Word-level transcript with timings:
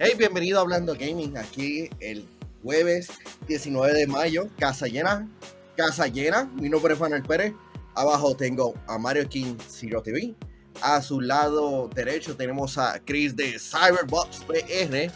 Hey, 0.00 0.14
bienvenido 0.18 0.58
a 0.58 0.62
Hablando 0.62 0.94
Gaming. 0.94 1.36
Aquí 1.36 1.88
el 2.00 2.26
jueves 2.64 3.08
19 3.46 3.92
de 3.92 4.06
mayo, 4.08 4.48
casa 4.58 4.88
llena, 4.88 5.28
casa 5.76 6.08
llena. 6.08 6.50
Mi 6.56 6.68
nombre 6.68 6.94
es 6.94 6.98
Manuel 6.98 7.22
Pérez. 7.22 7.54
Abajo 7.94 8.34
tengo 8.34 8.74
a 8.88 8.98
Mario 8.98 9.28
King 9.28 9.54
Zero 9.68 10.02
TV. 10.02 10.34
A 10.82 11.00
su 11.00 11.20
lado 11.20 11.88
derecho 11.94 12.34
tenemos 12.34 12.78
a 12.78 12.98
Chris 13.04 13.36
de 13.36 13.56
Cyberbox 13.60 14.44
PR. 14.44 15.12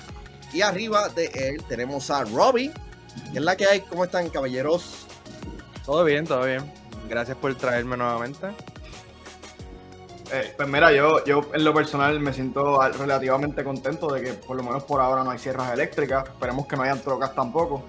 Y 0.52 0.60
arriba 0.60 1.08
de 1.08 1.26
él 1.34 1.64
tenemos 1.68 2.08
a 2.08 2.22
Robbie. 2.22 2.70
¿Qué 3.32 3.38
es 3.38 3.44
la 3.44 3.56
que 3.56 3.66
hay? 3.66 3.80
¿Cómo 3.80 4.04
están, 4.04 4.30
caballeros? 4.30 5.06
Todo 5.84 6.04
bien, 6.04 6.24
todo 6.24 6.44
bien. 6.44 6.70
Gracias 7.08 7.36
por 7.36 7.52
traerme 7.56 7.96
nuevamente. 7.96 8.46
Eh, 10.30 10.52
pues 10.56 10.68
mira, 10.68 10.92
yo, 10.92 11.24
yo 11.24 11.48
en 11.54 11.64
lo 11.64 11.72
personal 11.72 12.20
me 12.20 12.32
siento 12.32 12.80
relativamente 12.92 13.64
contento 13.64 14.12
de 14.12 14.22
que 14.22 14.32
por 14.34 14.56
lo 14.56 14.62
menos 14.62 14.84
por 14.84 15.00
ahora 15.00 15.24
no 15.24 15.30
hay 15.30 15.38
sierras 15.38 15.72
eléctricas. 15.72 16.28
Esperemos 16.28 16.66
que 16.66 16.76
no 16.76 16.82
hayan 16.82 17.00
trocas 17.00 17.34
tampoco. 17.34 17.84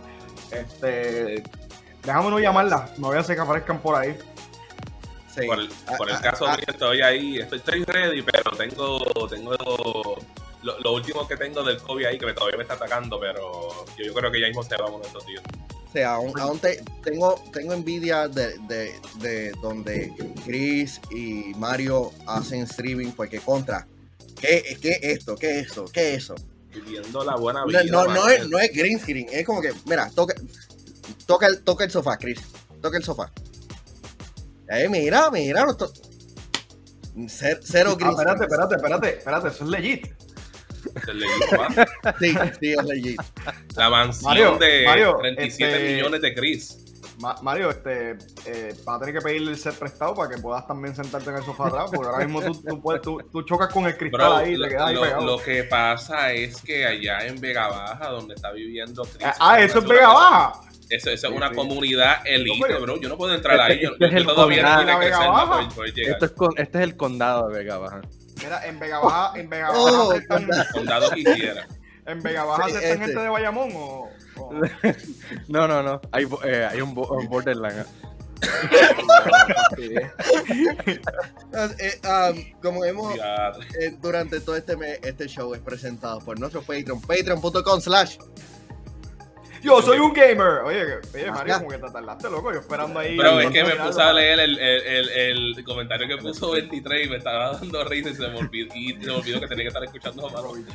Este, 0.51 1.43
déjame 2.03 2.41
llamarlas, 2.41 2.97
no 2.97 3.07
voy 3.07 3.17
a 3.17 3.19
hacer 3.19 3.35
que 3.35 3.41
aparezcan 3.41 3.79
por 3.79 3.95
ahí. 3.95 4.17
Sí. 5.33 5.45
Por 5.45 5.59
el, 5.59 5.69
por 5.97 6.09
el 6.09 6.15
ah, 6.15 6.21
caso 6.21 6.47
ah, 6.47 6.55
mío 6.55 6.65
estoy 6.67 7.01
ahí, 7.01 7.37
estoy, 7.37 7.59
estoy, 7.59 7.83
ready, 7.83 8.21
pero 8.23 8.51
tengo, 8.51 8.99
tengo 9.29 10.17
lo, 10.63 10.79
lo, 10.79 10.93
último 10.93 11.27
que 11.27 11.37
tengo 11.37 11.63
del 11.63 11.77
COVID 11.77 12.05
ahí 12.05 12.17
que 12.17 12.25
me, 12.25 12.33
todavía 12.33 12.57
me 12.57 12.63
está 12.63 12.75
atacando, 12.75 13.19
pero 13.19 13.85
yo, 13.97 14.05
yo 14.05 14.13
creo 14.13 14.31
que 14.31 14.41
ya 14.41 14.47
mismo 14.47 14.63
se 14.63 14.75
va 14.75 14.87
uno 14.87 14.99
de 14.99 15.07
estos 15.07 15.25
días. 15.25 15.43
O 15.89 15.91
sea, 15.91 16.13
aún, 16.13 16.33
tengo, 17.03 17.43
tengo 17.51 17.73
envidia 17.73 18.27
de, 18.27 18.59
de, 18.67 18.93
de, 19.15 19.51
donde 19.59 20.13
Chris 20.45 21.01
y 21.09 21.51
Mario 21.55 22.11
hacen 22.27 22.61
streaming 22.61 23.11
porque 23.11 23.39
contra. 23.39 23.87
¿Qué, 24.39 24.77
qué 24.79 24.91
es 24.91 25.17
esto? 25.17 25.35
¿Qué 25.35 25.59
es 25.59 25.71
eso? 25.71 25.85
¿Qué 25.85 26.13
es 26.13 26.23
eso? 26.23 26.35
Viviendo 26.71 27.23
la 27.23 27.35
buena 27.37 27.65
vida. 27.65 27.83
No, 27.85 28.05
no, 28.05 28.27
es, 28.27 28.47
no 28.47 28.59
es 28.59 28.71
green 28.71 28.99
screen, 28.99 29.27
es 29.31 29.43
como 29.47 29.61
que, 29.61 29.73
mira, 29.85 30.11
toca, 30.13 30.35
toca, 31.25 31.47
el, 31.47 31.63
toca 31.63 31.85
el 31.85 31.91
sofá, 31.91 32.17
Chris. 32.17 32.39
Toca 32.83 32.97
el 32.97 33.03
sofá. 33.03 33.31
Eh, 34.69 34.87
mira, 34.87 35.31
mira. 35.31 35.65
Cero, 37.27 37.59
cero 37.63 37.95
green 37.95 38.11
ah, 38.11 38.21
espérate, 38.21 38.43
espérate, 38.43 38.75
espérate, 38.75 39.09
espérate, 39.17 39.47
eso 39.47 39.63
es 39.63 39.69
legit. 39.71 40.07
Sí, 42.19 42.35
sí, 42.59 42.73
es 42.73 42.83
legit. 42.83 43.21
La 43.75 43.89
mansión 43.89 44.59
de 44.59 44.85
37 45.19 45.47
este, 45.47 45.93
millones 45.93 46.21
de 46.21 46.33
Chris. 46.33 46.85
Mario, 47.41 47.69
este, 47.69 48.11
eh, 48.45 48.73
vas 48.85 48.95
a 48.95 48.99
tener 48.99 49.15
que 49.15 49.21
pedirle 49.21 49.51
el 49.51 49.57
set 49.57 49.75
prestado 49.75 50.15
para 50.15 50.33
que 50.33 50.41
puedas 50.41 50.65
también 50.65 50.95
sentarte 50.95 51.29
en 51.29 51.35
el 51.35 51.43
sofá 51.43 51.67
atrás, 51.67 51.89
porque 51.93 52.09
ahora 52.09 52.25
mismo 52.25 52.41
tú, 53.01 53.21
tú, 53.29 53.41
chocas 53.43 53.73
con 53.73 53.85
el 53.85 53.97
cristal 53.97 54.37
ahí 54.37 54.55
y 54.55 54.61
te 54.61 54.69
quedas 54.69 54.87
ahí 54.87 54.95
pegado. 54.95 55.25
Lo 55.25 55.37
que 55.37 55.65
pasa 55.65 56.31
es 56.31 56.61
que 56.61 56.85
allá 56.85 57.25
en 57.27 57.39
Vega 57.41 57.67
Baja, 57.67 58.07
donde 58.09 58.35
está 58.35 58.51
viviendo 58.51 59.03
Chris. 59.03 59.25
Ah, 59.25 59.35
ah 59.39 59.61
eso 59.61 59.79
es 59.79 59.85
Vega 59.85 60.07
Baja. 60.07 60.61
Eso, 60.89 61.11
es 61.11 61.23
una 61.25 61.51
comunidad 61.51 62.25
elite, 62.25 62.79
bro. 62.79 62.99
Yo 62.99 63.09
no 63.09 63.17
puedo 63.17 63.35
entrar 63.35 63.59
ahí. 63.59 63.81
Yo, 63.81 63.91
este 63.99 64.23
todavía 64.23 64.63
no 64.63 64.85
tiene 64.85 64.99
que 64.99 65.13
ser 65.13 65.93
llegar. 65.93 66.19
este 66.57 66.77
es 66.77 66.83
el 66.83 66.95
condado 66.95 67.49
de 67.49 67.59
Vega 67.59 67.77
Baja. 67.77 68.01
Mira, 68.49 68.65
en 68.65 68.79
Vega 68.79 68.97
Baja, 68.99 69.39
en 69.39 69.47
Vega 69.47 69.69
Baja 69.69 69.79
oh, 69.79 70.11
aceptan. 70.11 70.49
Condado 70.71 71.11
quisiera. 71.11 71.67
¿En 72.07 72.19
Vega 72.23 72.43
Baja 72.45 72.65
aceptan 72.65 72.91
este. 72.93 73.05
gente 73.05 73.19
de 73.19 73.29
Bayamón 73.29 73.69
o.? 73.75 74.09
no, 75.49 75.67
no, 75.67 75.83
no. 75.83 76.01
Hay, 76.11 76.27
eh, 76.45 76.67
hay 76.67 76.81
un, 76.81 76.97
un 76.97 77.27
borderline. 77.29 77.85
eh, 81.77 82.01
um, 82.07 82.59
como 82.59 82.79
vemos 82.81 83.13
eh, 83.79 83.95
durante 84.01 84.39
todo 84.39 84.55
este 84.55 84.75
mes, 84.77 84.97
este 85.03 85.27
show 85.27 85.53
es 85.53 85.61
presentado 85.61 86.17
por 86.21 86.39
nuestro 86.39 86.63
Patreon, 86.63 87.01
patreon.com 87.01 87.81
slash 87.81 88.17
yo 89.61 89.81
soy 89.81 89.99
un 89.99 90.13
gamer. 90.13 90.61
Oye, 90.65 90.99
oye 91.13 91.31
Mario, 91.31 91.55
como 91.57 91.69
que 91.69 91.77
te 91.77 91.89
tardaste, 91.91 92.29
loco. 92.29 92.51
Yo 92.51 92.59
esperando 92.59 92.99
ahí. 92.99 93.17
Pero 93.17 93.39
es 93.39 93.51
que 93.51 93.63
me 93.63 93.75
puse 93.75 94.01
a 94.01 94.13
leer 94.13 94.39
el, 94.39 94.57
el, 94.59 95.09
el, 95.09 95.63
comentario 95.63 96.07
que 96.07 96.17
puso 96.17 96.51
23 96.51 97.05
y 97.05 97.09
me 97.09 97.17
estaba 97.17 97.53
dando 97.53 97.83
risa 97.85 98.09
y 98.09 98.15
se 98.15 98.27
me 98.27 98.37
olvidó, 98.37 98.75
y 98.75 98.89
se 98.93 99.07
me 99.07 99.11
olvidó 99.11 99.39
que 99.39 99.47
tenía 99.47 99.63
que 99.63 99.67
estar 99.69 99.83
escuchando 99.83 100.27
a 100.27 100.31
Mario. 100.31 100.65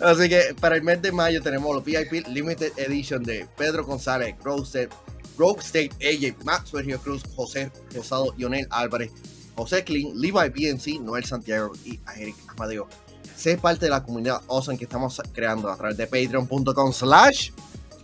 Así 0.00 0.28
que 0.28 0.54
para 0.60 0.76
el 0.76 0.82
mes 0.82 1.02
de 1.02 1.12
mayo 1.12 1.42
tenemos 1.42 1.74
los 1.74 1.84
VIP 1.84 2.26
Limited 2.28 2.72
Edition 2.76 3.22
de 3.22 3.46
Pedro 3.56 3.84
González, 3.84 4.34
Roasted, 4.42 4.90
Rogue 5.38 5.60
State, 5.60 5.90
AJ, 6.00 6.44
Max 6.44 6.70
Sergio 6.70 7.00
Cruz, 7.00 7.22
José 7.34 7.72
Rosado, 7.94 8.34
Lionel 8.36 8.66
Álvarez, 8.70 9.10
José 9.56 9.84
Clean, 9.84 10.12
Levi 10.14 10.48
BNC, 10.48 11.00
Noel 11.00 11.24
Santiago 11.24 11.72
y 11.84 11.98
Eric 12.16 12.36
Amadeo. 12.48 12.88
Sé 13.36 13.56
parte 13.56 13.86
de 13.86 13.90
la 13.90 14.02
comunidad 14.02 14.42
awesome 14.48 14.76
que 14.76 14.84
estamos 14.84 15.20
creando 15.32 15.70
a 15.70 15.76
través 15.76 15.96
de 15.96 16.06
patreon.com 16.06 16.92
slash 16.92 17.52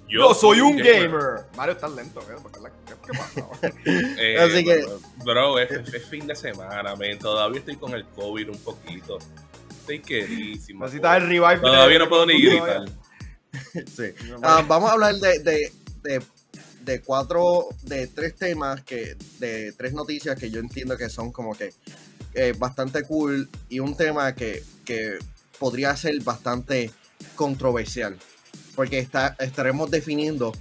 yo, 0.08 0.34
soy 0.34 0.60
un 0.60 0.76
gamer. 0.76 1.46
Mario 1.56 1.74
está 1.74 1.88
lento, 1.88 2.20
¿qué, 2.20 2.34
qué 3.06 3.18
pasa? 3.18 3.48
eh, 3.84 4.38
Así 4.38 4.64
que. 4.64 4.86
Bro, 5.24 5.58
es, 5.58 5.70
es, 5.92 6.04
fin 6.06 6.26
de 6.26 6.36
semana, 6.36 6.94
man. 6.94 7.18
Todavía 7.18 7.60
estoy 7.60 7.76
con 7.76 7.92
el 7.94 8.04
COVID 8.06 8.50
un 8.50 8.58
poquito. 8.58 9.18
Estoy 9.70 10.00
queridísimo. 10.00 10.84
Necesitas 10.84 11.16
el 11.16 11.28
revive. 11.28 11.58
Todavía 11.58 11.98
no 11.98 12.08
puedo 12.08 12.26
ni 12.26 12.40
gritar. 12.40 12.84
sí. 13.72 14.14
Uh, 14.36 14.66
vamos 14.66 14.90
a 14.90 14.92
hablar 14.92 15.14
de, 15.16 15.38
de, 15.40 15.72
de, 16.02 16.22
de, 16.82 17.00
cuatro, 17.02 17.68
de 17.82 18.06
tres 18.06 18.36
temas, 18.36 18.82
que 18.82 19.16
de 19.38 19.72
tres 19.72 19.92
noticias 19.92 20.38
que 20.38 20.50
yo 20.50 20.60
entiendo 20.60 20.96
que 20.96 21.08
son 21.08 21.32
como 21.32 21.54
que 21.54 21.72
eh, 22.34 22.54
bastante 22.58 23.02
cool 23.04 23.48
y 23.68 23.80
un 23.80 23.96
tema 23.96 24.34
que, 24.34 24.62
que 24.84 25.18
podría 25.58 25.96
ser 25.96 26.20
bastante 26.22 26.90
controversial 27.34 28.16
porque 28.76 28.98
está, 28.98 29.34
estaremos 29.40 29.90
definiendo 29.90 30.52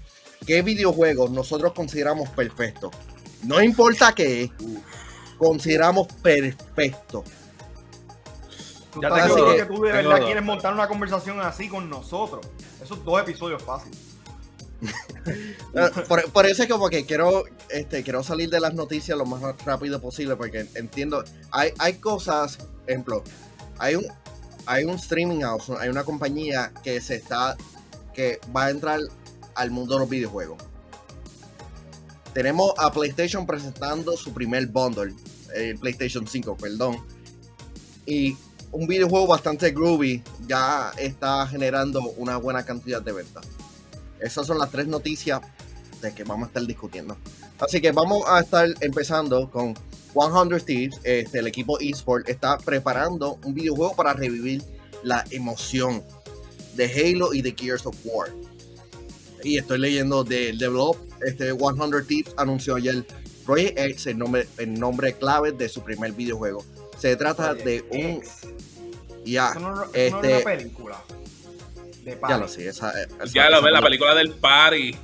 qué 0.48 0.62
videojuegos 0.62 1.30
nosotros 1.30 1.74
consideramos 1.74 2.30
perfectos. 2.30 2.92
No 3.44 3.62
importa 3.62 4.14
qué, 4.14 4.52
consideramos 5.38 6.08
perfecto. 6.24 7.24
Ya 9.02 9.14
te 9.14 9.25
digo 9.25 9.56
que 9.56 9.66
tú 9.66 9.81
de 9.84 9.92
verdad 9.92 10.22
quieres 10.24 10.44
montar 10.44 10.74
una 10.74 10.88
conversación 10.88 11.40
así 11.42 11.68
con 11.68 11.90
nosotros. 11.90 12.48
Esos 12.81 13.04
dos 13.04 13.22
episodios 13.22 13.62
fáciles. 13.62 14.00
Ah, 15.75 15.90
por, 16.31 16.46
eso 16.46 16.62
es 16.64 16.70
como 16.70 16.88
que 16.88 17.06
quiero, 17.06 17.46
este, 17.70 18.04
quiero 18.04 18.22
salir 18.22 18.50
de 18.50 18.59
las 18.59 18.75
noticias 18.75 19.18
lo 19.18 19.25
más 19.25 19.42
rápido 19.66 20.00
posible 20.00 20.36
porque 20.36 20.68
entiendo, 20.75 21.24
hay, 21.52 21.72
hay 21.80 21.96
cosas, 21.96 22.59
ejemplo, 22.86 23.24
hay 23.80 23.96
un, 23.96 24.06
hay 24.68 24.86
un 24.86 24.96
streaming 24.96 25.42
house, 25.42 25.72
hay 25.72 25.90
una 25.90 26.04
compañía 26.04 26.72
que 26.84 27.02
se 27.02 27.16
está 27.16 27.58
que 28.16 28.40
va 28.56 28.66
a 28.66 28.70
entrar 28.72 29.00
al 29.53 29.72
mundo 29.72 29.96
de 29.96 30.00
los 30.00 30.09
videojuegos. 30.09 30.58
Tenemos 32.34 32.74
a 32.78 32.92
PlayStation 32.92 33.46
presentando 33.46 34.18
su 34.18 34.34
primer 34.34 34.68
bundle, 34.68 35.14
el 35.53 35.78
PlayStation 35.78 36.28
5, 36.28 36.58
perdón. 36.58 36.98
Y 38.06 38.36
un 38.72 38.88
videojuego 38.88 39.28
bastante 39.28 39.72
groovy 39.72 40.22
ya 40.48 40.92
está 40.98 41.48
generando 41.48 42.02
una 42.18 42.38
buena 42.38 42.66
cantidad 42.66 43.02
de 43.02 43.14
ventas. 43.14 43.46
Esas 44.20 44.48
son 44.48 44.58
las 44.58 44.70
tres 44.70 44.88
noticias 44.88 45.42
de 46.02 46.14
que 46.14 46.24
vamos 46.24 46.46
a 46.46 46.48
estar 46.48 46.66
discutiendo. 46.66 47.16
Así 47.59 47.80
que 47.80 47.92
vamos 47.92 48.24
a 48.28 48.42
estar 48.42 48.68
empezando 48.81 49.50
con 49.50 49.75
100 50.14 50.66
Thieves. 50.66 51.00
Este, 51.04 51.40
el 51.40 51.48
equipo 51.48 51.80
eSport 51.80 52.28
está 52.28 52.58
preparando 52.58 53.40
un 53.44 53.54
videojuego 53.54 53.96
para 53.96 54.14
revivir 54.14 54.62
la 55.04 55.24
emoción 55.31 56.04
de 56.75 56.86
Halo 56.86 57.33
y 57.33 57.42
de 57.42 57.54
Gears 57.57 57.86
of 57.86 57.95
War. 58.04 58.30
Y 59.44 59.57
estoy 59.57 59.80
leyendo 59.80 60.24
de 60.24 60.54
Develop, 60.54 60.98
este 61.25 61.54
100 61.54 62.07
Tips 62.07 62.33
anunció 62.38 62.75
ayer 62.75 63.06
Project 63.45 63.77
X, 63.77 64.07
el 64.07 64.18
nombre, 64.18 64.48
el 64.57 64.74
nombre 64.74 65.13
clave 65.13 65.51
de 65.51 65.69
su 65.69 65.83
primer 65.83 66.12
videojuego. 66.13 66.66
Se 66.98 67.16
trata 67.16 67.54
de 67.54 67.86
un. 67.92 68.22
Ya, 69.24 69.54
este, 69.94 70.39
película. 70.42 71.04
ya 72.06 72.38
lo 72.38 72.48
sé, 72.48 72.68
esa, 72.68 72.94
ya 73.33 73.50
lo 73.50 73.62
ve, 73.62 73.72
la 73.72 73.81
película 73.81 74.13
del 74.16 74.31
party 74.31 74.95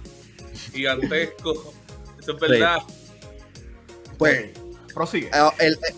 gigantesco. 0.73 1.73
Eso 2.19 2.33
es 2.33 2.39
verdad. 2.39 2.79
Pues. 4.17 4.51
Prosigue. 4.93 5.29
Eh, 5.33 5.51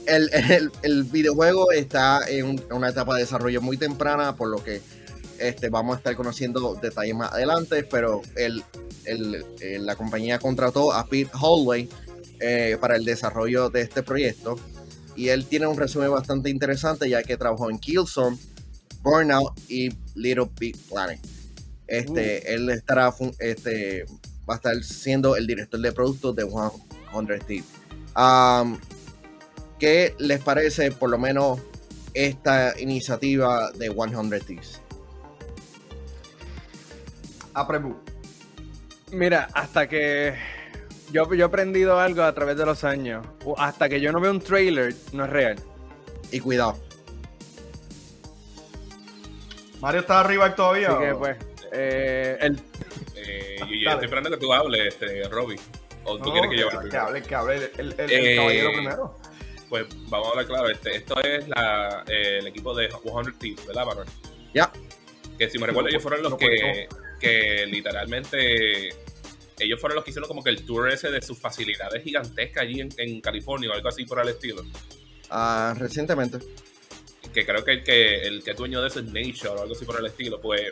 el, 0.06 0.30
el, 0.34 0.72
el, 0.84 1.04
videojuego 1.06 1.72
está 1.72 2.22
en 2.28 2.64
una 2.72 2.90
etapa 2.90 3.16
de 3.16 3.22
desarrollo 3.22 3.60
muy 3.60 3.76
temprana, 3.76 4.36
por 4.36 4.50
lo 4.50 4.64
que 4.64 4.82
este, 5.44 5.70
vamos 5.70 5.96
a 5.96 5.98
estar 5.98 6.16
conociendo 6.16 6.76
detalles 6.76 7.16
más 7.16 7.34
adelante, 7.34 7.84
pero 7.84 8.22
el, 8.36 8.64
la 9.86 9.96
compañía 9.96 10.40
contrató 10.40 10.94
a 10.94 11.06
Pete 11.06 11.32
Holloway 11.40 11.90
eh, 12.40 12.78
para 12.80 12.96
el 12.96 13.04
desarrollo 13.04 13.70
de 13.70 13.82
este 13.82 14.04
proyecto. 14.04 14.56
Y 15.16 15.28
él 15.28 15.46
tiene 15.46 15.68
un 15.68 15.78
resumen 15.78 16.12
bastante 16.12 16.50
interesante, 16.50 17.10
ya 17.10 17.24
que 17.24 17.36
trabajó 17.38 17.70
en 17.70 17.78
Killzone, 17.78 18.38
Burnout 19.02 19.54
y 19.70 19.90
Little 20.16 20.50
Big 20.58 20.78
Planet. 20.90 21.20
Este, 21.88 22.44
uh. 22.46 22.52
Él 22.54 22.70
estará, 22.70 23.14
este, 23.40 24.06
va 24.50 24.54
a 24.54 24.58
estar 24.58 24.82
siendo 24.82 25.36
el 25.36 25.46
director 25.46 25.80
de 25.80 25.92
productos 25.92 26.36
de 26.36 26.44
100 26.44 27.40
Thieves. 27.46 27.66
¿Qué 29.78 30.16
les 30.18 30.42
parece, 30.42 30.92
por 30.92 31.10
lo 31.10 31.20
menos, 31.20 31.60
esta 32.14 32.80
iniciativa 32.80 33.72
de 33.72 33.90
100 33.90 34.40
Thieves? 34.46 34.83
A 37.54 37.68
Prebu. 37.68 37.96
Mira, 39.12 39.48
hasta 39.54 39.88
que 39.88 40.34
yo, 41.12 41.32
yo 41.34 41.46
he 41.46 41.48
aprendido 41.48 42.00
algo 42.00 42.24
a 42.24 42.34
través 42.34 42.58
de 42.58 42.66
los 42.66 42.84
años. 42.84 43.26
Hasta 43.58 43.88
que 43.90 44.02
yo 44.02 44.12
no 44.12 44.20
veo 44.20 44.32
un 44.32 44.42
trailer, 44.42 44.94
no 45.12 45.26
es 45.26 45.30
real. 45.30 45.56
Y 46.32 46.40
cuidado. 46.40 46.78
Mario 49.82 50.02
está 50.02 50.22
arriba 50.22 50.56
todavía. 50.56 50.90
Así 50.90 51.00
que 51.06 51.16
pues, 51.16 51.38
eh, 51.74 52.38
el... 52.42 52.62
eh, 53.16 53.58
yo, 53.60 53.66
yo 53.68 53.90
estoy 53.92 54.06
esperando 54.06 54.30
que 54.32 54.38
tú 54.38 54.54
hables, 54.54 54.88
este, 54.94 55.24
Robbie. 55.30 55.60
¿O 56.06 56.18
tú 56.18 56.26
No, 56.30 56.32
quieres 56.34 56.50
que 56.52 56.58
yo 56.58 56.70
que, 56.70 56.76
hable? 56.78 56.90
que 56.90 56.98
hable, 56.98 57.22
que 57.24 57.36
hable 57.36 57.56
el, 57.56 57.72
el- 57.78 58.00
el 58.00 58.12
Eh, 58.12 58.36
caballero 58.36 58.72
primero. 58.72 59.16
Pues 59.70 59.86
vamos 60.10 60.28
a 60.28 60.32
hablar 60.32 60.46
claro. 60.48 60.70
Este, 60.70 60.96
esto 60.96 61.20
es 61.22 61.48
la, 61.48 62.04
eh, 62.08 62.38
el 62.40 62.48
equipo 62.48 62.74
de 62.76 62.90
100 62.90 63.38
Thieves, 63.40 63.66
¿verdad, 63.68 63.86
Manuel? 63.86 64.08
Ya. 64.54 64.72
Que 65.38 65.50
si 65.50 65.58
me 65.60 65.68
recuerdo, 65.68 65.90
ellos 65.90 66.02
fueron 66.04 66.22
los 66.24 66.32
Lo 66.32 66.38
que, 66.38 66.88
que 67.24 67.66
literalmente. 67.66 68.90
Ellos 69.60 69.80
fueron 69.80 69.96
los 69.96 70.04
que 70.04 70.10
hicieron 70.10 70.28
como 70.28 70.44
que 70.44 70.50
el 70.50 70.66
tour 70.66 70.92
ese 70.92 71.12
de 71.12 71.22
sus 71.22 71.38
facilidades 71.38 72.04
gigantescas 72.04 72.64
allí 72.64 72.82
en, 72.82 72.90
en 72.98 73.22
California 73.22 73.70
o 73.70 73.74
algo 73.74 73.88
así 73.88 74.04
por 74.04 74.20
el 74.20 74.30
estilo. 74.30 74.64
Ah, 75.30 75.76
recientemente. 75.78 76.40
que 77.34 77.46
creo 77.46 77.64
que 77.64 77.72
el 77.72 77.84
que 77.84 78.22
el 78.24 78.44
que 78.44 78.52
es 78.52 78.58
dueño 78.58 78.82
de 78.82 78.88
eso 78.88 79.00
es 79.00 79.06
Nature 79.06 79.50
o 79.50 79.62
algo 79.62 79.74
así 79.74 79.86
por 79.86 80.00
el 80.00 80.08
estilo, 80.08 80.42
pues 80.42 80.72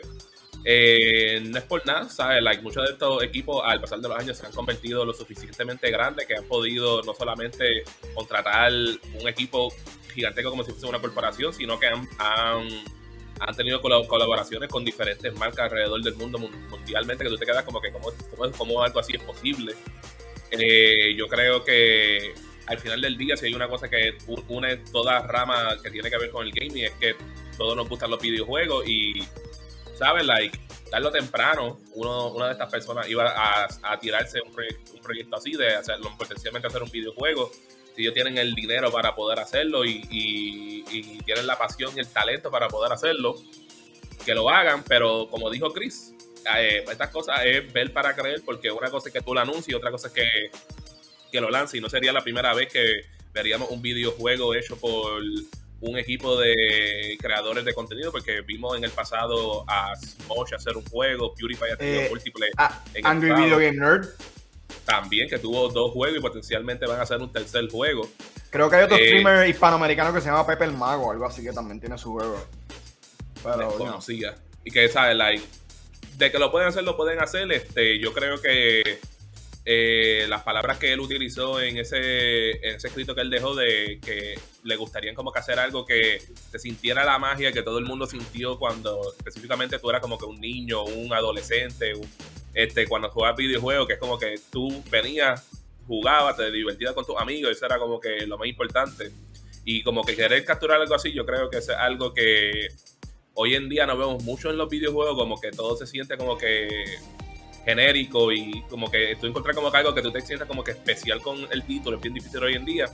eh, 0.64 1.40
no 1.44 1.58
es 1.58 1.64
por 1.64 1.84
nada, 1.86 2.08
¿sabes? 2.08 2.42
Like, 2.42 2.62
muchos 2.62 2.84
de 2.86 2.92
estos 2.92 3.22
equipos 3.22 3.62
al 3.64 3.80
pasar 3.80 4.00
de 4.00 4.08
los 4.08 4.18
años 4.18 4.36
se 4.36 4.46
han 4.46 4.52
convertido 4.52 5.04
lo 5.04 5.12
suficientemente 5.12 5.90
grandes 5.90 6.26
que 6.26 6.36
han 6.36 6.44
podido 6.44 7.02
no 7.02 7.14
solamente 7.14 7.84
contratar 8.14 8.72
un 8.72 9.28
equipo 9.28 9.72
gigantesco 10.14 10.50
como 10.50 10.62
si 10.62 10.70
fuese 10.72 10.86
una 10.86 11.00
corporación, 11.00 11.52
sino 11.52 11.80
que 11.80 11.86
han, 11.86 12.08
han, 12.18 12.68
han 13.40 13.54
tenido 13.56 13.80
colaboraciones 13.80 14.68
con 14.68 14.84
diferentes 14.84 15.34
marcas 15.34 15.64
alrededor 15.70 16.02
del 16.02 16.14
mundo 16.14 16.38
mun- 16.38 16.68
mundialmente 16.68 17.24
que 17.24 17.30
tú 17.30 17.36
te 17.36 17.46
quedas 17.46 17.64
como 17.64 17.80
que 17.80 17.90
cómo, 17.90 18.10
cómo, 18.36 18.52
cómo 18.52 18.82
algo 18.82 19.00
así 19.00 19.14
es 19.16 19.22
posible. 19.22 19.74
Eh, 20.50 21.14
yo 21.16 21.26
creo 21.28 21.64
que 21.64 22.34
al 22.66 22.78
final 22.78 23.00
del 23.00 23.16
día, 23.16 23.36
si 23.36 23.46
hay 23.46 23.54
una 23.54 23.68
cosa 23.68 23.88
que 23.88 24.16
une 24.48 24.76
toda 24.92 25.20
rama 25.26 25.76
que 25.82 25.90
tiene 25.90 26.10
que 26.10 26.18
ver 26.18 26.30
con 26.30 26.46
el 26.46 26.52
gaming, 26.52 26.84
es 26.84 26.92
que 26.92 27.16
todos 27.56 27.76
nos 27.76 27.88
gustan 27.88 28.10
los 28.10 28.20
videojuegos 28.20 28.86
y, 28.86 29.26
¿sabes? 29.96 30.24
Like, 30.24 30.58
tarde 30.90 31.08
o 31.08 31.10
temprano, 31.10 31.80
uno, 31.94 32.28
una 32.28 32.46
de 32.46 32.52
estas 32.52 32.70
personas 32.70 33.08
iba 33.08 33.28
a, 33.28 33.66
a 33.82 33.98
tirarse 33.98 34.40
un, 34.40 34.52
proye- 34.52 34.78
un 34.94 35.00
proyecto 35.00 35.36
así, 35.36 35.52
de 35.52 35.74
hacerlo, 35.74 36.12
potencialmente 36.16 36.68
hacer 36.68 36.82
un 36.82 36.90
videojuego. 36.90 37.50
Si 37.94 38.02
ellos 38.02 38.14
tienen 38.14 38.38
el 38.38 38.54
dinero 38.54 38.90
para 38.90 39.14
poder 39.14 39.38
hacerlo 39.38 39.84
y, 39.84 40.02
y- 40.10 40.84
y 40.90 41.18
tienen 41.24 41.46
la 41.46 41.58
pasión 41.58 41.92
y 41.96 42.00
el 42.00 42.06
talento 42.08 42.50
para 42.50 42.68
poder 42.68 42.92
hacerlo, 42.92 43.34
que 44.24 44.34
lo 44.34 44.48
hagan, 44.50 44.82
pero 44.84 45.28
como 45.30 45.50
dijo 45.50 45.72
Chris, 45.72 46.14
eh, 46.58 46.84
estas 46.90 47.10
cosas 47.10 47.40
es 47.44 47.72
ver 47.72 47.92
para 47.92 48.14
creer, 48.14 48.42
porque 48.44 48.70
una 48.70 48.90
cosa 48.90 49.08
es 49.08 49.12
que 49.12 49.20
tú 49.20 49.34
lo 49.34 49.40
anuncies 49.40 49.68
y 49.70 49.74
otra 49.74 49.90
cosa 49.90 50.08
es 50.08 50.14
que, 50.14 50.28
que 51.30 51.40
lo 51.40 51.50
lance, 51.50 51.76
y 51.78 51.80
no 51.80 51.88
sería 51.90 52.12
la 52.12 52.20
primera 52.22 52.54
vez 52.54 52.72
que 52.72 53.02
veríamos 53.32 53.70
un 53.70 53.80
videojuego 53.82 54.54
hecho 54.54 54.76
por 54.76 55.22
un 55.80 55.98
equipo 55.98 56.36
de 56.38 57.16
creadores 57.20 57.64
de 57.64 57.74
contenido, 57.74 58.12
porque 58.12 58.40
vimos 58.42 58.76
en 58.76 58.84
el 58.84 58.90
pasado 58.92 59.64
a 59.68 59.94
Smosh 59.96 60.54
hacer 60.54 60.76
un 60.76 60.84
juego, 60.84 61.34
PewDiePie 61.34 61.72
ha 61.72 61.76
tenido 61.76 62.00
Eh, 62.02 62.08
múltiples 62.10 62.50
Ah, 62.56 62.84
Angry. 63.04 63.32
Video 63.34 63.58
Game 63.58 63.72
Nerd. 63.78 64.06
También, 64.84 65.28
que 65.28 65.38
tuvo 65.38 65.68
dos 65.68 65.92
juegos 65.92 66.18
y 66.18 66.20
potencialmente 66.22 66.86
van 66.86 67.00
a 67.00 67.02
hacer 67.02 67.18
un 67.18 67.32
tercer 67.32 67.68
juego. 67.70 68.08
Creo 68.50 68.68
que 68.68 68.76
hay 68.76 68.84
otro 68.84 68.96
Eh, 68.98 69.06
streamer 69.06 69.48
hispanoamericano 69.48 70.12
que 70.12 70.20
se 70.20 70.26
llama 70.28 70.46
Pepe 70.46 70.64
el 70.64 70.72
Mago, 70.72 71.10
algo 71.10 71.24
así 71.26 71.42
que 71.42 71.52
también 71.52 71.80
tiene 71.80 71.96
su 71.98 72.12
juego. 72.12 72.44
Pero, 73.42 73.76
no. 73.78 74.00
Y 74.64 74.70
que, 74.70 74.88
¿sabes? 74.88 75.16
Like, 75.16 75.44
de 76.16 76.30
que 76.30 76.38
lo 76.38 76.50
pueden 76.52 76.68
hacer, 76.68 76.84
lo 76.84 76.96
pueden 76.96 77.20
hacer. 77.20 77.50
Este, 77.50 77.98
yo 77.98 78.12
creo 78.12 78.40
que 78.40 79.00
eh, 79.64 80.26
las 80.28 80.42
palabras 80.42 80.78
que 80.78 80.92
él 80.92 81.00
utilizó 81.00 81.60
en 81.60 81.78
ese, 81.78 82.50
en 82.50 82.76
ese 82.76 82.88
escrito 82.88 83.14
que 83.14 83.20
él 83.22 83.30
dejó 83.30 83.54
de 83.54 83.98
que 84.04 84.38
le 84.64 84.76
gustaría 84.76 85.14
como 85.14 85.32
que 85.32 85.38
hacer 85.38 85.58
algo 85.58 85.84
que 85.86 86.20
se 86.50 86.58
sintiera 86.58 87.04
la 87.04 87.18
magia 87.18 87.52
que 87.52 87.62
todo 87.62 87.78
el 87.78 87.84
mundo 87.84 88.06
sintió 88.06 88.58
cuando 88.58 89.00
específicamente 89.18 89.78
tú 89.78 89.88
eras 89.90 90.02
como 90.02 90.18
que 90.18 90.24
un 90.26 90.40
niño, 90.40 90.82
un 90.84 91.12
adolescente, 91.12 91.94
un- 91.94 92.08
este, 92.54 92.86
cuando 92.86 93.10
jugabas 93.10 93.36
videojuegos, 93.36 93.86
que 93.86 93.94
es 93.94 93.98
como 93.98 94.18
que 94.18 94.34
tú 94.50 94.82
venías, 94.90 95.48
jugabas, 95.86 96.36
te 96.36 96.50
divertías 96.50 96.92
con 96.92 97.04
tus 97.04 97.16
amigos, 97.18 97.52
eso 97.52 97.66
era 97.66 97.78
como 97.78 98.00
que 98.00 98.26
lo 98.26 98.38
más 98.38 98.48
importante. 98.48 99.10
Y 99.64 99.82
como 99.82 100.02
que 100.04 100.16
querer 100.16 100.44
capturar 100.44 100.80
algo 100.80 100.94
así, 100.94 101.12
yo 101.12 101.24
creo 101.24 101.48
que 101.48 101.58
es 101.58 101.68
algo 101.68 102.12
que 102.12 102.68
hoy 103.34 103.54
en 103.54 103.68
día 103.68 103.86
no 103.86 103.96
vemos 103.96 104.22
mucho 104.24 104.50
en 104.50 104.56
los 104.56 104.68
videojuegos, 104.68 105.16
como 105.16 105.40
que 105.40 105.50
todo 105.50 105.76
se 105.76 105.86
siente 105.86 106.16
como 106.16 106.36
que 106.36 106.68
genérico 107.64 108.32
y 108.32 108.62
como 108.68 108.90
que 108.90 109.16
tú 109.20 109.26
encuentras 109.26 109.54
como 109.54 109.72
algo 109.72 109.94
que 109.94 110.02
tú 110.02 110.10
te 110.10 110.20
sientas 110.20 110.48
como 110.48 110.64
que 110.64 110.72
especial 110.72 111.22
con 111.22 111.46
el 111.50 111.62
título, 111.62 111.96
es 111.96 112.02
bien 112.02 112.14
difícil 112.14 112.42
hoy 112.42 112.54
en 112.54 112.64
día. 112.64 112.86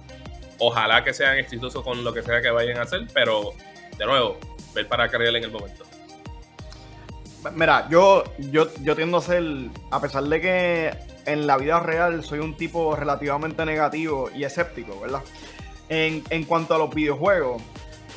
Ojalá 0.58 1.02
que 1.02 1.14
sean 1.14 1.38
exitosos 1.38 1.82
con 1.82 2.04
lo 2.04 2.12
que 2.12 2.22
sea 2.22 2.42
que 2.42 2.50
vayan 2.50 2.78
a 2.78 2.82
hacer, 2.82 3.06
pero 3.14 3.52
de 3.96 4.06
nuevo, 4.06 4.38
ver 4.74 4.86
para 4.88 5.08
creer 5.08 5.34
en 5.36 5.44
el 5.44 5.50
momento. 5.50 5.84
Mira, 7.54 7.88
yo, 7.90 8.24
yo, 8.38 8.68
yo 8.82 8.96
tiendo 8.96 9.18
a 9.18 9.22
ser, 9.22 9.42
a 9.90 10.00
pesar 10.00 10.24
de 10.24 10.40
que 10.40 10.90
en 11.26 11.46
la 11.46 11.56
vida 11.56 11.80
real 11.80 12.24
soy 12.24 12.38
un 12.40 12.56
tipo 12.56 12.94
relativamente 12.96 13.64
negativo 13.64 14.30
y 14.34 14.44
escéptico, 14.44 15.00
¿verdad? 15.00 15.20
En, 15.88 16.22
en 16.30 16.44
cuanto 16.44 16.74
a 16.74 16.78
los 16.78 16.94
videojuegos, 16.94 17.62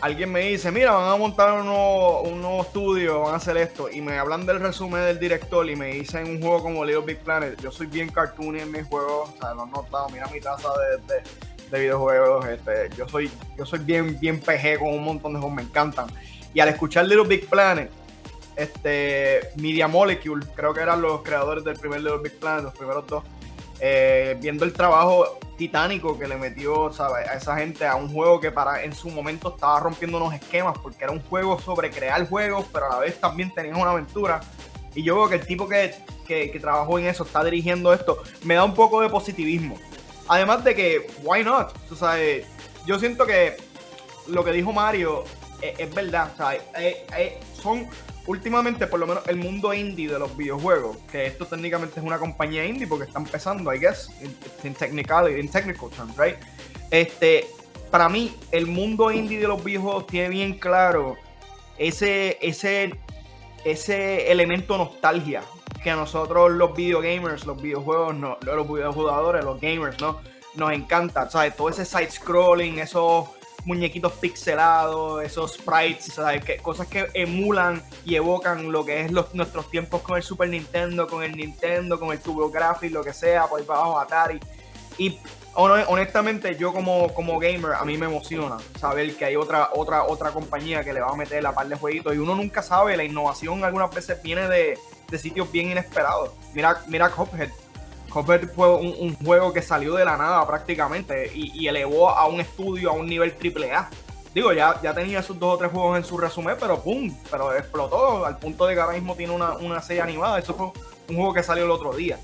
alguien 0.02 0.32
me 0.32 0.42
dice, 0.42 0.72
mira, 0.72 0.92
van 0.94 1.10
a 1.12 1.16
montar 1.16 1.54
un 1.60 1.66
nuevo, 1.68 2.22
un 2.22 2.42
nuevo 2.42 2.62
estudio, 2.64 3.22
van 3.22 3.34
a 3.34 3.38
hacer 3.38 3.58
esto, 3.58 3.90
y 3.90 4.02
me 4.02 4.18
hablan 4.18 4.46
del 4.46 4.60
resumen 4.60 5.04
del 5.06 5.20
director 5.20 5.70
y 5.70 5.76
me 5.76 5.88
dicen 5.94 6.28
un 6.28 6.42
juego 6.42 6.64
como 6.64 6.84
Little 6.86 7.06
Big 7.06 7.20
Planet. 7.20 7.60
Yo 7.62 7.72
soy 7.72 7.88
bien 7.88 8.10
cartoon 8.10 8.58
en 8.58 8.72
mis 8.72 8.86
juegos, 8.88 9.30
o 9.30 9.38
sea, 9.40 9.54
lo 9.54 9.64
han 9.64 9.72
notado, 9.72 10.10
mira 10.10 10.28
mi 10.28 10.40
taza 10.42 10.70
de, 11.08 11.14
de- 11.16 11.24
de 11.72 11.80
videojuegos, 11.80 12.46
este, 12.48 12.90
yo 12.98 13.08
soy, 13.08 13.32
yo 13.58 13.66
soy 13.66 13.80
bien, 13.80 14.20
bien 14.20 14.42
PG 14.42 14.78
con 14.80 14.90
un 14.90 15.06
montón 15.06 15.32
de 15.32 15.40
juegos, 15.40 15.56
me 15.56 15.62
encantan. 15.62 16.08
Y 16.54 16.60
al 16.60 16.68
escuchar 16.68 17.06
Little 17.06 17.26
Big 17.26 17.48
Planet, 17.50 17.90
este, 18.62 19.50
Media 19.58 19.88
Molecule, 19.88 20.46
creo 20.56 20.74
que 20.74 20.82
eran 20.82 21.02
los 21.02 21.22
creadores 21.22 21.64
del 21.64 21.78
primer 21.78 22.02
Little 22.02 22.20
Big 22.24 22.40
Planet, 22.40 22.64
los 22.64 22.74
primeros 22.74 23.06
dos, 23.08 23.24
eh, 23.80 24.38
viendo 24.40 24.64
el 24.64 24.74
trabajo 24.74 25.40
titánico 25.58 26.18
que 26.18 26.28
le 26.28 26.38
metió 26.38 26.92
¿sabes? 26.94 27.28
a 27.28 27.34
esa 27.34 27.58
gente 27.58 27.86
a 27.86 27.96
un 27.96 28.12
juego 28.12 28.40
que 28.40 28.52
para 28.52 28.84
en 28.84 28.94
su 28.94 29.10
momento 29.10 29.54
estaba 29.54 29.80
rompiendo 29.80 30.18
unos 30.18 30.34
esquemas 30.34 30.78
porque 30.78 31.04
era 31.04 31.12
un 31.12 31.22
juego 31.22 31.60
sobre 31.60 31.90
crear 31.90 32.28
juegos, 32.28 32.66
pero 32.72 32.86
a 32.86 32.90
la 32.90 33.00
vez 33.00 33.20
también 33.20 33.54
tenías 33.54 33.78
una 33.78 33.92
aventura. 33.92 34.40
Y 34.94 35.04
yo 35.04 35.16
veo 35.16 35.30
que 35.30 35.36
el 35.36 35.46
tipo 35.46 35.68
que, 35.68 35.96
que, 36.28 36.60
trabajó 36.60 37.00
en 37.00 37.08
eso 37.08 37.24
está 37.24 37.44
dirigiendo 37.44 37.94
esto, 37.94 38.22
me 38.44 38.56
da 38.56 38.64
un 38.64 38.74
poco 38.74 39.02
de 39.02 39.10
positivismo. 39.10 39.78
Además 40.28 40.64
de 40.64 40.76
que, 40.76 41.08
why 41.24 41.44
not? 41.44 41.74
Tú 41.88 41.96
sabes, 41.96 42.46
yo 42.86 43.00
siento 43.00 43.26
que 43.26 43.58
lo 44.28 44.44
que 44.44 44.52
dijo 44.52 44.72
Mario 44.72 45.24
es, 45.62 45.80
es 45.80 45.94
verdad. 45.94 46.36
Sea, 46.36 46.56
eh, 46.56 47.06
eh, 47.18 47.40
son 47.54 47.88
últimamente, 48.28 48.88
por 48.88 49.00
lo 49.00 49.08
menos, 49.08 49.28
el 49.28 49.38
mundo 49.38 49.74
indie 49.74 50.08
de 50.08 50.20
los 50.20 50.36
videojuegos, 50.36 50.98
que 51.12 51.26
esto 51.26 51.46
técnicamente 51.46 52.00
es 52.00 52.06
una 52.06 52.18
compañía 52.18 52.66
indie 52.66 52.88
porque 52.88 53.06
está 53.06 53.20
empezando, 53.20 53.74
I 53.74 53.80
guess, 53.80 54.10
in, 54.22 54.36
in 54.64 54.74
technical, 54.74 55.30
in 55.30 55.50
technical 55.50 55.90
terms, 55.90 56.16
right? 56.18 56.38
Este, 56.90 57.48
para 57.90 58.10
mí, 58.10 58.36
el 58.52 58.68
mundo 58.68 59.12
indie 59.12 59.40
de 59.40 59.48
los 59.48 59.64
videojuegos 59.64 60.08
tiene 60.08 60.30
bien 60.30 60.58
claro 60.58 61.16
ese, 61.78 62.38
ese, 62.42 62.94
ese 63.66 64.32
elemento 64.32 64.78
nostalgia 64.78 65.42
que 65.84 65.90
a 65.90 65.96
nosotros 65.96 66.52
los 66.52 66.76
videogamers, 66.76 67.46
los 67.46 67.62
videojuegos, 67.62 68.16
no, 68.16 68.38
los 68.42 68.72
videojugadores, 68.72 69.44
los 69.44 69.60
gamers, 69.60 70.00
¿no? 70.00 70.22
Nos 70.56 70.74
encanta, 70.74 71.30
¿sabes? 71.30 71.56
Todo 71.56 71.70
ese 71.70 71.86
side 71.86 72.12
scrolling, 72.12 72.80
esos 72.80 73.30
muñequitos 73.66 74.14
pixelados, 74.14 75.24
esos 75.24 75.54
sprites. 75.54 76.20
Que, 76.46 76.58
cosas 76.58 76.88
que 76.88 77.08
emulan 77.14 77.84
y 78.06 78.16
evocan 78.16 78.72
lo 78.72 78.86
que 78.86 79.02
es 79.02 79.12
los, 79.12 79.34
nuestros 79.36 79.70
tiempos 79.70 80.02
con 80.02 80.18
el 80.18 80.24
Super 80.24 80.50
Nintendo, 80.50 81.08
con 81.08 81.24
el 81.24 81.36
Nintendo, 81.36 82.00
con 82.00 82.12
el 82.12 82.20
TurboGrafx, 82.20 82.92
lo 82.92 83.04
que 83.04 83.14
sea, 83.14 83.48
por 83.48 83.62
abajo, 83.62 84.00
Atari. 84.00 84.40
Y 84.98 85.18
hon- 85.54 85.86
honestamente, 85.88 86.56
yo 86.58 86.74
como, 86.74 87.14
como 87.14 87.40
gamer, 87.40 87.74
a 87.74 87.86
mí 87.86 87.98
me 87.98 88.06
emociona 88.08 88.58
saber 88.80 89.16
que 89.16 89.26
hay 89.26 89.36
otra, 89.36 89.70
otra, 89.74 90.04
otra 90.04 90.32
compañía 90.32 90.84
que 90.84 90.94
le 90.94 91.00
va 91.02 91.10
a 91.10 91.16
meter 91.16 91.42
la 91.42 91.54
par 91.54 91.68
de 91.68 91.76
jueguitos 91.76 92.14
y 92.14 92.18
uno 92.18 92.36
nunca 92.36 92.62
sabe, 92.62 92.98
la 92.98 93.04
innovación 93.04 93.64
algunas 93.64 93.90
veces 93.94 94.22
viene 94.22 94.48
de, 94.48 94.78
de 95.10 95.18
sitios 95.18 95.52
bien 95.52 95.72
inesperados. 95.72 96.32
Mira, 96.54 96.82
mira 96.88 97.10
Cuphead. 97.10 97.50
Cuphead 98.12 98.50
fue 98.54 98.76
un, 98.76 98.96
un 99.00 99.16
juego 99.16 99.54
que 99.54 99.62
salió 99.62 99.96
de 99.96 100.06
la 100.06 100.18
nada 100.18 100.46
prácticamente 100.46 101.32
y, 101.34 101.52
y 101.60 101.68
elevó 101.68 102.10
a 102.10 102.28
un 102.28 102.40
estudio 102.42 102.90
a 102.90 102.94
un 102.94 103.08
nivel 103.08 103.36
triple 103.36 103.72
A. 103.72 103.90
Digo, 104.34 104.54
ya, 104.54 104.80
ya 104.82 104.94
tenía 104.94 105.22
sus 105.22 105.38
dos 105.38 105.56
o 105.56 105.58
tres 105.58 105.72
juegos 105.72 105.98
en 105.98 106.06
su 106.06 106.18
resumen, 106.18 106.56
pero 106.60 106.82
¡pum! 106.82 107.14
Pero 107.30 107.54
explotó 107.54 108.26
al 108.26 108.38
punto 108.38 108.66
de 108.66 108.76
que 108.76 108.80
ahora 108.80 108.94
mismo 108.94 109.16
tiene 109.16 109.34
una, 109.34 109.54
una 109.54 109.82
serie 109.82 110.02
animada. 110.02 110.40
Eso 110.40 110.54
fue 110.54 110.68
un 111.10 111.16
juego 111.18 111.34
que 111.34 111.44
salió 111.44 111.66
el 111.66 111.72
otro 111.72 111.94
día. 111.94 112.18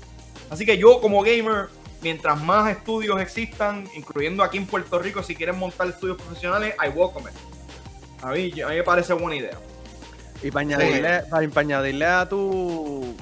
Así 0.48 0.64
que 0.64 0.78
yo 0.78 1.02
como 1.02 1.22
gamer, 1.22 1.68
mientras 2.00 2.40
más 2.40 2.70
estudios 2.70 3.20
existan, 3.20 3.86
incluyendo 3.94 4.42
aquí 4.42 4.56
en 4.56 4.66
Puerto 4.66 4.98
Rico, 4.98 5.22
si 5.22 5.34
quieren 5.34 5.58
montar 5.58 5.88
estudios 5.88 6.16
profesionales, 6.16 6.74
I 6.82 6.88
welcome 6.88 7.28
it. 7.30 7.36
A 8.22 8.30
mí, 8.30 8.58
a 8.62 8.68
mí 8.68 8.76
me 8.76 8.82
parece 8.82 9.12
buena 9.12 9.36
idea. 9.36 9.58
Y 10.42 10.50
para 10.50 10.60
añadirle, 10.62 11.22
para 11.28 11.60
añadirle 11.60 12.06
a 12.06 12.26
tu 12.26 13.14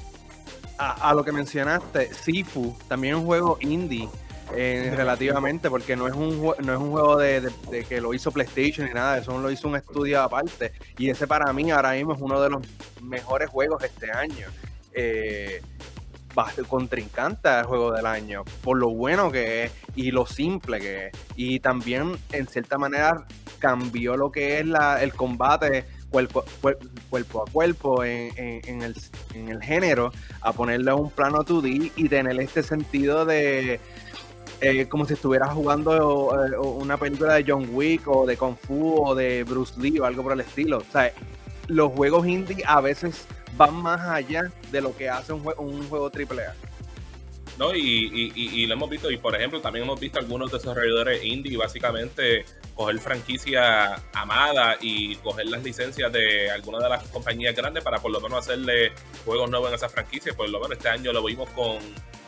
a, 0.78 1.14
lo 1.14 1.25
que 1.25 1.33
mencionaste, 1.33 2.12
Sifu, 2.12 2.76
también 2.88 3.14
es 3.14 3.21
un 3.21 3.26
juego 3.26 3.59
indie. 3.61 4.09
Eh, 4.54 4.92
relativamente, 4.95 5.68
porque 5.68 5.97
no 5.97 6.06
es 6.06 6.14
un 6.14 6.40
no 6.40 6.73
es 6.73 6.78
un 6.78 6.92
juego 6.92 7.16
de, 7.16 7.50
que 7.88 8.00
lo 8.00 8.14
hizo 8.14 8.30
PlayStation 8.30 8.87
ni 8.87 8.95
nada, 8.95 9.18
eso 9.18 9.37
lo 9.37 9.50
hizo 9.50 9.66
un 9.66 9.75
estudio 9.75 10.23
aparte. 10.23 10.73
Y 10.99 11.11
ese 11.11 11.26
para 11.26 11.52
mí 11.52 11.73
ahora 11.73 11.95
mismo 11.95 12.14
es 12.14 12.21
uno 12.21 12.40
de 12.40 12.50
los 12.50 12.62
mejores 13.02 13.50
juegos 13.50 13.83
este 13.83 14.12
año. 14.12 14.47
Eh, 14.92 15.61
contrincante 16.68 17.49
al 17.49 17.64
juego 17.64 17.92
del 17.92 18.06
año, 18.06 18.45
por 18.62 18.76
lo 18.76 18.90
bueno 18.90 19.30
que 19.30 19.64
es 19.64 19.73
y 19.95 20.11
lo 20.11 20.26
simple 20.26 20.80
que 20.80 21.06
es. 21.06 21.12
Y 21.35 21.61
también, 21.61 22.16
en 22.33 22.47
cierta 22.47 22.78
manera, 22.78 23.26
cambió 23.59 24.16
lo 24.16 24.30
que 24.30 24.61
es 24.61 24.66
la, 24.66 25.02
el 25.02 25.14
combate 25.14 25.87
cuerpo, 27.11 27.45
a 27.47 27.51
cuerpo 27.51 28.05
en, 28.05 28.33
el, 28.83 28.95
en, 29.35 29.49
el, 29.49 29.63
género, 29.63 30.13
a 30.41 30.53
ponerle 30.53 30.93
un 30.93 31.11
plano 31.11 31.45
2D 31.45 31.93
y 31.97 32.09
tener 32.09 32.41
este 32.41 32.63
sentido 32.63 33.25
de 33.25 33.81
eh, 34.61 34.87
como 34.89 35.05
si 35.05 35.13
estuvieras 35.13 35.53
jugando 35.53 36.35
eh, 36.47 36.57
una 36.59 36.97
película 36.97 37.35
de 37.35 37.45
John 37.47 37.69
Wick 37.73 38.09
o 38.09 38.27
de 38.27 38.37
Kung 38.37 38.57
Fu 38.57 39.05
o 39.05 39.15
de 39.15 39.45
Bruce 39.45 39.79
Lee 39.79 39.99
o 39.99 40.05
algo 40.05 40.23
por 40.23 40.33
el 40.33 40.41
estilo. 40.41 40.79
O 40.79 40.93
sea, 40.93 41.13
los 41.69 41.93
juegos 41.93 42.27
indie 42.27 42.63
a 42.67 42.81
veces 42.81 43.27
van 43.57 43.75
más 43.75 44.01
allá 44.01 44.51
de 44.71 44.81
lo 44.81 44.97
que 44.97 45.11
hace 45.11 45.33
un, 45.33 45.43
un 45.59 45.89
juego. 45.89 46.11
¿No? 47.59 47.75
Y, 47.75 48.33
y, 48.35 48.67
lo 48.67 48.75
hemos 48.75 48.91
visto, 48.91 49.11
y 49.11 49.17
por 49.17 49.35
ejemplo, 49.35 49.61
también 49.61 49.85
hemos 49.85 49.99
visto 49.99 50.19
algunos 50.19 50.53
desarrolladores 50.53 51.25
indie 51.25 51.57
básicamente 51.57 52.45
coger 52.75 52.99
franquicia 52.99 53.95
amada 54.13 54.77
y 54.81 55.17
coger 55.17 55.47
las 55.47 55.63
licencias 55.63 56.13
de 56.13 56.51
algunas 56.51 56.83
de 56.83 56.89
las 56.89 57.09
compañías 57.09 57.55
grandes 57.57 57.83
para 57.83 57.99
por 57.99 58.11
lo 58.11 58.21
menos 58.21 58.41
hacerle 58.41 58.93
juegos 59.25 59.51
nuevos 59.51 59.71
en 59.71 59.75
esa 59.77 59.89
franquicia. 59.89 60.35
Por 60.35 60.49
lo 60.51 60.61
menos 60.61 60.77
este 60.77 60.89
año 60.89 61.13
lo 61.13 61.25
vimos 61.25 61.49
con 61.51 61.79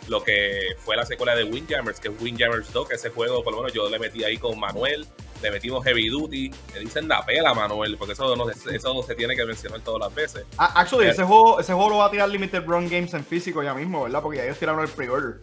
lo 0.08 0.22
que 0.22 0.76
fue 0.78 0.96
la 0.96 1.04
secuela 1.04 1.36
de 1.36 1.44
Windjammers, 1.44 2.00
que 2.00 2.08
es 2.08 2.14
Windjammers 2.20 2.72
2, 2.72 2.88
que 2.88 2.94
ese 2.94 3.10
juego, 3.10 3.42
por 3.44 3.52
lo 3.52 3.60
menos 3.60 3.72
yo 3.72 3.88
le 3.88 3.98
metí 3.98 4.24
ahí 4.24 4.38
con 4.38 4.58
Manuel, 4.58 5.06
le 5.42 5.50
metimos 5.50 5.84
Heavy 5.84 6.08
Duty, 6.08 6.50
le 6.74 6.80
dicen 6.80 7.08
la 7.08 7.24
pela 7.24 7.54
Manuel, 7.54 7.96
porque 7.96 8.14
eso 8.14 8.34
no, 8.34 8.48
eso 8.50 9.02
se 9.02 9.14
tiene 9.14 9.36
que 9.36 9.44
mencionar 9.44 9.80
todas 9.80 10.00
las 10.00 10.14
veces. 10.14 10.44
Ah, 10.56 10.72
actually, 10.76 11.06
eh, 11.06 11.10
ese, 11.10 11.24
juego, 11.24 11.60
ese 11.60 11.72
juego 11.72 11.90
lo 11.90 11.96
va 11.98 12.06
a 12.06 12.10
tirar 12.10 12.28
Limited 12.28 12.64
Run 12.64 12.88
Games 12.88 13.14
en 13.14 13.24
físico 13.24 13.62
ya 13.62 13.74
mismo, 13.74 14.04
¿verdad? 14.04 14.22
Porque 14.22 14.38
ya 14.38 14.44
ellos 14.44 14.58
tiraron 14.58 14.82
el 14.82 14.88
pre-order. 14.88 15.40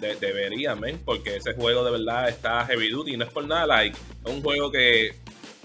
deberían, 0.00 0.80
¿ven? 0.80 1.00
porque 1.04 1.36
ese 1.36 1.54
juego 1.54 1.84
de 1.84 1.90
verdad 1.92 2.28
está 2.28 2.64
heavy 2.66 2.90
duty 2.90 3.14
y 3.14 3.16
no 3.16 3.24
es 3.24 3.32
por 3.32 3.46
nada, 3.46 3.66
like, 3.66 3.96
es 4.24 4.32
un 4.32 4.42
juego 4.42 4.70
que 4.70 5.14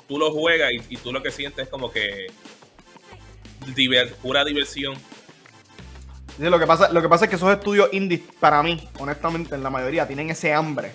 tú 0.08 0.20
lo 0.20 0.32
juegas 0.32 0.72
y, 0.90 0.98
tú 0.98 1.14
lo 1.14 1.24
que 1.24 1.32
sientes 1.32 1.66
es 1.66 1.70
como 1.70 1.92
que 1.92 2.28
pura 4.22 4.44
diversión 4.44 4.96
lo, 6.40 6.60
que 6.60 6.68
pasa, 6.68 6.92
lo 6.92 7.02
que 7.02 7.10
pasa 7.10 7.26
es 7.26 7.30
que 7.30 7.36
esos 7.36 7.52
estudios 7.52 7.90
indie, 7.92 8.24
para 8.40 8.62
mí, 8.64 8.90
honestamente, 9.00 9.56
en 9.56 9.64
la 9.64 9.70
mayoría, 9.70 10.08
tienen 10.08 10.30
ese 10.30 10.54
hambre 10.54 10.92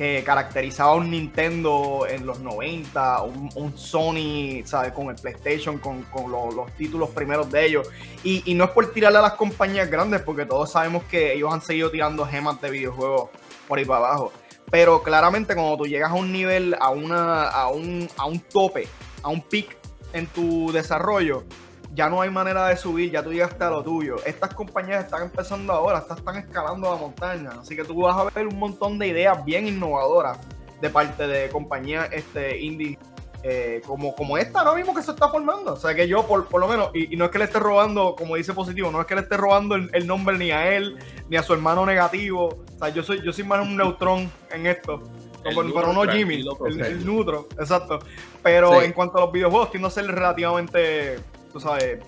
que 0.00 0.24
caracterizaba 0.24 0.92
a 0.92 0.94
un 0.94 1.10
Nintendo 1.10 2.06
en 2.08 2.24
los 2.24 2.40
90, 2.40 3.20
un, 3.20 3.76
Sony, 3.76 4.64
¿sabes? 4.64 4.92
Con 4.92 5.10
el 5.10 5.16
PlayStation, 5.16 5.76
con, 5.76 6.06
los, 6.30 6.72
títulos 6.78 7.10
primeros 7.10 7.50
de 7.50 7.66
ellos. 7.66 7.86
Y, 8.24 8.54
no 8.54 8.64
es 8.64 8.70
por 8.70 8.90
tirarle 8.92 9.18
a 9.18 9.20
las 9.20 9.34
compañías 9.34 9.90
grandes, 9.90 10.22
porque 10.22 10.46
todos 10.46 10.72
sabemos 10.72 11.04
que 11.04 11.34
ellos 11.34 11.52
han 11.52 11.60
seguido 11.60 11.90
tirando 11.90 12.24
gemas 12.24 12.58
de 12.62 12.70
videojuegos 12.70 13.28
por 13.68 13.78
ahí 13.78 13.84
para 13.84 14.06
abajo. 14.06 14.32
Pero 14.70 15.02
claramente 15.02 15.54
cuando 15.54 15.76
tú 15.76 15.84
llegas 15.84 16.12
a 16.12 16.14
un 16.14 16.32
nivel, 16.32 16.74
a, 16.80 16.88
una, 16.88 17.50
a, 17.50 17.68
un, 17.68 18.08
a 18.16 18.24
un 18.24 18.40
tope, 18.40 18.88
a 19.22 19.28
un 19.28 19.42
peak 19.42 19.76
en 20.14 20.26
tu 20.28 20.72
desarrollo, 20.72 21.44
ya 21.92 22.08
no 22.08 22.20
hay 22.20 22.30
manera 22.30 22.66
de 22.68 22.76
subir, 22.76 23.10
ya 23.10 23.22
tú 23.22 23.32
llegaste 23.32 23.64
a 23.64 23.70
lo 23.70 23.82
tuyo. 23.82 24.16
Estas 24.24 24.54
compañías 24.54 25.04
están 25.04 25.22
empezando 25.22 25.72
ahora, 25.72 25.98
estas 25.98 26.18
están 26.18 26.36
escalando 26.36 26.90
la 26.90 26.96
montaña, 26.96 27.50
así 27.60 27.74
que 27.74 27.84
tú 27.84 28.02
vas 28.02 28.16
a 28.16 28.24
ver 28.24 28.46
un 28.46 28.58
montón 28.58 28.98
de 28.98 29.08
ideas 29.08 29.44
bien 29.44 29.66
innovadoras 29.66 30.38
de 30.80 30.90
parte 30.90 31.26
de 31.26 31.48
compañías 31.50 32.08
este, 32.12 32.58
indie 32.58 32.98
eh, 33.42 33.80
como, 33.86 34.14
como 34.14 34.36
esta 34.36 34.60
ahora 34.60 34.74
mismo 34.74 34.94
que 34.94 35.02
se 35.02 35.12
está 35.12 35.28
formando. 35.28 35.72
O 35.72 35.76
sea 35.76 35.94
que 35.94 36.06
yo, 36.06 36.26
por, 36.26 36.60
lo 36.60 36.68
menos, 36.68 36.90
y, 36.94 37.16
no 37.16 37.24
es 37.24 37.30
que 37.30 37.38
le 37.38 37.44
esté 37.44 37.58
robando, 37.58 38.14
como 38.16 38.36
dice 38.36 38.52
positivo, 38.52 38.90
no 38.90 39.00
es 39.00 39.06
que 39.06 39.14
le 39.14 39.22
esté 39.22 39.36
robando 39.36 39.76
el, 39.76 40.06
nombre 40.06 40.36
ni 40.36 40.50
a 40.50 40.74
él, 40.74 40.98
ni 41.28 41.36
a 41.36 41.42
su 41.42 41.54
hermano 41.54 41.86
negativo. 41.86 42.48
O 42.48 42.78
sea, 42.78 42.90
yo 42.90 43.02
soy, 43.02 43.22
yo 43.24 43.32
soy 43.32 43.44
más 43.44 43.60
un 43.62 43.76
neutrón 43.76 44.30
en 44.50 44.66
esto. 44.66 45.02
pero 45.42 45.92
no 45.92 46.02
Jimmy, 46.04 46.44
el, 46.66 47.04
neutro, 47.04 47.48
exacto. 47.58 48.00
Pero 48.42 48.82
en 48.82 48.92
cuanto 48.92 49.16
a 49.18 49.22
los 49.22 49.32
videojuegos, 49.32 49.70
tiendo 49.70 49.88
a 49.88 49.90
ser 49.90 50.06
relativamente 50.06 51.18
tú 51.52 51.60
sabes, 51.60 52.00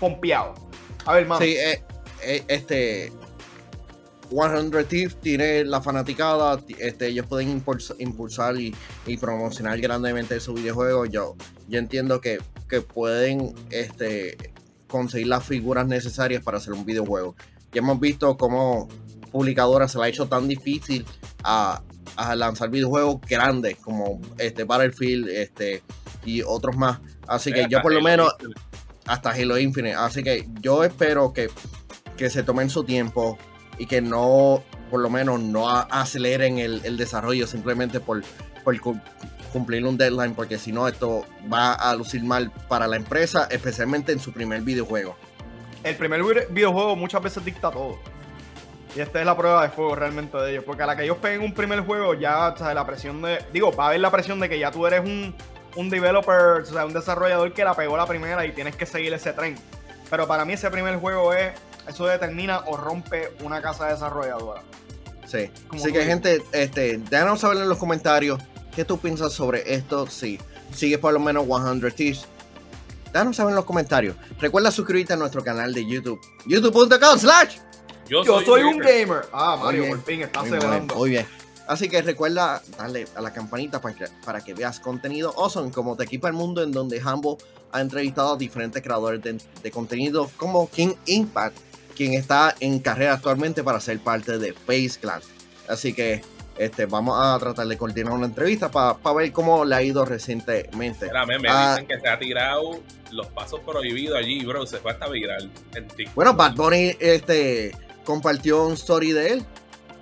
pompeado. 0.00 0.54
A 1.04 1.14
ver, 1.14 1.26
mano. 1.26 1.44
Sí, 1.44 1.56
eh, 1.56 1.82
eh, 2.22 2.44
este. 2.48 3.12
100 4.30 4.86
Thieves 4.88 5.16
tiene 5.20 5.62
la 5.64 5.82
fanaticada, 5.82 6.58
este, 6.78 7.08
ellos 7.08 7.26
pueden 7.26 7.62
impulsar 7.98 8.56
y, 8.58 8.74
promocionar 9.20 9.78
grandemente 9.78 10.40
su 10.40 10.54
videojuego. 10.54 11.04
Yo, 11.04 11.36
yo 11.68 11.78
entiendo 11.78 12.20
que, 12.20 12.38
pueden 12.94 13.54
este, 13.68 14.38
conseguir 14.86 15.26
las 15.26 15.44
figuras 15.44 15.86
necesarias 15.86 16.42
para 16.42 16.56
hacer 16.56 16.72
un 16.72 16.86
videojuego. 16.86 17.36
Ya 17.72 17.80
hemos 17.80 18.00
visto 18.00 18.34
cómo 18.38 18.88
publicadora 19.30 19.88
se 19.88 19.98
le 19.98 20.04
ha 20.04 20.08
hecho 20.08 20.26
tan 20.26 20.48
difícil 20.48 21.04
a, 21.44 21.82
lanzar 22.34 22.68
videojuegos 22.70 23.20
grandes 23.22 23.76
como 23.78 24.20
este 24.38 24.64
Battlefield 24.64 25.28
este, 25.28 25.82
y 26.24 26.42
otros 26.42 26.76
más. 26.76 27.00
Así 27.26 27.52
que 27.52 27.66
yo 27.68 27.82
por 27.82 27.92
lo 27.92 28.00
menos 28.00 28.34
hasta 29.06 29.30
Halo 29.30 29.58
Infinite. 29.58 29.94
Así 29.94 30.22
que 30.22 30.46
yo 30.60 30.84
espero 30.84 31.32
que, 31.32 31.50
que 32.16 32.30
se 32.30 32.42
tomen 32.42 32.70
su 32.70 32.84
tiempo 32.84 33.38
y 33.78 33.86
que 33.86 34.00
no, 34.00 34.62
por 34.90 35.00
lo 35.00 35.10
menos, 35.10 35.40
no 35.40 35.68
aceleren 35.68 36.58
el, 36.58 36.96
desarrollo 36.96 37.46
simplemente 37.46 38.00
por, 38.00 38.22
por 38.64 38.76
cumplir 39.52 39.84
un 39.84 39.96
deadline, 39.96 40.34
porque 40.34 40.58
si 40.58 40.72
no, 40.72 40.88
esto 40.88 41.26
va 41.52 41.72
a 41.72 41.94
lucir 41.94 42.22
mal 42.22 42.50
para 42.68 42.86
la 42.86 42.96
empresa, 42.96 43.48
especialmente 43.50 44.12
en 44.12 44.20
su 44.20 44.32
primer 44.32 44.62
videojuego. 44.62 45.16
El 45.82 45.96
primer 45.96 46.22
videojuego 46.50 46.96
muchas 46.96 47.22
veces 47.22 47.44
dicta 47.44 47.70
todo. 47.70 47.98
Y 48.94 49.00
esta 49.00 49.20
es 49.20 49.26
la 49.26 49.36
prueba 49.36 49.62
de 49.62 49.70
fuego 49.70 49.94
realmente 49.94 50.36
de 50.36 50.52
ellos. 50.52 50.64
Porque 50.64 50.82
a 50.82 50.86
la 50.86 50.96
que 50.96 51.04
ellos 51.04 51.16
peguen 51.16 51.40
un 51.40 51.54
primer 51.54 51.80
juego, 51.80 52.14
ya, 52.14 52.48
o 52.48 52.74
la 52.74 52.86
presión 52.86 53.22
de. 53.22 53.42
Digo, 53.52 53.74
va 53.74 53.84
a 53.84 53.88
haber 53.88 54.00
la 54.00 54.10
presión 54.10 54.38
de 54.38 54.48
que 54.48 54.58
ya 54.58 54.70
tú 54.70 54.86
eres 54.86 55.00
un, 55.00 55.34
un 55.76 55.90
developer, 55.90 56.62
o 56.62 56.64
sea, 56.64 56.86
un 56.86 56.92
desarrollador 56.92 57.52
que 57.52 57.64
la 57.64 57.74
pegó 57.74 57.96
la 57.96 58.06
primera 58.06 58.44
y 58.46 58.52
tienes 58.52 58.76
que 58.76 58.86
seguir 58.86 59.12
ese 59.12 59.32
tren. 59.32 59.56
Pero 60.10 60.26
para 60.26 60.44
mí 60.44 60.52
ese 60.52 60.70
primer 60.70 60.96
juego 60.96 61.32
es, 61.32 61.52
eso 61.88 62.06
determina 62.06 62.60
o 62.66 62.76
rompe 62.76 63.32
una 63.42 63.62
casa 63.62 63.88
desarrolladora. 63.88 64.62
Sí. 65.26 65.50
Así 65.72 65.92
que 65.92 66.04
gente, 66.04 66.42
este, 66.52 66.98
déjanos 66.98 67.40
saber 67.40 67.58
en 67.58 67.68
los 67.68 67.78
comentarios 67.78 68.40
qué 68.74 68.84
tú 68.84 68.98
piensas 68.98 69.32
sobre 69.32 69.74
esto. 69.74 70.06
Si 70.06 70.38
sigues 70.74 70.98
por 70.98 71.12
lo 71.12 71.20
menos 71.20 71.46
100 71.46 71.92
Thieves. 71.92 72.26
Déjanos 73.12 73.36
saber 73.36 73.50
en 73.52 73.56
los 73.56 73.64
comentarios. 73.64 74.16
Recuerda 74.38 74.70
suscribirte 74.70 75.12
a 75.12 75.16
nuestro 75.16 75.42
canal 75.42 75.72
de 75.72 75.86
YouTube. 75.86 76.20
YouTube.com 76.46 77.18
slash. 77.18 77.58
Yo 78.08 78.24
soy, 78.24 78.62
un 78.62 78.78
gamer. 78.78 79.26
Ah, 79.32 79.58
Mario, 79.62 79.88
por 79.88 80.02
fin 80.02 80.22
está 80.22 80.42
celebrando. 80.44 80.94
muy 80.96 81.10
bien. 81.10 81.26
Así 81.72 81.88
que 81.88 82.02
recuerda 82.02 82.62
darle 82.76 83.06
a 83.16 83.22
la 83.22 83.32
campanita 83.32 83.80
para 83.80 83.94
que, 83.94 84.04
para 84.26 84.42
que 84.42 84.52
veas 84.52 84.78
contenido 84.78 85.32
awesome 85.38 85.70
como 85.70 85.96
Te 85.96 86.04
Equipa 86.04 86.28
el 86.28 86.34
Mundo, 86.34 86.62
en 86.62 86.70
donde 86.70 87.00
Hambo 87.00 87.38
ha 87.72 87.80
entrevistado 87.80 88.34
a 88.34 88.36
diferentes 88.36 88.82
creadores 88.82 89.22
de, 89.22 89.70
contenido 89.70 90.30
como 90.36 90.68
King 90.68 90.92
Impact, 91.06 91.56
quien 91.96 92.12
está 92.12 92.54
en 92.60 92.78
carrera 92.78 93.14
actualmente 93.14 93.64
para 93.64 93.80
ser 93.80 94.00
parte 94.00 94.36
de 94.36 94.52
Face 94.52 94.98
Clan. 95.00 95.22
Así 95.66 95.94
que 95.94 96.20
este, 96.58 96.84
vamos 96.84 97.16
a 97.18 97.38
tratar 97.38 97.66
de 97.66 97.78
coordinar 97.78 98.12
una 98.12 98.26
entrevista 98.26 98.70
para 98.70 98.98
ver 99.16 99.32
cómo 99.32 99.64
le 99.64 99.74
ha 99.74 99.82
ido 99.82 100.04
recientemente. 100.04 101.06
me, 101.06 101.48
ah, 101.48 101.70
dicen 101.70 101.88
que 101.88 101.98
se 101.98 102.06
ha 102.06 102.18
tirado 102.18 102.82
los 103.12 103.28
pasos 103.28 103.60
prohibidos 103.60 104.18
allí, 104.18 104.44
bro. 104.44 104.66
Se 104.66 104.76
fue 104.76 104.92
hasta 104.92 105.08
viral 105.08 105.50
en 105.74 105.88
TikTok. 105.88 106.14
Bueno, 106.14 106.34
Bad 106.34 106.54
Bunny 106.54 106.94
este, 107.00 107.74
compartió 108.04 108.66
un 108.66 108.74
story 108.74 109.12
de 109.12 109.28
él 109.28 109.46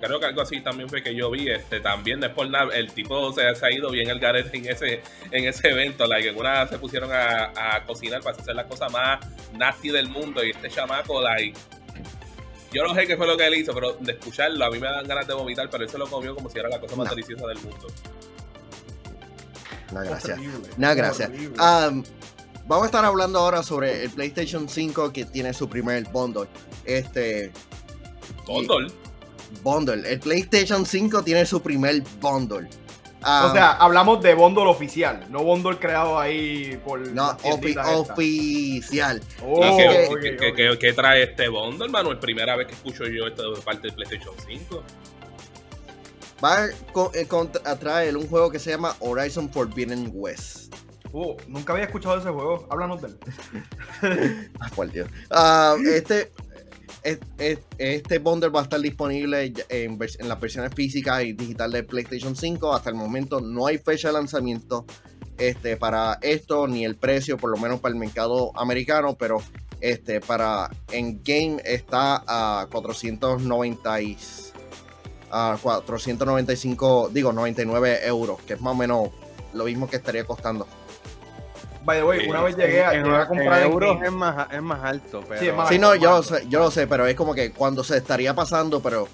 creo 0.01 0.19
que 0.19 0.25
algo 0.25 0.41
así 0.41 0.59
también 0.61 0.89
fue 0.89 1.03
que 1.03 1.15
yo 1.15 1.29
vi, 1.29 1.49
este, 1.49 1.79
también 1.79 2.19
después 2.19 2.49
el 2.73 2.91
tipo 2.91 3.31
se, 3.31 3.43
ha 3.43 3.71
ido 3.71 3.91
bien 3.91 4.09
el 4.09 4.19
garete 4.19 4.57
en 4.57 4.67
ese, 4.67 5.01
en 5.29 5.45
ese 5.45 5.69
evento, 5.69 6.07
like, 6.07 6.27
en 6.27 6.37
una 6.37 6.67
se 6.67 6.79
pusieron 6.79 7.11
a, 7.13 7.83
cocinar 7.85 8.21
para 8.21 8.35
hacer 8.35 8.55
las 8.55 8.65
cosas 8.65 8.91
más 8.91 9.19
nasty 9.53 9.89
del 9.89 10.09
mundo 10.09 10.43
y 10.43 10.51
este 10.51 10.69
chamaco, 10.69 11.21
like, 11.21 11.57
yo 12.73 12.83
no 12.83 12.95
sé 12.95 13.05
qué 13.05 13.15
fue 13.15 13.27
lo 13.27 13.37
que 13.37 13.45
él 13.47 13.55
hizo, 13.55 13.73
pero 13.73 13.93
de 13.99 14.13
escucharlo 14.13 14.65
a 14.65 14.69
mí 14.69 14.79
me 14.79 14.87
dan 14.87 15.07
ganas 15.07 15.27
de 15.27 15.33
vomitar, 15.33 15.69
pero 15.69 15.83
él 15.83 15.89
se 15.89 15.97
lo 15.97 16.07
comió 16.07 16.33
como 16.33 16.49
si 16.49 16.57
era 16.57 16.69
la 16.69 16.79
cosa 16.79 16.95
más 16.95 17.09
deliciosa 17.09 17.45
del 17.47 17.59
mundo. 17.59 17.87
No, 19.91 19.99
gracias. 19.99 20.39
No, 20.77 20.95
gracias. 20.95 21.29
Um, 21.29 22.03
vamos 22.65 22.83
a 22.83 22.85
estar 22.85 23.03
hablando 23.03 23.39
ahora 23.39 23.61
sobre 23.61 24.05
el 24.05 24.09
PlayStation 24.09 24.69
5 24.69 25.11
que 25.11 25.25
tiene 25.25 25.53
su 25.53 25.67
primer 25.67 26.05
bundle. 26.05 26.47
Este. 26.85 27.51
¿Bundle? 28.47 28.87
Bundle. 29.63 30.09
El 30.09 30.19
PlayStation 30.19 30.85
5 30.85 31.23
tiene 31.23 31.45
su 31.45 31.61
primer 31.61 32.01
bundle. 32.19 32.67
o 33.23 33.51
sea, 33.51 33.73
hablamos 33.73 34.21
de 34.21 34.33
bundle 34.33 34.65
oficial, 34.65 35.25
no 35.29 35.43
bundle 35.43 35.77
creado 35.77 36.19
ahí 36.19 36.79
por. 36.85 36.99
No, 37.07 37.37
oficial. 37.43 39.21
Oh, 39.45 39.61
¿Qué, 40.79 40.93
trae 40.93 41.23
este 41.23 41.47
bundle, 41.49 41.89
Manuel? 41.89 42.19
Primera 42.19 42.55
vez 42.55 42.67
que 42.67 42.73
escucho 42.73 43.05
yo 43.05 43.27
esto 43.27 43.53
de 43.53 43.61
parte 43.61 43.87
del 43.87 43.95
PlayStation 43.95 44.33
5. 44.47 44.83
Va 46.43 46.69
a, 47.65 47.75
traer 47.75 48.17
un 48.17 48.27
juego 48.27 48.49
que 48.49 48.57
se 48.57 48.71
llama 48.71 48.95
Horizon 48.99 49.51
Forbidden 49.51 50.09
West. 50.13 50.73
Oh, 51.13 51.37
nunca 51.47 51.73
había 51.73 51.85
escuchado 51.85 52.17
ese 52.17 52.29
juego. 52.29 52.67
Háblanos 52.69 53.01
de 53.01 53.09
él. 53.09 54.49
ah, 54.59 54.69
por 54.73 54.89
Dios. 54.91 55.09
Ah, 55.29 55.75
este, 55.85 56.31
este 57.03 58.19
bundle 58.19 58.49
va 58.49 58.61
a 58.61 58.63
estar 58.63 58.79
disponible 58.79 59.53
en, 59.69 59.99
las 60.27 60.39
versiones 60.39 60.73
físicas 60.73 61.23
y 61.23 61.33
digital 61.33 61.71
de 61.71 61.83
PlayStation 61.83 62.35
5. 62.35 62.73
Hasta 62.73 62.89
el 62.89 62.95
momento 62.95 63.41
no 63.41 63.67
hay 63.67 63.77
fecha 63.77 64.09
de 64.09 64.13
lanzamiento 64.13 64.85
este, 65.37 65.77
para 65.77 66.19
esto, 66.21 66.67
ni 66.67 66.85
el 66.85 66.95
precio, 66.95 67.37
por 67.37 67.49
lo 67.49 67.57
menos 67.57 67.79
para 67.79 67.93
el 67.93 67.99
mercado 67.99 68.51
americano, 68.55 69.15
pero 69.17 69.41
este, 69.79 70.21
para 70.21 70.69
en 70.91 71.21
game 71.23 71.57
está 71.65 72.23
a 72.27 72.67
490 72.71 73.97
a 75.31 75.57
495, 75.61 77.09
digo 77.11 77.33
99 77.33 78.05
euros, 78.05 78.41
que 78.43 78.53
es 78.53 78.61
más 78.61 78.73
o 78.73 78.77
menos 78.77 79.09
lo 79.53 79.65
mismo 79.65 79.89
que 79.89 79.95
estaría 79.95 80.25
costando. 80.25 80.67
By 81.83 81.97
the 81.97 82.03
way, 82.03 82.27
una 82.29 82.43
vez 82.43 82.55
llegué 82.55 82.83
a, 82.83 83.27
comprar 83.27 83.63
en 83.63 83.71
euros 83.71 83.97
es 84.03 84.11
más, 84.11 84.47
es 84.51 84.61
más 84.61 84.83
alto. 84.83 85.23
Pero... 85.27 85.67
Sí, 85.67 85.79
no, 85.79 85.95
yo, 85.95 86.21
yo 86.47 86.59
lo 86.59 86.69
sé, 86.69 86.85
pero 86.85 87.07
es 87.07 87.15
como 87.15 87.33
que 87.33 87.51
cuando 87.51 87.83
se 87.83 87.97
estaría 87.97 88.35
pasando, 88.35 88.81
pero 88.81 89.07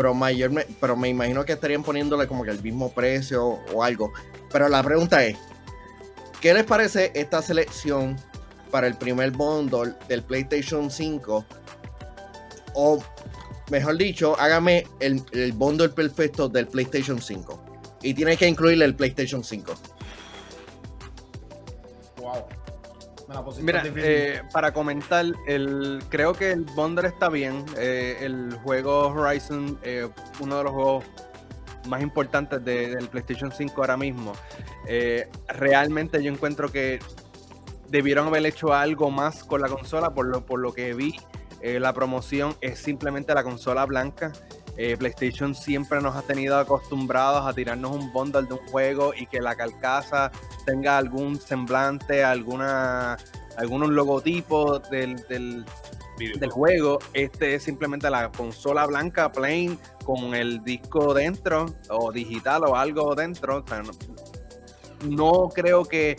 pero 0.00 0.14
mayor, 0.14 0.50
pero 0.80 0.96
me 0.96 1.10
imagino 1.10 1.44
que 1.44 1.52
estarían 1.52 1.82
poniéndole 1.82 2.26
como 2.26 2.42
que 2.42 2.50
el 2.50 2.62
mismo 2.62 2.90
precio 2.90 3.44
o 3.44 3.84
algo. 3.84 4.12
Pero 4.50 4.66
la 4.68 4.82
pregunta 4.82 5.22
es, 5.24 5.36
¿qué 6.40 6.54
les 6.54 6.64
parece 6.64 7.12
esta 7.14 7.42
selección 7.42 8.16
para 8.70 8.86
el 8.86 8.96
primer 8.96 9.30
bundle 9.32 9.92
del 10.08 10.22
PlayStation 10.22 10.90
5? 10.90 11.44
O 12.74 13.02
mejor 13.70 13.98
dicho, 13.98 14.36
hágame 14.38 14.86
el, 15.00 15.22
el 15.32 15.52
bundle 15.52 15.90
perfecto 15.90 16.48
del 16.48 16.66
PlayStation 16.66 17.20
5. 17.20 17.62
Y 18.02 18.14
tiene 18.14 18.38
que 18.38 18.48
incluirle 18.48 18.86
el 18.86 18.94
PlayStation 18.94 19.44
5. 19.44 19.74
Mira, 23.62 23.82
eh, 23.84 24.42
para 24.52 24.72
comentar, 24.72 25.24
el, 25.46 26.02
creo 26.08 26.32
que 26.32 26.50
el 26.50 26.64
bundle 26.64 27.06
está 27.08 27.28
bien. 27.28 27.64
Eh, 27.76 28.18
el 28.20 28.54
juego 28.64 29.08
Horizon, 29.08 29.78
eh, 29.82 30.08
uno 30.40 30.58
de 30.58 30.64
los 30.64 30.72
juegos 30.72 31.04
más 31.88 32.02
importantes 32.02 32.62
del 32.64 33.08
PlayStation 33.08 33.52
5 33.52 33.80
ahora 33.80 33.96
mismo. 33.96 34.32
realmente 35.48 36.22
yo 36.22 36.30
encuentro 36.32 36.70
que 36.70 36.98
debieron 37.88 38.26
haber 38.26 38.44
hecho 38.46 38.74
algo 38.74 39.10
más 39.10 39.44
con 39.44 39.60
la 39.60 39.68
consola, 39.68 40.12
por 40.12 40.26
lo, 40.26 40.44
por 40.44 40.60
lo 40.60 40.72
que 40.72 40.92
vi. 40.94 41.16
la 41.62 41.92
promoción 41.92 42.56
es 42.60 42.78
simplemente 42.80 43.32
la 43.34 43.44
consola 43.44 43.86
blanca. 43.86 44.32
PlayStation 44.98 45.54
siempre 45.54 46.00
nos 46.00 46.16
ha 46.16 46.22
tenido 46.22 46.56
acostumbrados 46.56 47.46
a 47.46 47.52
tirarnos 47.52 47.92
un 47.92 48.12
bundle 48.12 48.42
de 48.42 48.54
un 48.54 48.66
juego 48.68 49.12
y 49.14 49.26
que 49.26 49.40
la 49.40 49.54
carcasa 49.54 50.30
tenga 50.64 50.96
algún 50.96 51.38
semblante, 51.38 52.24
alguna 52.24 53.18
algunos 53.56 53.90
logotipos 53.90 54.88
del, 54.90 55.16
del, 55.28 55.64
juego. 56.50 56.98
Este 57.12 57.54
es 57.54 57.64
simplemente 57.64 58.08
la 58.10 58.30
consola 58.30 58.86
blanca 58.86 59.30
plain 59.32 59.78
con 60.04 60.34
el 60.34 60.62
disco 60.62 61.14
dentro 61.14 61.66
o 61.88 62.10
digital 62.12 62.64
o 62.64 62.76
algo 62.76 63.14
dentro. 63.14 63.64
no, 65.04 65.50
creo 65.54 65.84
que 65.84 66.16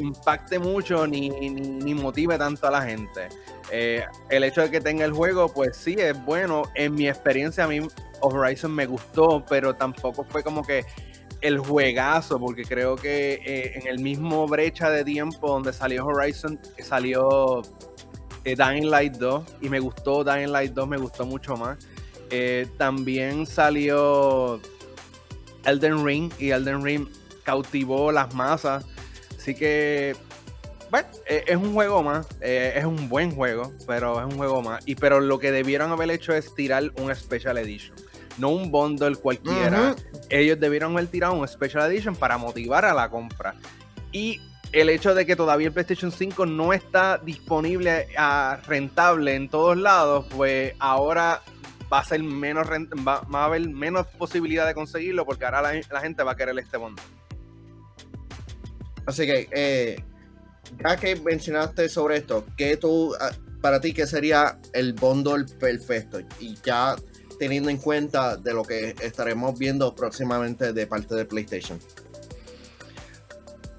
impacte 0.00 0.58
mucho 0.58 1.06
ni, 1.06 1.28
ni, 1.30 1.94
motive 1.94 2.38
tanto 2.38 2.66
a 2.66 2.70
la 2.70 2.82
gente. 2.82 3.28
Eh, 3.70 4.04
el 4.28 4.44
hecho 4.44 4.62
de 4.62 4.70
que 4.70 4.80
tenga 4.80 5.04
el 5.04 5.12
juego, 5.12 5.52
pues 5.52 5.76
sí, 5.76 5.94
es 5.98 6.22
bueno. 6.24 6.62
En 6.74 6.94
mi 6.94 7.08
experiencia, 7.08 7.64
a 7.64 7.68
mí 7.68 7.80
Horizon 8.20 8.74
me 8.74 8.86
gustó, 8.86 9.44
pero 9.48 9.74
tampoco 9.74 10.24
fue 10.24 10.42
como 10.42 10.64
que 10.64 10.84
el 11.40 11.58
juegazo, 11.58 12.38
porque 12.38 12.64
creo 12.64 12.96
que 12.96 13.40
eh, 13.44 13.78
en 13.78 13.86
el 13.86 14.00
mismo 14.00 14.46
brecha 14.46 14.90
de 14.90 15.04
tiempo 15.04 15.48
donde 15.48 15.72
salió 15.72 16.04
Horizon, 16.06 16.58
salió 16.78 17.62
eh, 18.44 18.56
Dying 18.56 18.90
Light 18.90 19.14
2 19.14 19.56
y 19.62 19.68
me 19.68 19.80
gustó 19.80 20.24
Dying 20.24 20.50
Light 20.50 20.72
2, 20.72 20.88
me 20.88 20.96
gustó 20.96 21.24
mucho 21.24 21.56
más. 21.56 21.78
También 22.78 23.44
salió 23.44 24.60
Elden 25.64 26.04
Ring 26.04 26.32
y 26.38 26.50
Elden 26.50 26.84
Ring 26.84 27.08
cautivó 27.42 28.12
las 28.12 28.32
masas. 28.34 28.84
Así 29.40 29.54
que, 29.54 30.14
bueno, 30.90 31.08
es 31.26 31.56
un 31.56 31.72
juego 31.72 32.02
más, 32.02 32.26
es 32.40 32.84
un 32.84 33.08
buen 33.08 33.30
juego, 33.30 33.72
pero 33.86 34.20
es 34.20 34.26
un 34.26 34.36
juego 34.36 34.60
más. 34.60 34.86
Y 34.86 34.96
pero 34.96 35.20
lo 35.20 35.38
que 35.38 35.50
debieron 35.50 35.92
haber 35.92 36.10
hecho 36.10 36.34
es 36.34 36.54
tirar 36.54 36.92
un 36.96 37.14
Special 37.14 37.56
Edition 37.56 37.96
no 38.38 38.48
un 38.48 38.70
bundle 38.70 39.16
cualquiera. 39.16 39.94
Ellos 40.28 40.58
debieron 40.58 40.92
haber 40.92 41.08
tirado 41.08 41.34
un 41.34 41.46
Special 41.46 41.90
Edition 41.90 42.16
para 42.16 42.38
motivar 42.38 42.84
a 42.84 42.94
la 42.94 43.10
compra. 43.10 43.54
Y 44.12 44.40
el 44.72 44.88
hecho 44.88 45.14
de 45.14 45.26
que 45.26 45.36
todavía 45.36 45.68
el 45.68 45.72
PlayStation 45.72 46.10
5 46.10 46.46
no 46.46 46.72
está 46.72 47.18
disponible 47.18 48.08
a 48.16 48.58
rentable 48.66 49.34
en 49.34 49.48
todos 49.48 49.76
lados, 49.76 50.26
pues 50.34 50.74
ahora 50.78 51.42
va 51.92 51.98
a 51.98 52.04
ser 52.04 52.22
menos 52.22 52.68
va, 52.68 53.26
a 53.32 53.44
haber 53.44 53.68
menos 53.68 54.06
posibilidad 54.06 54.66
de 54.66 54.74
conseguirlo 54.74 55.26
porque 55.26 55.44
ahora 55.44 55.60
la, 55.62 56.00
gente 56.00 56.22
va 56.22 56.32
a 56.32 56.36
querer 56.36 56.58
este 56.58 56.76
bundle. 56.76 57.04
Así 59.06 59.26
que, 59.26 59.48
eh, 59.50 60.02
ya 60.82 60.96
que 60.96 61.16
mencionaste 61.16 61.88
sobre 61.88 62.18
esto, 62.18 62.46
¿qué 62.56 62.76
tú, 62.76 63.14
ah, 63.20 63.30
para 63.60 63.80
ti, 63.80 63.92
qué 63.92 64.06
sería 64.06 64.58
el 64.72 64.92
bundle 64.94 65.44
perfecto? 65.58 66.20
Y 66.38 66.56
ya 66.64 66.96
teniendo 67.40 67.70
en 67.70 67.78
cuenta 67.78 68.36
de 68.36 68.52
lo 68.52 68.62
que 68.62 68.94
estaremos 69.02 69.58
viendo 69.58 69.94
próximamente 69.94 70.74
de 70.74 70.86
parte 70.86 71.14
de 71.14 71.24
PlayStation. 71.24 71.80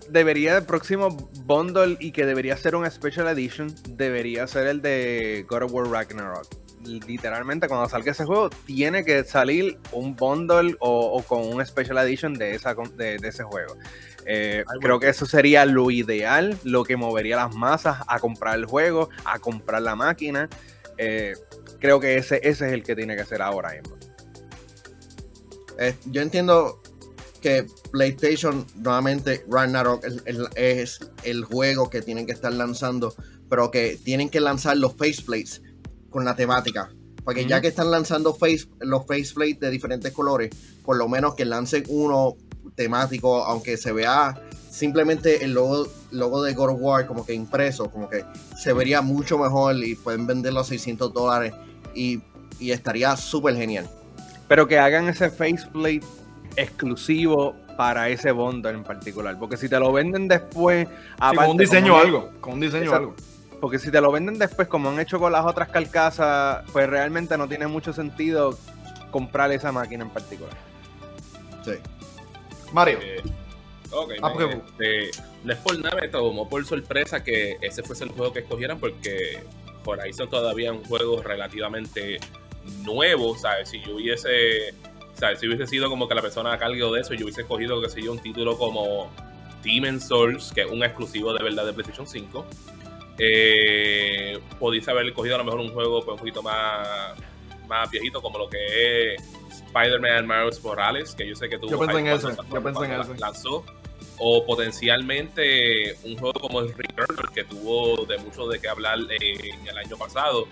Debería 0.10 0.58
el 0.58 0.64
próximo 0.64 1.10
bundle 1.46 1.96
y 2.00 2.12
que 2.12 2.26
debería 2.26 2.58
ser 2.58 2.76
un 2.76 2.90
special 2.90 3.28
edition, 3.28 3.74
debería 3.88 4.48
ser 4.48 4.66
el 4.66 4.82
de 4.82 5.46
God 5.48 5.64
of 5.64 5.74
War 5.74 5.88
Ragnarok. 5.88 6.48
Literalmente 6.84 7.68
cuando 7.68 7.88
salga 7.88 8.12
ese 8.12 8.26
juego 8.26 8.50
tiene 8.66 9.06
que 9.06 9.24
salir 9.24 9.78
un 9.92 10.16
bundle 10.16 10.76
o, 10.80 11.24
con 11.28 11.46
un 11.46 11.64
special 11.64 12.00
edition 12.00 12.34
de, 12.34 12.56
ese 12.56 13.44
juego. 13.44 13.78
Eh, 14.26 14.64
creo 14.80 15.00
que 15.00 15.10
eso 15.10 15.26
sería 15.26 15.66
lo 15.66 15.92
ideal, 15.92 16.58
lo 16.64 16.84
que 16.84 16.96
movería 16.96 17.36
las 17.36 17.56
masas 17.56 17.98
a 18.08 18.20
comprar 18.20 18.56
el 18.56 18.66
juego, 18.66 19.10
a 19.26 19.40
comprar 19.40 19.82
la 19.82 19.96
máquina. 19.96 20.50
Eh, 20.98 21.34
creo 21.80 22.00
que 22.00 22.18
ese, 22.18 22.40
ese 22.44 22.68
es 22.68 22.74
el 22.74 22.84
que 22.84 22.96
tiene 22.96 23.16
que 23.16 23.26
ser 23.26 23.42
ahora 23.42 23.72
mismo. 23.74 23.98
Eh, 25.80 25.96
yo 26.06 26.22
entiendo 26.22 26.82
que 27.42 27.66
PlayStation, 27.92 28.66
nuevamente, 28.76 29.44
Ragnarok 29.50 30.06
es, 30.56 31.00
el 31.24 31.44
juego 31.44 31.90
que 31.90 32.02
tienen 32.02 32.28
que 32.28 32.34
estar 32.34 32.54
lanzando, 32.54 33.16
pero 33.50 33.72
que 33.72 34.00
tienen 34.04 34.30
que 34.30 34.40
lanzar 34.40 34.78
los 34.78 34.96
faceplates 34.96 35.62
con 36.10 36.24
la 36.24 36.36
temática. 36.36 36.94
Porque 37.24 37.46
ya 37.46 37.62
que 37.62 37.68
están 37.68 37.92
lanzando 37.92 38.34
face, 38.34 38.68
los 38.80 39.06
faceplates 39.06 39.60
de 39.60 39.70
diferentes 39.70 40.12
colores, 40.12 40.50
por 40.84 40.98
lo 40.98 41.08
menos 41.08 41.36
que 41.36 41.46
lancen 41.46 41.84
uno 41.88 42.36
temático, 42.76 43.44
aunque 43.44 43.78
se 43.78 43.92
vea 43.92 44.40
simplemente 44.70 45.44
el 45.44 45.54
logo, 45.54 45.88
logo 46.12 46.44
de 46.44 46.54
God 46.54 46.70
of 46.70 46.78
War 46.80 47.06
como 47.06 47.26
que 47.26 47.34
impreso, 47.34 47.92
como 47.92 48.10
que 48.10 48.26
se 48.58 48.74
vería 48.74 49.02
mucho 49.02 49.38
mejor 49.38 49.76
y 49.76 49.96
pueden 49.96 50.26
venderlo 50.26 50.62
a 50.62 50.64
600 50.64 51.14
dólares 51.14 51.54
y, 51.94 52.22
estaría 52.60 53.16
súper 53.18 53.56
genial. 53.56 53.90
Pero 54.48 54.68
que 54.68 54.78
hagan 54.78 55.08
ese 55.08 55.32
faceplate 55.32 56.02
exclusivo 56.56 57.56
para 57.76 58.08
ese 58.10 58.32
bundle 58.32 58.72
en 58.72 58.84
particular. 58.84 59.40
Porque 59.40 59.58
si 59.58 59.68
te 59.68 59.80
lo 59.80 59.92
venden 59.92 60.28
después. 60.28 60.88
con 61.20 61.50
un 61.50 61.58
diseño 61.58 61.98
algo. 61.98 62.30
Con 62.40 62.54
un 62.54 62.60
diseño 62.60 62.94
algo. 62.94 63.16
Porque 63.60 63.80
si 63.80 63.90
te 63.90 64.00
lo 64.00 64.12
venden 64.12 64.38
después, 64.38 64.68
como 64.68 64.90
han 64.90 65.00
hecho 65.00 65.20
con 65.20 65.32
las 65.32 65.46
otras 65.46 65.70
carcasas, 65.70 66.64
pues 66.72 66.88
realmente 66.88 67.36
no 67.36 67.48
tiene 67.48 67.66
mucho 67.66 67.94
sentido 67.94 68.58
comprar 69.10 69.52
esa 69.52 69.72
máquina 69.72 70.04
en 70.04 70.12
particular. 70.12 70.54
Sí. 71.64 71.74
Mario. 72.72 73.00
Eh, 73.02 73.22
ok, 73.92 74.14
ah, 74.22 74.34
este, 74.38 75.12
no 75.44 75.54
es 75.54 75.60
por 75.60 75.80
nada, 75.80 75.98
me 76.00 76.08
tomó 76.08 76.48
por 76.48 76.66
sorpresa 76.66 77.24
que 77.24 77.58
ese 77.62 77.84
fuese 77.84 78.06
el 78.06 78.12
juego 78.12 78.34
que 78.34 78.40
escogieran 78.40 78.80
porque 78.80 79.44
Horizon 79.86 80.30
todavía 80.30 80.72
es 80.72 80.78
un 80.78 80.84
juego 80.86 81.22
relativamente 81.22 82.20
nuevo, 82.84 83.38
¿sabes? 83.38 83.70
Si 83.70 83.82
yo 83.82 83.96
hubiese, 83.96 84.74
¿sabes? 85.16 85.40
Si 85.40 85.48
hubiese 85.48 85.68
sido 85.68 85.90
como 85.90 86.08
que 86.08 86.16
la 86.16 86.22
persona 86.22 86.54
a 86.54 86.58
cargo 86.58 86.94
de 86.94 87.02
eso, 87.02 87.14
yo 87.14 87.26
hubiese 87.26 87.42
escogido, 87.42 87.82
que 87.82 87.90
sé 87.90 88.02
yo, 88.02 88.12
un 88.12 88.20
título 88.20 88.58
como 88.58 89.12
Demon's 89.64 90.08
Souls, 90.08 90.52
que 90.54 90.62
es 90.62 90.72
un 90.72 90.84
exclusivo 90.84 91.34
de 91.34 91.44
verdad 91.44 91.66
de 91.66 91.74
PlayStation 91.74 92.08
5. 92.08 92.46
Eh, 93.18 94.40
podéis 94.60 94.88
haber 94.88 95.12
cogido 95.14 95.36
a 95.36 95.38
lo 95.40 95.44
mejor 95.44 95.60
un 95.60 95.74
juego 95.74 96.04
pues, 96.04 96.14
un 96.14 96.20
poquito 96.20 96.42
más, 96.42 97.18
más 97.68 97.90
viejito, 97.92 98.22
como 98.22 98.38
lo 98.38 98.50
que 98.50 99.16
es 99.16 99.22
Spider-Man 99.74 100.28
Miles 100.28 100.64
Morales, 100.64 101.16
que 101.16 101.28
yo 101.28 101.36
sé 101.36 101.50
que 101.50 101.58
tuvo 101.58 101.72
yo 101.72 101.80
pensé 101.80 102.00
en 102.00 102.08
eso, 102.08 102.30
yo 102.30 102.64
pensé 102.64 102.86
en 102.86 102.92
eso. 102.92 103.14
lanzó, 103.18 103.66
o 104.18 104.46
potencialmente 104.46 105.96
un 106.04 106.18
juego 106.18 106.40
como 106.40 106.60
el 106.62 106.74
Returnal, 106.74 107.34
que 107.34 107.44
tuvo 107.44 108.06
de 108.06 108.18
mucho 108.20 108.48
de 108.48 108.60
qué 108.60 108.70
hablar 108.70 109.00
en 109.10 109.68
el 109.68 109.78
año 109.78 109.98
pasado. 109.98 110.48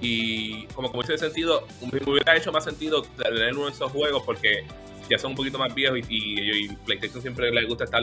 Y 0.00 0.66
como 0.68 0.90
como 0.90 1.02
de 1.02 1.16
sentido, 1.16 1.66
me 1.80 2.00
hubiera 2.10 2.36
hecho 2.36 2.52
más 2.52 2.64
sentido 2.64 3.02
tener 3.02 3.54
uno 3.54 3.66
de 3.66 3.72
esos 3.72 3.90
juegos 3.92 4.22
porque 4.24 4.64
ya 5.08 5.18
son 5.18 5.30
un 5.30 5.36
poquito 5.36 5.58
más 5.58 5.74
viejos 5.74 6.00
y, 6.08 6.68
PlayStation 6.84 7.22
siempre 7.22 7.50
le 7.50 7.64
gusta 7.64 7.84
estar 7.84 8.02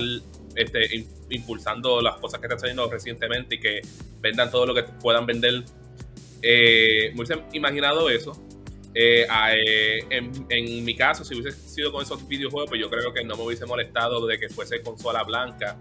este, 0.56 1.06
impulsando 1.30 2.02
las 2.02 2.16
cosas 2.16 2.40
que 2.40 2.48
están 2.48 2.60
saliendo 2.60 2.90
recientemente 2.90 3.56
y 3.56 3.60
que 3.60 3.82
vendan 4.22 4.50
todo 4.50 4.66
lo 4.66 4.74
que 4.74 4.84
puedan 4.84 5.26
vender. 5.26 5.64
Eh, 6.42 7.12
me 7.14 7.24
hubiese 7.24 7.42
imaginado 7.54 8.10
eso. 8.10 8.34
Eh, 8.96 9.26
eh, 9.28 10.06
en, 10.10 10.86
mi 10.86 10.96
caso, 10.96 11.24
si 11.24 11.36
hubiese 11.36 11.58
sido 11.68 11.92
con 11.92 12.04
esos 12.04 12.28
videojuegos, 12.28 12.70
pues 12.70 12.80
yo 12.80 12.90
creo 12.90 13.14
que 13.14 13.24
no 13.24 13.36
me 13.36 13.44
hubiese 13.44 13.66
molestado 13.66 14.26
de 14.28 14.40
que 14.40 14.50
fuese 14.50 14.82
consola 14.82 15.24
blanca. 15.24 15.78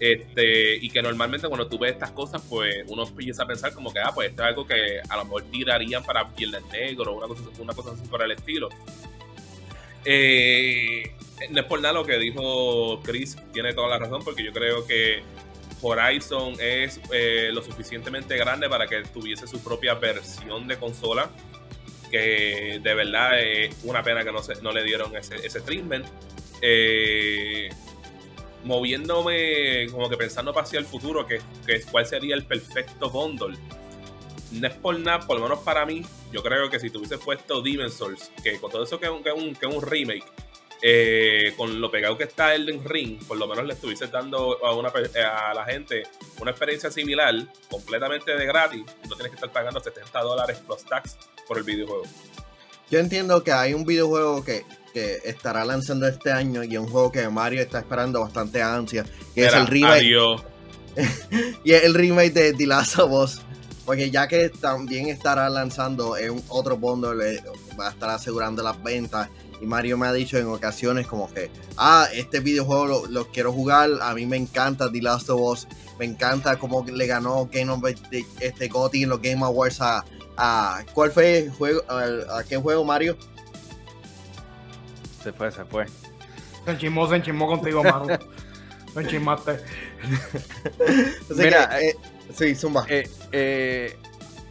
Este, 0.00 0.76
y 0.76 0.90
que 0.90 1.00
normalmente 1.00 1.46
cuando 1.46 1.68
tú 1.68 1.78
ves 1.78 1.92
estas 1.92 2.10
cosas, 2.10 2.42
pues 2.48 2.84
uno 2.88 3.04
empieza 3.06 3.44
a 3.44 3.46
pensar 3.46 3.72
como 3.72 3.92
que, 3.92 4.00
ah, 4.00 4.10
pues 4.14 4.30
esto 4.30 4.42
es 4.42 4.48
algo 4.48 4.66
que 4.66 5.00
a 5.08 5.16
lo 5.16 5.24
mejor 5.24 5.42
tirarían 5.44 6.02
para 6.02 6.24
de 6.24 6.60
negro 6.72 7.14
una 7.14 7.28
cosa, 7.28 7.42
una 7.58 7.72
cosa 7.74 7.92
así 7.92 8.06
por 8.08 8.22
el 8.22 8.32
estilo. 8.32 8.68
Eh, 10.04 11.14
no 11.50 11.60
es 11.60 11.66
por 11.66 11.80
nada 11.80 11.94
lo 11.94 12.04
que 12.04 12.18
dijo 12.18 13.00
Chris, 13.02 13.36
tiene 13.52 13.72
toda 13.72 13.88
la 13.88 13.98
razón, 13.98 14.22
porque 14.24 14.44
yo 14.44 14.52
creo 14.52 14.86
que 14.86 15.22
Horizon 15.80 16.54
es 16.60 17.00
eh, 17.12 17.50
lo 17.52 17.62
suficientemente 17.62 18.36
grande 18.36 18.68
para 18.68 18.86
que 18.86 19.02
tuviese 19.02 19.46
su 19.46 19.62
propia 19.62 19.94
versión 19.94 20.66
de 20.66 20.76
consola. 20.76 21.30
Que 22.14 22.78
de 22.80 22.94
verdad 22.94 23.40
es 23.40 23.74
una 23.82 24.04
pena 24.04 24.22
que 24.22 24.30
no, 24.30 24.40
se, 24.40 24.62
no 24.62 24.70
le 24.70 24.84
dieron 24.84 25.16
ese, 25.16 25.34
ese 25.44 25.60
treatment. 25.60 26.06
Eh, 26.62 27.68
moviéndome, 28.62 29.88
como 29.90 30.08
que 30.08 30.16
pensando 30.16 30.56
hacia 30.56 30.78
el 30.78 30.84
futuro, 30.84 31.26
que, 31.26 31.40
que 31.66 31.82
cuál 31.90 32.06
sería 32.06 32.36
el 32.36 32.44
perfecto 32.44 33.10
bundle 33.10 33.58
no 34.52 34.68
es 34.68 34.74
por 34.74 34.96
nada, 34.96 35.26
por 35.26 35.38
lo 35.38 35.42
menos 35.42 35.58
para 35.64 35.84
mí, 35.84 36.02
yo 36.30 36.40
creo 36.40 36.70
que 36.70 36.78
si 36.78 36.88
tuviese 36.88 37.18
puesto 37.18 37.60
Demon's 37.60 37.94
Souls, 37.94 38.30
que 38.44 38.60
con 38.60 38.70
todo 38.70 38.84
eso 38.84 39.00
que 39.00 39.06
es 39.06 39.12
un, 39.12 39.54
que 39.56 39.66
un, 39.66 39.82
remake, 39.82 40.24
eh, 40.80 41.52
con 41.56 41.80
lo 41.80 41.90
pegado 41.90 42.16
que 42.16 42.22
está 42.22 42.54
Elden 42.54 42.84
Ring, 42.84 43.20
por 43.26 43.36
lo 43.36 43.48
menos 43.48 43.64
le 43.64 43.74
estuviese 43.74 44.06
dando 44.06 44.64
a, 44.64 44.72
una, 44.76 44.90
a 44.90 45.52
la 45.52 45.64
gente 45.64 46.04
una 46.40 46.52
experiencia 46.52 46.90
similar, 46.92 47.34
completamente 47.68 48.36
de 48.36 48.46
gratis, 48.46 48.84
no 49.08 49.16
tienes 49.16 49.30
que 49.30 49.34
estar 49.34 49.52
pagando 49.52 49.80
70 49.80 50.20
dólares 50.20 50.62
plus 50.64 50.84
tax 50.84 51.18
por 51.46 51.58
el 51.58 51.64
videojuego. 51.64 52.04
Yo 52.90 52.98
entiendo 52.98 53.42
que 53.42 53.52
hay 53.52 53.74
un 53.74 53.84
videojuego 53.84 54.44
que, 54.44 54.64
que 54.92 55.18
estará 55.24 55.64
lanzando 55.64 56.06
este 56.06 56.30
año 56.30 56.62
y 56.62 56.76
un 56.76 56.86
juego 56.86 57.10
que 57.10 57.28
Mario 57.28 57.60
está 57.60 57.80
esperando 57.80 58.20
bastante 58.20 58.62
ansia, 58.62 59.04
que 59.34 59.46
es 59.46 59.54
el 59.54 59.66
remake. 59.66 60.44
y 61.64 61.72
es 61.72 61.84
el 61.84 61.94
remake 61.94 62.32
de 62.32 62.52
The 62.52 62.66
Last 62.66 62.98
of 62.98 63.10
Us. 63.10 63.40
Porque 63.84 64.10
ya 64.10 64.28
que 64.28 64.48
también 64.48 65.08
estará 65.08 65.50
lanzando 65.50 66.16
en 66.16 66.42
otro 66.48 66.76
bundle, 66.76 67.42
va 67.78 67.88
a 67.88 67.90
estar 67.90 68.08
asegurando 68.10 68.62
las 68.62 68.82
ventas. 68.82 69.28
Y 69.60 69.66
Mario 69.66 69.98
me 69.98 70.06
ha 70.06 70.12
dicho 70.12 70.38
en 70.38 70.46
ocasiones 70.46 71.06
como 71.06 71.32
que, 71.32 71.50
ah, 71.76 72.08
este 72.14 72.40
videojuego 72.40 73.06
lo, 73.08 73.26
quiero 73.28 73.52
jugar, 73.52 73.90
a 74.00 74.14
mí 74.14 74.26
me 74.26 74.36
encanta 74.36 74.90
The 74.90 75.02
Last 75.02 75.28
of 75.28 75.40
Us, 75.40 75.68
me 75.98 76.06
encanta 76.06 76.58
cómo 76.58 76.84
le 76.84 77.06
ganó 77.06 77.48
Game 77.52 77.70
of 77.70 77.84
este 78.40 78.68
GOTY 78.68 79.04
en 79.04 79.08
los 79.10 79.20
Game 79.20 79.44
Awards 79.44 79.80
a, 79.80 80.04
a 80.36 80.84
¿cuál 80.92 81.10
fue 81.10 81.38
el 81.38 81.50
juego, 81.50 81.82
a, 81.88 82.42
qué 82.48 82.56
juego 82.56 82.84
Mario? 82.84 83.16
Se 85.22 85.32
fue, 85.32 85.50
se 85.50 85.64
fue. 85.64 85.86
Se 86.64 86.70
enchimó, 86.70 87.08
se 87.08 87.16
enchimó 87.16 87.46
contigo, 87.46 87.82
Maru. 87.82 88.08
se 88.94 89.00
enchimaste. 89.00 89.60
Mira, 91.36 91.80
eh, 91.80 91.96
Sí, 92.32 92.54
Zumba. 92.54 92.86
Eh, 92.88 93.08
eh, 93.32 93.96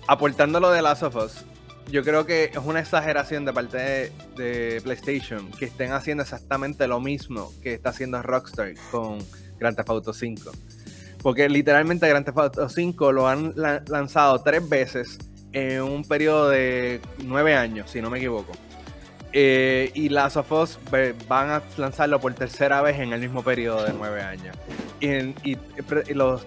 aportando 0.08 0.60
lo 0.60 0.72
de 0.72 0.82
Last 0.82 1.04
of 1.04 1.16
Us, 1.16 1.46
yo 1.90 2.04
creo 2.04 2.26
que 2.26 2.46
es 2.46 2.58
una 2.58 2.80
exageración 2.80 3.46
de 3.46 3.54
parte 3.54 4.12
de, 4.36 4.82
PlayStation 4.84 5.52
que 5.52 5.66
estén 5.66 5.92
haciendo 5.92 6.24
exactamente 6.24 6.88
lo 6.88 7.00
mismo 7.00 7.52
que 7.62 7.74
está 7.74 7.90
haciendo 7.90 8.22
Rockstar 8.22 8.74
con 8.92 9.20
Grand 9.60 9.76
Theft 9.76 9.90
Auto 9.90 10.14
5. 10.14 10.52
Porque 11.22 11.50
literalmente 11.50 12.08
Grand 12.08 12.26
Theft 12.26 12.38
Auto 12.38 12.70
5 12.70 13.12
lo 13.12 13.28
han 13.28 13.54
lanzado 13.56 14.42
tres 14.42 14.68
veces 14.68 15.18
en 15.54 15.82
un 15.84 16.04
periodo 16.04 16.50
de 16.50 17.00
nueve 17.20 17.56
años, 17.56 17.90
si 17.92 18.02
no 18.02 18.10
me 18.10 18.18
equivoco. 18.18 18.52
Eh, 19.36 19.90
y 19.96 20.10
Last 20.10 20.38
of 20.38 20.78
van 21.28 21.50
a 21.50 21.64
lanzarlo 21.78 22.20
por 22.20 22.36
tercera 22.36 22.84
vez 22.84 23.00
en 23.00 23.14
el 23.14 23.20
mismo 23.20 23.44
periodo 23.44 23.84
de 23.84 23.92
nueve 23.94 24.22
años. 24.22 24.56
Y, 25.02 25.58
los, 26.14 26.46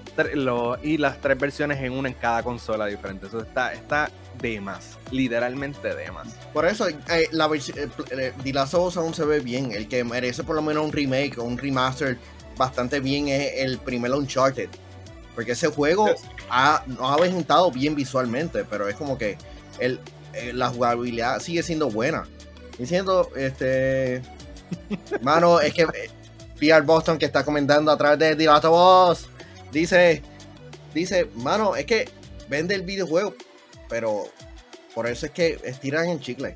y 0.83 0.97
las 0.97 1.21
tres 1.21 1.39
versiones 1.39 1.81
en 1.83 1.93
una 1.93 2.09
en 2.09 2.15
cada 2.15 2.43
consola 2.43 2.87
diferente. 2.87 3.27
Eso 3.27 3.41
está, 3.41 3.73
está 3.73 4.09
de 4.41 4.61
más. 4.61 4.99
Literalmente 5.11 5.95
de 5.95 6.13
más. 6.13 6.29
Por 6.53 6.65
eso, 6.65 6.89
eh, 6.89 7.29
la 7.33 7.51
eh, 7.53 8.33
The 8.43 8.53
Last 8.53 8.75
aún 8.75 9.15
se 9.15 9.25
ve 9.25 9.41
bien. 9.41 9.73
El 9.73 9.89
que 9.89 10.05
merece 10.05 10.45
por 10.45 10.55
lo 10.55 10.63
menos 10.63 10.85
un 10.85 10.93
remake 10.93 11.39
o 11.39 11.43
un 11.43 11.59
remaster 11.59 12.17
bastante 12.57 13.01
bien 13.01 13.29
es 13.29 13.53
el 13.57 13.79
primer 13.79 14.13
Uncharted. 14.13 14.71
Porque 15.37 15.53
ese 15.53 15.69
juego 15.69 16.13
ha, 16.51 16.83
no 16.87 17.09
ha 17.09 17.15
aventado 17.15 17.71
bien 17.71 17.95
visualmente, 17.95 18.65
pero 18.65 18.89
es 18.89 18.97
como 18.97 19.17
que 19.17 19.39
el, 19.79 20.01
la 20.53 20.71
jugabilidad 20.71 21.39
sigue 21.39 21.63
siendo 21.63 21.89
buena 21.91 22.27
diciendo, 22.79 23.31
este, 23.37 24.23
mano, 25.23 25.61
es 25.61 25.73
que 25.73 25.83
eh, 25.83 26.11
PR 26.59 26.83
Boston 26.83 27.19
que 27.19 27.27
está 27.27 27.45
comentando 27.45 27.91
a 27.91 27.97
través 27.97 28.19
de 28.19 28.35
Dilato 28.35 28.71
Boss, 28.71 29.29
dice, 29.73 30.23
dice, 30.95 31.29
mano, 31.37 31.77
es 31.77 31.87
que 31.87 32.09
vende 32.49 32.75
el 32.75 32.83
videojuego, 32.83 33.35
pero 33.89 34.29
por 34.95 35.07
eso 35.07 35.27
es 35.27 35.33
que 35.33 35.59
estiran 35.65 36.09
el 36.09 36.21
chicle. 36.21 36.55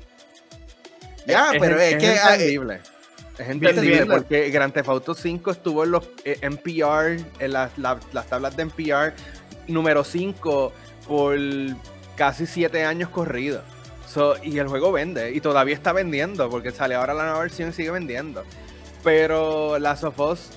Ya, 1.25 1.51
pero 1.59 1.79
es, 1.79 1.97
que... 1.97 2.13
Es. 2.13 2.81
Es 3.37 3.49
entendible 3.49 4.05
porque 4.05 4.49
Grand 4.49 4.73
Theft 4.73 4.89
Auto 4.89 5.13
5 5.13 5.51
estuvo 5.51 5.83
en 5.83 5.91
los 5.91 6.09
NPR, 6.25 7.13
eh, 7.13 7.25
en 7.39 7.53
las, 7.53 7.77
las 7.77 8.27
tablas 8.27 8.55
de 8.55 8.63
NPR 8.63 9.13
número 9.67 10.03
5 10.03 10.73
por 11.07 11.37
casi 12.15 12.45
7 12.45 12.83
años 12.83 13.09
corridos 13.09 13.63
y 14.43 14.57
el 14.57 14.67
juego 14.67 14.91
vende, 14.91 15.31
y 15.31 15.39
todavía 15.39 15.73
está 15.73 15.93
vendiendo, 15.93 16.49
porque 16.49 16.71
sale 16.71 16.95
ahora 16.95 17.13
la 17.13 17.23
nueva 17.23 17.39
versión 17.39 17.69
y 17.69 17.73
sigue 17.73 17.91
vendiendo. 17.91 18.43
Pero 19.03 19.79
Last 19.79 20.03
of 20.03 20.19
Us 20.19 20.49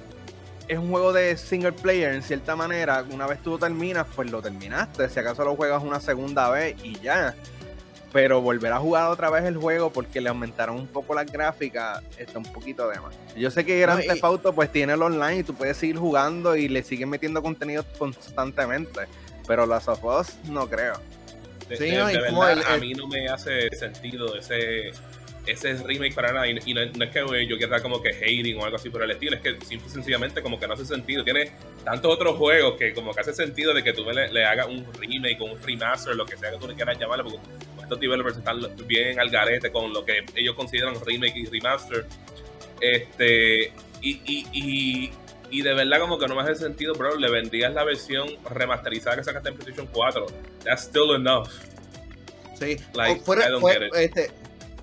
es 0.67 0.79
un 0.79 0.91
juego 0.91 1.13
de 1.13 1.37
single 1.37 1.73
player 1.73 2.15
en 2.15 2.23
cierta 2.23 2.57
manera. 2.57 3.05
Una 3.11 3.27
vez 3.27 3.41
tú 3.43 3.51
lo 3.51 3.59
terminas, 3.59 4.07
pues 4.15 4.31
lo 4.31 4.43
terminaste. 4.43 5.09
Si 5.09 5.21
acaso 5.21 5.45
lo 5.45 5.57
juegas 5.57 5.83
una 5.83 6.01
segunda 6.01 6.51
vez 6.51 6.77
y 6.83 6.99
ya. 7.01 7.35
Pero 8.15 8.41
volver 8.41 8.73
a 8.73 8.79
jugar 8.79 9.11
otra 9.11 9.29
vez 9.29 9.45
el 9.45 9.59
juego 9.59 9.93
porque 9.93 10.23
le 10.23 10.31
aumentaron 10.31 10.77
un 10.77 10.87
poco 10.87 11.15
las 11.15 11.31
gráficas 11.31 12.03
está 12.17 12.39
un 12.39 12.51
poquito 12.51 12.89
de 12.89 12.99
más. 12.99 13.15
Yo 13.37 13.51
sé 13.51 13.67
que 13.67 13.79
Grand 13.79 14.01
Theft 14.01 14.25
Auto 14.25 14.55
pues 14.55 14.73
tiene 14.73 14.95
el 14.95 15.03
online 15.03 15.41
y 15.41 15.43
tú 15.43 15.55
puedes 15.55 15.77
seguir 15.77 15.99
jugando 15.99 16.57
y 16.57 16.69
le 16.69 16.83
siguen 16.83 17.11
metiendo 17.11 17.43
contenido 17.43 17.85
constantemente. 17.99 19.03
Pero 19.47 19.67
Last 19.67 19.89
of 19.89 20.03
Us 20.03 20.35
no 20.45 20.67
creo 20.71 20.95
a 22.67 22.77
mí 22.79 22.93
no 22.93 23.07
me 23.07 23.29
hace 23.29 23.75
sentido 23.75 24.37
ese, 24.37 24.91
ese 25.47 25.75
remake 25.83 26.15
para 26.15 26.33
nada. 26.33 26.47
Y, 26.49 26.75
no, 26.75 26.81
es 26.83 27.11
que 27.11 27.47
yo 27.47 27.57
quiera 27.57 27.81
como 27.81 28.03
que 28.03 28.11
hating 28.11 28.59
o 28.59 28.65
algo 28.65 28.77
así 28.77 28.91
por 28.91 29.03
el 29.03 29.11
estilo, 29.11 29.37
es 29.37 29.43
que 29.43 29.65
simple 29.65 29.89
sencillamente 29.89 30.43
como 30.43 30.59
que 30.59 30.67
no 30.67 30.75
hace 30.75 30.85
sentido. 30.85 31.25
Tiene 31.25 31.53
tantos 31.85 32.13
otros 32.13 32.37
juegos 32.37 32.75
que 32.79 32.93
como 32.93 33.13
que 33.13 33.21
hace 33.21 33.33
sentido 33.33 33.73
de 33.73 33.83
que 33.83 33.93
tú 33.93 34.05
le, 34.11 34.45
hagas 34.45 34.67
un 34.67 34.87
remake 34.95 35.41
o 35.41 35.45
un 35.45 35.63
remaster, 35.63 36.15
lo 36.15 36.27
que 36.27 36.37
sea 36.37 36.51
que 36.51 36.59
tú 36.59 36.69
le 36.69 36.75
quieras 36.75 36.99
llamarlo, 36.99 37.25
porque 37.25 37.39
estos 37.85 38.01
developers 38.01 38.37
están 38.37 38.61
bien 38.87 39.19
al 39.21 39.31
garete 39.31 39.71
con 39.71 39.93
lo 39.93 40.05
que 40.05 40.25
ellos 40.35 40.55
consideran 40.55 40.95
remake 41.05 41.37
y 41.37 41.47
remaster. 41.47 42.07
Este, 42.81 43.73
y 44.03 45.11
y 45.55 45.63
de 45.63 45.73
verdad 45.73 46.01
como 46.01 46.19
que 46.19 46.27
no 46.27 46.35
me 46.35 46.43
hace 46.43 46.57
sentido, 46.57 46.95
bro. 46.95 47.17
Le 47.17 47.31
vendías 47.31 47.73
la 47.73 47.85
versión 47.85 48.29
remasterizada 48.51 49.17
que 49.17 49.25
sacaste 49.25 49.51
en 49.51 49.55
PlayStation 49.55 49.89
4. 49.93 50.27
That's 50.65 50.83
still 50.83 51.15
enough. 51.15 51.49
Sí. 52.59 52.77
fuera, 53.25 53.47
este, 53.95 54.31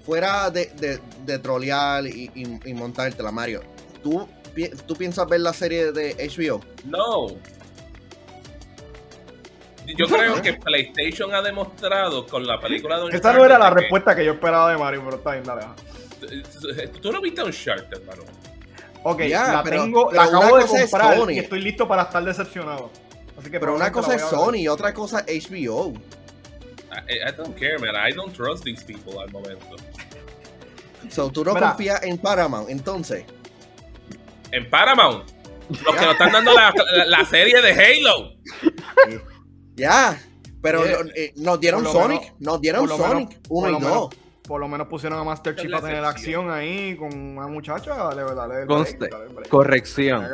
fuera 0.05 0.49
de, 0.49 0.99
de, 1.25 1.39
trolear 1.39 2.07
y, 2.07 2.31
y, 2.35 2.73
montarte 2.73 3.21
la 3.21 3.31
Mario, 3.31 3.61
¿tú, 4.01 4.27
¿tú 4.85 4.95
piensas 4.95 5.27
ver 5.27 5.41
la 5.41 5.53
serie 5.53 5.91
de 5.91 6.15
HBO? 6.15 6.61
No. 6.85 7.35
Yo 9.87 10.07
creo 10.07 10.41
que 10.41 10.53
PlayStation 10.53 11.33
ha 11.33 11.41
demostrado 11.41 12.25
con 12.25 12.45
la 12.45 12.59
película 12.59 12.99
de 12.99 13.15
Esta 13.15 13.33
no 13.33 13.45
era 13.45 13.57
la 13.57 13.69
respuesta 13.69 14.15
que 14.15 14.23
yo 14.23 14.33
esperaba 14.33 14.71
de 14.71 14.77
Mario, 14.77 15.01
pero 15.03 15.17
está 15.17 15.31
bien, 15.31 15.43
dale. 15.43 15.65
¿Tú 17.01 17.11
no 17.11 17.19
viste 17.21 17.43
un 17.43 17.51
Shark, 17.51 17.87
hermano? 17.91 18.23
Ok, 19.03 19.21
la 19.29 19.63
tengo, 19.63 20.11
la 20.11 20.23
acabo 20.23 20.57
de 20.57 20.65
comprar 20.65 21.31
y 21.31 21.39
estoy 21.39 21.61
listo 21.61 21.87
para 21.87 22.03
estar 22.03 22.23
decepcionado. 22.23 22.91
Así 23.37 23.49
que 23.49 23.59
pero 23.59 23.75
una 23.75 23.91
cosa 23.91 24.15
es 24.15 24.21
Sony 24.21 24.57
y 24.57 24.67
otra 24.67 24.93
cosa 24.93 25.23
es 25.27 25.49
HBO. 25.49 25.93
I, 27.09 27.29
I, 27.29 27.31
don't 27.35 27.57
care, 27.57 27.79
man. 27.79 27.95
I 27.95 28.13
don't 28.13 28.33
trust 28.35 28.63
these 28.63 28.83
people 28.83 29.19
al 29.19 29.31
momento. 29.31 29.77
So, 31.09 31.31
tú 31.31 31.43
no 31.43 31.55
confías 31.55 32.03
en 32.03 32.17
Paramount, 32.17 32.69
entonces. 32.69 33.25
En 34.51 34.69
Paramount. 34.69 35.31
Los 35.69 35.95
que 35.95 36.05
nos 36.05 36.11
están 36.11 36.31
dando 36.33 36.53
la, 36.53 36.73
la, 37.07 37.25
serie 37.25 37.61
de 37.61 37.71
Halo. 37.71 38.33
Ya. 39.81 40.21
Pero 40.61 40.83
eh, 40.85 41.33
nos 41.37 41.59
dieron 41.59 41.85
Sonic. 41.85 42.33
nos 42.39 42.61
dieron 42.61 42.87
Sonic 42.87 43.39
1 43.49 43.77
y 43.77 43.81
2 43.81 44.09
por 44.51 44.59
lo 44.59 44.67
menos 44.67 44.87
pusieron 44.87 45.17
a 45.17 45.23
Master 45.23 45.55
Chief 45.55 45.73
a 45.73 45.79
tener 45.79 46.03
acción 46.03 46.51
ahí 46.51 46.97
con 46.97 47.15
una 47.15 47.47
muchacha. 47.47 47.95
Dale, 47.95 48.23
dale, 48.35 49.47
corrección. 49.47 50.27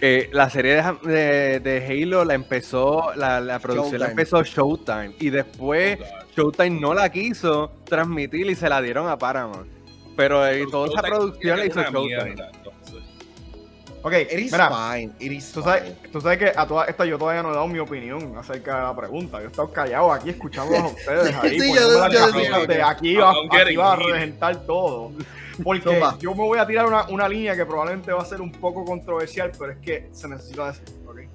Eh, 0.00 0.30
la 0.32 0.48
serie 0.48 0.82
de, 1.02 1.60
de, 1.60 1.86
Halo 1.86 2.24
la 2.24 2.32
empezó, 2.32 3.12
la, 3.16 3.38
la 3.38 3.58
producción 3.58 4.00
la 4.00 4.08
empezó 4.08 4.42
Showtime. 4.42 5.14
Y 5.20 5.28
después 5.28 5.98
Showtime 6.34 6.80
no 6.80 6.94
la 6.94 7.10
quiso 7.10 7.72
transmitir 7.84 8.48
y 8.48 8.54
se 8.54 8.66
la 8.66 8.80
dieron 8.80 9.08
a 9.08 9.18
Paramount. 9.18 9.68
Pero 10.16 10.46
eh, 10.46 10.64
toda 10.70 10.88
esa 10.88 11.02
producción 11.02 11.58
la 11.58 11.66
hizo 11.66 11.82
Showtime. 11.82 12.36
Ok, 14.02 14.12
mira, 14.34 14.68
tú, 15.52 15.62
sabes, 15.62 16.02
tú, 16.10 16.20
sabes, 16.22 16.38
que 16.38 16.52
a 16.56 16.66
toda 16.66 16.86
esta 16.86 17.04
yo 17.04 17.18
todavía 17.18 17.42
no 17.42 17.50
he 17.50 17.54
dado 17.54 17.68
mi 17.68 17.78
opinión 17.78 18.34
acerca 18.38 18.76
de 18.76 18.82
la 18.84 18.96
pregunta. 18.96 19.38
Yo 19.38 19.44
he 19.44 19.46
estado 19.48 19.70
callado 19.70 20.12
aquí 20.12 20.30
escuchando 20.30 20.74
a 20.74 20.86
ustedes 20.86 21.34
ahí. 21.36 21.60
sí, 21.60 21.74
yo, 21.74 22.08
yo, 22.08 22.66
de 22.66 22.82
aquí, 22.82 23.16
va, 23.16 23.34
aquí 23.52 23.76
va 23.76 23.92
a 23.92 23.96
reventar 23.96 24.56
todo. 24.64 25.12
Porque 25.62 26.00
yo 26.20 26.34
me 26.34 26.42
voy 26.42 26.58
a 26.58 26.66
tirar 26.66 26.86
una, 26.86 27.04
una, 27.08 27.28
línea 27.28 27.54
que 27.54 27.66
probablemente 27.66 28.10
va 28.12 28.22
a 28.22 28.24
ser 28.24 28.40
un 28.40 28.50
poco 28.50 28.86
controversial, 28.86 29.52
pero 29.58 29.72
es 29.72 29.78
que 29.78 30.08
se 30.12 30.26
necesita 30.26 30.68
decir. 30.68 30.84
Okay. 31.06 31.28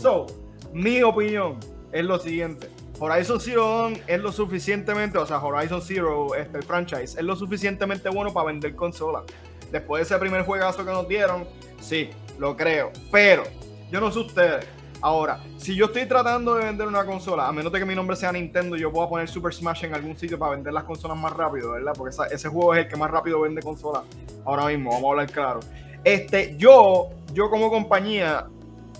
So, 0.00 0.26
mi 0.72 1.02
opinión 1.02 1.58
es 1.92 2.04
lo 2.06 2.18
siguiente. 2.18 2.70
Horizon 2.98 3.38
Zero 3.38 3.90
es 4.06 4.20
lo 4.20 4.32
suficientemente, 4.32 5.18
o 5.18 5.26
sea, 5.26 5.38
Horizon 5.38 5.82
Zero, 5.82 6.34
este, 6.34 6.56
el 6.56 6.64
franchise, 6.64 7.18
es 7.18 7.22
lo 7.22 7.36
suficientemente 7.36 8.08
bueno 8.08 8.32
para 8.32 8.46
vender 8.46 8.74
consolas 8.74 9.24
después 9.70 10.00
de 10.00 10.14
ese 10.14 10.18
primer 10.18 10.42
juegazo 10.42 10.84
que 10.84 10.90
nos 10.90 11.08
dieron, 11.08 11.46
sí, 11.80 12.10
lo 12.38 12.56
creo. 12.56 12.92
Pero 13.10 13.44
yo 13.90 14.00
no 14.00 14.10
sé 14.10 14.20
ustedes. 14.20 14.66
Ahora, 15.00 15.40
si 15.58 15.76
yo 15.76 15.86
estoy 15.86 16.06
tratando 16.06 16.56
de 16.56 16.64
vender 16.64 16.88
una 16.88 17.04
consola, 17.04 17.46
a 17.46 17.52
menos 17.52 17.72
de 17.72 17.78
que 17.78 17.84
mi 17.84 17.94
nombre 17.94 18.16
sea 18.16 18.32
Nintendo, 18.32 18.76
yo 18.76 18.90
puedo 18.90 19.08
poner 19.08 19.28
Super 19.28 19.54
Smash 19.54 19.84
en 19.84 19.94
algún 19.94 20.16
sitio 20.16 20.38
para 20.38 20.52
vender 20.52 20.72
las 20.72 20.82
consolas 20.82 21.16
más 21.16 21.32
rápido, 21.34 21.72
¿verdad? 21.72 21.92
Porque 21.96 22.16
ese 22.32 22.48
juego 22.48 22.74
es 22.74 22.80
el 22.84 22.88
que 22.88 22.96
más 22.96 23.08
rápido 23.08 23.40
vende 23.40 23.62
consolas 23.62 24.02
ahora 24.44 24.66
mismo, 24.66 24.90
vamos 24.90 25.04
a 25.04 25.10
hablar 25.10 25.30
claro. 25.30 25.60
Este, 26.02 26.56
yo, 26.56 27.10
yo 27.32 27.48
como 27.48 27.70
compañía, 27.70 28.46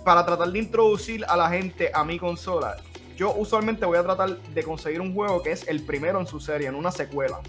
para 0.05 0.25
tratar 0.25 0.49
de 0.51 0.59
introducir 0.61 1.25
a 1.29 1.37
la 1.37 1.49
gente 1.51 1.91
a 1.93 2.05
mi 2.05 2.17
consola, 2.17 2.77
yo 3.17 3.35
usualmente 3.35 3.85
voy 3.85 3.99
a 3.99 4.05
tratar 4.05 4.37
de 4.39 4.63
conseguir 4.63 5.01
un 5.01 5.13
juego 5.13 5.43
que 5.43 5.51
es 5.51 5.67
el 5.67 5.83
primero 5.85 6.21
en 6.21 6.29
su 6.29 6.39
serie, 6.39 6.69
en 6.69 6.77
una 6.77 6.93
secuela. 6.93 7.41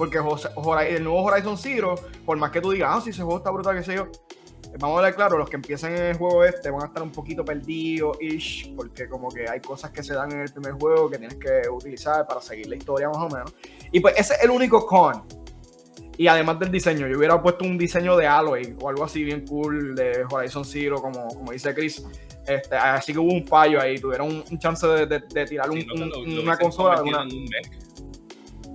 Porque 0.00 0.16
el 0.16 1.04
nuevo 1.04 1.22
Horizon 1.24 1.58
Zero, 1.58 1.94
por 2.24 2.38
más 2.38 2.50
que 2.50 2.62
tú 2.62 2.70
digas, 2.70 2.90
ah, 2.90 3.00
si 3.02 3.10
ese 3.10 3.20
juego 3.20 3.36
está 3.36 3.50
brutal, 3.50 3.76
qué 3.76 3.82
sé 3.82 3.96
yo, 3.96 4.08
vamos 4.78 4.98
a 4.98 5.02
ver 5.02 5.14
claro, 5.14 5.36
los 5.36 5.50
que 5.50 5.56
empiezan 5.56 5.94
en 5.94 6.02
el 6.04 6.16
juego 6.16 6.42
este 6.42 6.70
van 6.70 6.84
a 6.84 6.86
estar 6.86 7.02
un 7.02 7.12
poquito 7.12 7.44
perdidos, 7.44 8.16
ish, 8.18 8.74
porque 8.74 9.06
como 9.10 9.28
que 9.28 9.46
hay 9.46 9.60
cosas 9.60 9.90
que 9.90 10.02
se 10.02 10.14
dan 10.14 10.32
en 10.32 10.40
el 10.40 10.50
primer 10.50 10.72
juego 10.72 11.10
que 11.10 11.18
tienes 11.18 11.36
que 11.36 11.68
utilizar 11.68 12.26
para 12.26 12.40
seguir 12.40 12.66
la 12.68 12.76
historia 12.76 13.10
más 13.10 13.18
o 13.18 13.28
menos. 13.28 13.52
Y 13.92 14.00
pues 14.00 14.14
ese 14.16 14.32
es 14.32 14.44
el 14.44 14.48
único 14.48 14.86
con. 14.86 15.22
Y 16.16 16.28
además 16.28 16.58
del 16.58 16.70
diseño, 16.70 17.06
yo 17.06 17.18
hubiera 17.18 17.42
puesto 17.42 17.66
un 17.66 17.76
diseño 17.76 18.16
de 18.16 18.26
Alloy 18.26 18.78
o 18.80 18.88
algo 18.88 19.04
así 19.04 19.22
bien 19.22 19.46
cool 19.46 19.94
de 19.94 20.24
Horizon 20.30 20.64
Zero, 20.64 21.02
como, 21.02 21.28
como 21.28 21.52
dice 21.52 21.74
Chris. 21.74 22.02
Este, 22.46 22.74
así 22.74 23.12
que 23.12 23.18
hubo 23.18 23.34
un 23.34 23.46
fallo 23.46 23.78
ahí, 23.78 23.98
tuvieron 23.98 24.44
un, 24.50 24.58
chance 24.58 24.86
de, 24.86 25.20
tirar 25.46 25.68
una 25.68 26.56
consola. 26.56 27.02
Una, 27.02 27.26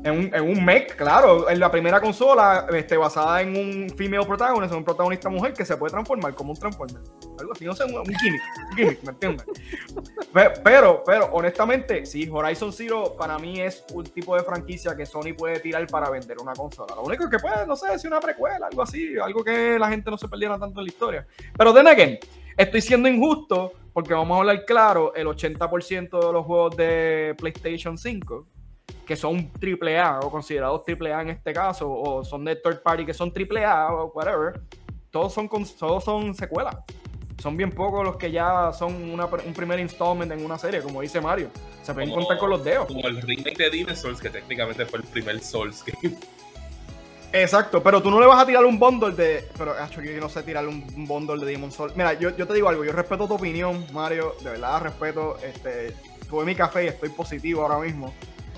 en 0.05 0.19
un, 0.19 0.35
en 0.35 0.43
un 0.43 0.63
mech, 0.63 0.95
claro, 0.95 1.49
en 1.49 1.59
la 1.59 1.71
primera 1.71 1.99
consola 1.99 2.67
este, 2.71 2.95
basada 2.95 3.41
en 3.41 3.57
un 3.57 3.89
female 3.89 4.23
protagonist, 4.23 4.71
un 4.75 4.83
protagonista 4.83 5.29
mujer 5.29 5.53
que 5.53 5.65
se 5.65 5.75
puede 5.77 5.91
transformar 5.91 6.35
como 6.35 6.51
un 6.51 6.59
transformer. 6.59 7.01
Algo 7.39 7.51
así, 7.51 7.65
no 7.65 7.75
sé, 7.75 7.85
un, 7.85 8.05
gimmick, 8.05 8.41
un 8.69 8.77
gimmick, 8.77 9.03
¿me 9.03 9.09
entiendes? 9.09 9.47
pero, 10.63 11.01
pero, 11.03 11.25
honestamente, 11.33 12.05
sí, 12.05 12.29
Horizon 12.31 12.71
Zero 12.71 13.15
para 13.17 13.39
mí 13.39 13.59
es 13.59 13.83
un 13.95 14.03
tipo 14.03 14.35
de 14.35 14.43
franquicia 14.43 14.95
que 14.95 15.07
Sony 15.07 15.33
puede 15.35 15.59
tirar 15.59 15.87
para 15.87 16.11
vender 16.11 16.37
una 16.39 16.53
consola. 16.53 16.93
Lo 16.93 17.01
único 17.01 17.27
que 17.27 17.39
puede, 17.39 17.65
no 17.65 17.75
sé, 17.75 17.97
si 17.97 18.05
una 18.05 18.19
precuela, 18.19 18.67
algo 18.67 18.83
así, 18.83 19.17
algo 19.17 19.43
que 19.43 19.79
la 19.79 19.89
gente 19.89 20.11
no 20.11 20.19
se 20.19 20.27
perdiera 20.27 20.59
tanto 20.59 20.81
en 20.81 20.85
la 20.85 20.91
historia. 20.91 21.27
Pero 21.57 21.73
then 21.73 21.87
again, 21.87 22.19
estoy 22.55 22.81
siendo 22.81 23.09
injusto 23.09 23.73
porque 23.91 24.13
vamos 24.13 24.35
a 24.35 24.39
hablar 24.41 24.65
claro, 24.65 25.15
el 25.15 25.25
80% 25.25 26.27
de 26.27 26.31
los 26.31 26.45
juegos 26.45 26.77
de 26.77 27.33
PlayStation 27.39 27.97
5 27.97 28.45
que 29.05 29.15
son 29.15 29.51
AAA 29.61 30.19
o 30.21 30.31
considerados 30.31 30.81
AAA 30.87 31.21
en 31.21 31.29
este 31.29 31.53
caso, 31.53 31.91
o 31.91 32.23
son 32.23 32.43
de 32.43 32.55
third 32.55 32.81
party 32.81 33.05
que 33.05 33.13
son 33.13 33.31
AAA 33.31 33.93
o 33.93 34.11
whatever, 34.13 34.59
todos 35.11 35.33
son, 35.33 35.47
todos 35.47 36.03
son 36.03 36.33
secuelas. 36.33 36.75
Son 37.41 37.55
bien 37.55 37.69
pocos 37.69 38.03
los 38.03 38.15
que 38.15 38.31
ya 38.31 38.71
son 38.71 38.93
un 38.95 39.53
primer 39.53 39.79
installment 39.79 40.31
en 40.31 40.43
una 40.43 40.57
serie, 40.57 40.81
como 40.81 41.01
dice 41.01 41.21
Mario. 41.21 41.49
Se 41.83 41.93
pueden 41.93 42.11
contar 42.11 42.37
con 42.37 42.49
los 42.49 42.63
dedos. 42.63 42.87
Como 42.87 43.07
el 43.07 43.21
remake 43.21 43.57
de 43.57 43.69
Demon 43.69 43.95
Souls, 43.95 44.19
que 44.19 44.29
técnicamente 44.29 44.85
fue 44.85 44.99
el 44.99 45.05
primer 45.05 45.39
Souls 45.41 45.83
game. 45.85 46.17
Exacto, 47.33 47.83
pero 47.83 48.01
tú 48.01 48.09
no 48.09 48.19
le 48.21 48.25
vas 48.25 48.41
a 48.41 48.45
tirar 48.45 48.65
un 48.65 48.79
bundle 48.79 49.11
de. 49.11 49.47
Pero, 49.57 49.75
hecho, 49.77 50.01
yo 50.01 50.19
no 50.19 50.29
sé 50.29 50.43
tirar 50.43 50.65
un, 50.67 50.85
bundle 51.05 51.45
de 51.45 51.51
Demon 51.51 51.71
Souls. 51.71 51.95
Mira, 51.95 52.13
yo, 52.13 52.35
yo, 52.35 52.47
te 52.47 52.53
digo 52.53 52.69
algo, 52.69 52.85
yo 52.85 52.93
respeto 52.93 53.27
tu 53.27 53.33
opinión, 53.33 53.85
Mario, 53.91 54.35
de 54.41 54.51
verdad 54.51 54.81
respeto. 54.81 55.37
Este, 55.43 55.93
tuve 56.29 56.45
mi 56.45 56.55
café 56.55 56.85
y 56.85 56.87
estoy 56.87 57.09
positivo 57.09 57.63
ahora 57.63 57.79
mismo 57.79 58.13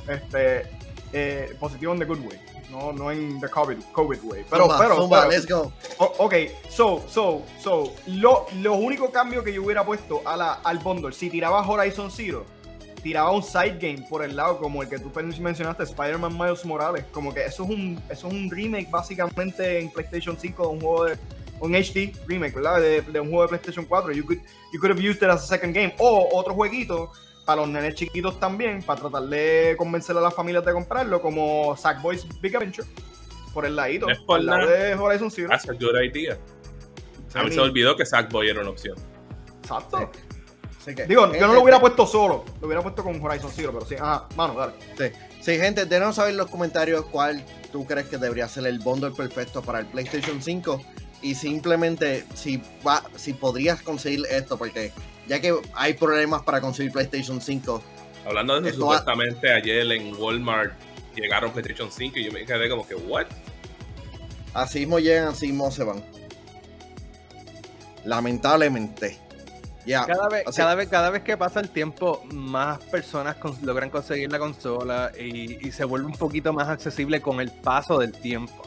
este, 0.08 0.70
eh, 1.14 1.56
positivo 1.60 1.94
en 1.94 2.00
the 2.00 2.06
good 2.06 2.20
way, 2.20 2.40
no, 2.70 2.92
no 2.92 3.12
en 3.12 3.40
the 3.40 3.50
COVID, 3.50 3.78
COVID 3.92 4.24
way. 4.24 4.46
Pero, 4.50 4.68
pero, 4.78 5.30
let's 5.30 5.48
go. 5.48 5.72
ok, 5.98 6.34
so, 6.70 7.04
so, 7.08 7.44
so, 7.60 7.94
lo, 8.08 8.46
los 8.62 8.78
únicos 8.78 9.10
cambios 9.12 9.44
que 9.44 9.54
yo 9.54 9.64
hubiera 9.64 9.86
puesto 9.86 10.22
a 10.26 10.36
la, 10.36 10.54
al 10.54 10.80
bundle, 10.80 11.14
si 11.14 11.30
tiraba 11.30 11.68
Horizon 11.68 12.12
Zero, 12.12 12.46
tiraba 13.02 13.32
un 13.32 13.44
side 13.44 13.78
game 13.80 14.06
por 14.10 14.24
el 14.24 14.36
lado, 14.36 14.58
como 14.58 14.82
el 14.82 14.90
que 14.90 15.00
tú 15.00 15.12
mencionaste, 15.40 15.84
Spider-Man 15.84 16.38
Miles 16.38 16.66
Morales. 16.66 17.06
Como 17.12 17.34
que 17.34 17.46
eso 17.46 17.64
es 17.64 17.70
un, 17.70 18.02
eso 18.10 18.28
es 18.28 18.34
un 18.34 18.50
remake 18.50 18.90
básicamente 18.90 19.80
en 19.80 19.90
PlayStation 19.92 20.38
5 20.38 20.64
de 20.64 20.70
un 20.70 20.82
juego 20.82 21.06
de 21.06 21.18
un 21.60 21.74
HD 21.74 22.14
remake, 22.28 22.54
¿verdad? 22.56 22.82
De, 22.82 23.02
de, 23.02 23.20
un 23.20 23.30
juego 23.30 23.44
de 23.44 23.48
PlayStation 23.50 23.86
4. 23.86 24.12
You 24.12 24.26
could, 24.26 24.40
you 24.74 24.80
could 24.80 24.92
have 24.92 25.00
used 25.00 25.22
it 25.24 25.30
as 25.30 25.44
a 25.44 25.48
second 25.48 25.74
game. 25.74 25.94
O 26.00 26.28
otro 26.34 26.54
jueguito 26.54 27.12
para 27.48 27.62
los 27.62 27.70
nenes 27.70 27.96
chiquitos 27.96 28.38
también, 28.42 28.84
para 28.84 29.00
tratar 29.00 29.24
de 29.24 29.74
convencer 29.78 30.18
a 30.18 30.20
las 30.20 30.36
familias 30.36 30.66
de 30.66 30.74
comprarlo, 30.74 31.22
como 31.22 31.78
Sackboy's 31.78 32.28
Big 32.42 32.54
Adventure, 32.58 32.86
por 33.54 33.66
el 33.66 33.74
ladito, 33.74 34.06
por 34.26 34.42
el 34.42 34.48
lado 34.48 34.68
de 34.68 34.94
Horizon 34.96 35.32
Zero. 35.32 35.48
That's 35.48 35.70
a 35.70 35.72
good 35.72 35.96
idea. 36.04 36.38
A 37.34 37.44
mí 37.44 37.52
se 37.52 37.60
olvidó 37.62 37.96
que 37.96 38.06
Sackboy 38.06 38.50
era 38.50 38.60
una 38.60 38.72
opción. 38.72 38.98
Exacto. 39.62 40.12
Digo, 41.08 41.34
yo 41.34 41.48
no 41.48 41.54
lo 41.54 41.62
hubiera 41.62 41.80
puesto 41.80 42.06
solo, 42.06 42.44
lo 42.60 42.68
hubiera 42.68 42.84
puesto 42.84 43.02
con 43.02 43.24
Horizon 43.24 43.52
Zero, 43.54 43.72
pero 43.72 43.86
sí, 43.86 43.96
ajá, 43.96 44.28
mano, 44.36 44.54
dale. 44.54 44.74
Sí, 44.98 45.06
sí 45.40 45.58
gente, 45.58 45.86
déjanos 45.86 46.18
saber 46.18 46.32
en 46.32 46.38
los 46.38 46.50
comentarios 46.50 47.06
cuál 47.06 47.46
tú 47.72 47.86
crees 47.86 48.08
que 48.08 48.18
debería 48.18 48.50
ser 48.50 48.68
el 48.68 48.80
bundle 48.80 49.12
perfecto 49.12 49.62
para 49.62 49.80
el 49.80 49.86
PlayStation 49.86 50.42
5 50.42 50.82
y 51.22 51.36
simplemente 51.36 52.26
si 52.34 52.62
va, 52.86 53.04
si 53.16 53.34
podrías 53.34 53.82
conseguir 53.82 54.26
esto, 54.30 54.58
porque 54.58 54.92
ya 55.28 55.42
que 55.42 55.56
hay 55.74 55.94
problemas 55.94 56.44
para 56.44 56.62
conseguir 56.62 56.92
PlayStation 56.92 57.42
5. 57.42 57.84
Hablando 58.26 58.62
de 58.62 58.70
eso, 58.70 58.80
supuestamente 58.80 59.52
ayer 59.52 59.92
en 59.92 60.16
Walmart 60.16 60.74
llegaron 61.16 61.52
PlayStation 61.52 61.92
5 61.92 62.20
y 62.20 62.26
yo 62.26 62.32
me 62.32 62.46
quedé 62.46 62.70
como 62.70 62.88
que, 62.88 62.96
¿what? 62.96 63.26
Así 64.54 64.80
mismo 64.80 65.00
llegan, 65.00 65.30
así 65.30 65.48
mismo 65.48 65.72
se 65.72 65.84
van. 65.84 66.04
Lamentablemente. 68.06 69.18
cada, 69.86 70.30
vez, 70.30 70.44
cada, 70.56 70.76
vez, 70.76 70.88
cada 70.88 71.10
vez 71.10 71.24
que 71.24 71.36
pasa 71.38 71.60
el 71.60 71.70
tiempo, 71.70 72.24
más 72.32 72.80
personas 72.86 73.38
logran 73.62 73.90
conseguir 73.90 74.32
la 74.32 74.40
consola 74.40 75.12
y, 75.20 75.68
y 75.68 75.72
se 75.72 75.84
vuelve 75.84 76.08
un 76.08 76.14
poquito 76.18 76.54
más 76.54 76.70
accesible 76.70 77.22
con 77.22 77.40
el 77.40 77.52
paso 77.52 78.00
del 78.00 78.14
tiempo. 78.14 78.64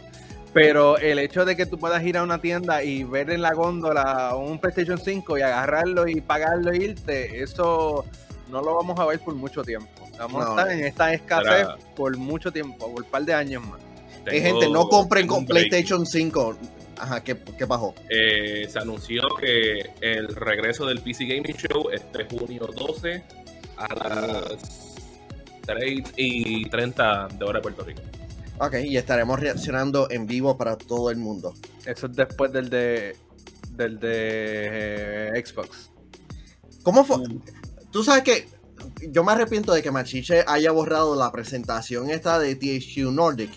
Pero 0.52 0.98
el 0.98 1.18
hecho 1.18 1.44
de 1.44 1.56
que 1.56 1.66
tú 1.66 1.78
puedas 1.78 2.02
ir 2.04 2.16
a 2.16 2.22
una 2.22 2.40
tienda 2.40 2.82
y 2.82 3.04
ver 3.04 3.30
en 3.30 3.42
la 3.42 3.54
góndola 3.54 4.34
un 4.34 4.58
PlayStation 4.58 4.98
5 4.98 5.38
y 5.38 5.42
agarrarlo 5.42 6.08
y 6.08 6.20
pagarlo 6.20 6.72
e 6.72 6.78
irte, 6.78 7.42
eso 7.42 8.04
no 8.48 8.60
lo 8.60 8.74
vamos 8.74 8.98
a 8.98 9.06
ver 9.06 9.20
por 9.20 9.34
mucho 9.34 9.62
tiempo. 9.62 9.88
Vamos 10.18 10.44
a 10.44 10.50
estar 10.50 10.70
en 10.70 10.84
esta 10.84 11.12
escasez 11.12 11.68
por 11.94 12.16
mucho 12.16 12.52
tiempo, 12.52 12.92
por 12.92 13.04
un 13.04 13.10
par 13.10 13.24
de 13.24 13.34
años 13.34 13.62
más. 13.66 13.80
Hay 14.26 14.40
gente, 14.40 14.68
no 14.68 14.88
compren 14.88 15.26
con 15.26 15.46
PlayStation 15.46 16.04
5. 16.04 16.56
Ajá, 16.98 17.24
¿qué, 17.24 17.36
qué 17.56 17.66
pasó? 17.66 17.94
Eh, 18.10 18.66
se 18.68 18.78
anunció 18.78 19.22
que 19.40 19.90
el 20.02 20.28
regreso 20.28 20.84
del 20.84 21.00
PC 21.00 21.24
Gaming 21.24 21.56
Show 21.56 21.88
es 21.90 22.02
3 22.12 22.26
junio 22.30 22.68
12 22.76 23.22
a 23.78 23.94
las 23.94 24.96
3 25.62 26.12
y 26.16 26.68
30 26.68 27.28
de 27.38 27.44
hora 27.44 27.58
de 27.58 27.62
Puerto 27.62 27.84
Rico. 27.84 28.02
Ok, 28.62 28.74
y 28.84 28.98
estaremos 28.98 29.40
reaccionando 29.40 30.10
en 30.10 30.26
vivo 30.26 30.58
para 30.58 30.76
todo 30.76 31.10
el 31.10 31.16
mundo. 31.16 31.54
Eso 31.86 32.06
es 32.06 32.12
después 32.14 32.52
del 32.52 32.68
de 32.68 33.16
del 33.70 33.98
de 33.98 35.30
eh, 35.34 35.44
Xbox. 35.44 35.90
¿Cómo 36.82 37.02
fue? 37.02 37.18
Mm. 37.18 37.40
Tú 37.90 38.04
sabes 38.04 38.22
que 38.22 38.48
yo 39.08 39.24
me 39.24 39.32
arrepiento 39.32 39.72
de 39.72 39.82
que 39.82 39.90
Machiche 39.90 40.44
haya 40.46 40.72
borrado 40.72 41.16
la 41.16 41.32
presentación 41.32 42.10
esta 42.10 42.38
de 42.38 42.54
THQ 42.54 43.10
Nordic. 43.10 43.50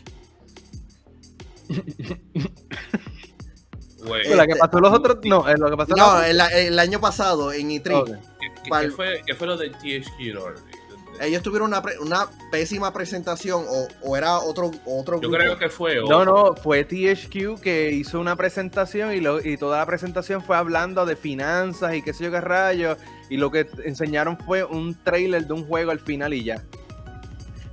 La 4.35 4.45
que 4.45 4.55
pasó 4.55 4.79
los 4.79 4.91
otros. 4.91 5.19
No, 5.23 5.45
lo 5.55 5.69
que 5.69 5.77
pasó 5.77 5.95
no 5.95 6.21
el, 6.21 6.77
año 6.77 6.99
pasado 6.99 7.53
en 7.53 7.69
E3. 7.69 8.19
¿Qué, 8.63 8.91
fue, 8.91 9.21
¿Qué, 9.25 9.33
fue, 9.33 9.47
lo 9.47 9.55
del 9.55 9.71
THQ? 9.71 10.35
Ellos 11.25 11.41
tuvieron 11.41 11.69
una, 11.69 11.83
una 12.01 12.27
pésima 12.51 12.91
presentación 12.93 13.65
o, 13.67 13.87
o, 14.01 14.17
era 14.17 14.39
otro, 14.39 14.71
otro 14.85 15.21
Yo 15.21 15.31
creo 15.31 15.57
que 15.57 15.69
fue 15.69 15.95
No, 16.07 16.25
no, 16.25 16.55
fue 16.55 16.83
THQ 16.83 17.61
que 17.61 17.91
hizo 17.91 18.19
una 18.19 18.35
presentación 18.35 19.13
y, 19.13 19.19
lo, 19.19 19.39
y 19.39 19.57
toda 19.57 19.79
la 19.79 19.85
presentación 19.85 20.43
fue 20.43 20.57
hablando 20.57 21.05
de 21.05 21.15
finanzas 21.15 21.95
y 21.95 22.01
qué 22.01 22.13
sé 22.13 22.25
yo 22.25 22.31
qué 22.31 22.41
rayos. 22.41 22.97
Y 23.29 23.37
lo 23.37 23.51
que 23.51 23.67
enseñaron 23.83 24.37
fue 24.37 24.63
un 24.63 24.95
trailer 25.03 25.47
de 25.47 25.53
un 25.53 25.65
juego 25.65 25.91
al 25.91 25.99
final 25.99 26.33
y 26.33 26.43
ya. 26.43 26.63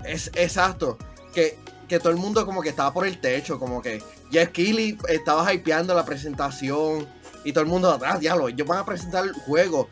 Es 0.05 0.31
exacto. 0.35 0.99
Que, 1.35 1.59
que 1.89 1.99
todo 1.99 2.11
el 2.11 2.19
mundo 2.19 2.45
como 2.47 2.63
que 2.63 2.71
estaba 2.71 2.93
por 2.93 3.07
el 3.07 3.21
techo, 3.21 3.59
como 3.59 3.83
que 3.83 4.03
Jeff 4.31 4.51
Keighley 4.51 4.97
estaba 5.09 5.53
hypeando 5.53 5.95
la 5.95 6.05
presentación 6.05 7.07
y 7.45 7.53
todo 7.53 7.65
el 7.65 7.71
mundo 7.71 7.91
atrás, 7.91 8.21
diablo, 8.21 8.49
ellos 8.49 8.67
van 8.67 8.79
a 8.79 8.85
presentar 8.85 9.25
el 9.25 9.33
juego. 9.33 9.89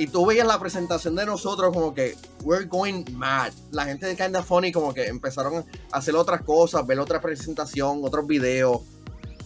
Y 0.00 0.06
tú 0.06 0.24
veías 0.24 0.46
la 0.46 0.58
presentación 0.58 1.14
de 1.14 1.26
nosotros 1.26 1.74
como 1.74 1.92
que 1.92 2.16
we're 2.42 2.64
going 2.64 3.04
mad. 3.12 3.52
La 3.70 3.84
gente 3.84 4.06
de 4.06 4.16
Kinda 4.16 4.42
Funny 4.42 4.72
como 4.72 4.94
que 4.94 5.06
empezaron 5.06 5.62
a 5.92 5.98
hacer 5.98 6.16
otras 6.16 6.40
cosas, 6.40 6.86
ver 6.86 6.98
otra 6.98 7.20
presentación, 7.20 8.00
otros 8.02 8.26
videos. 8.26 8.80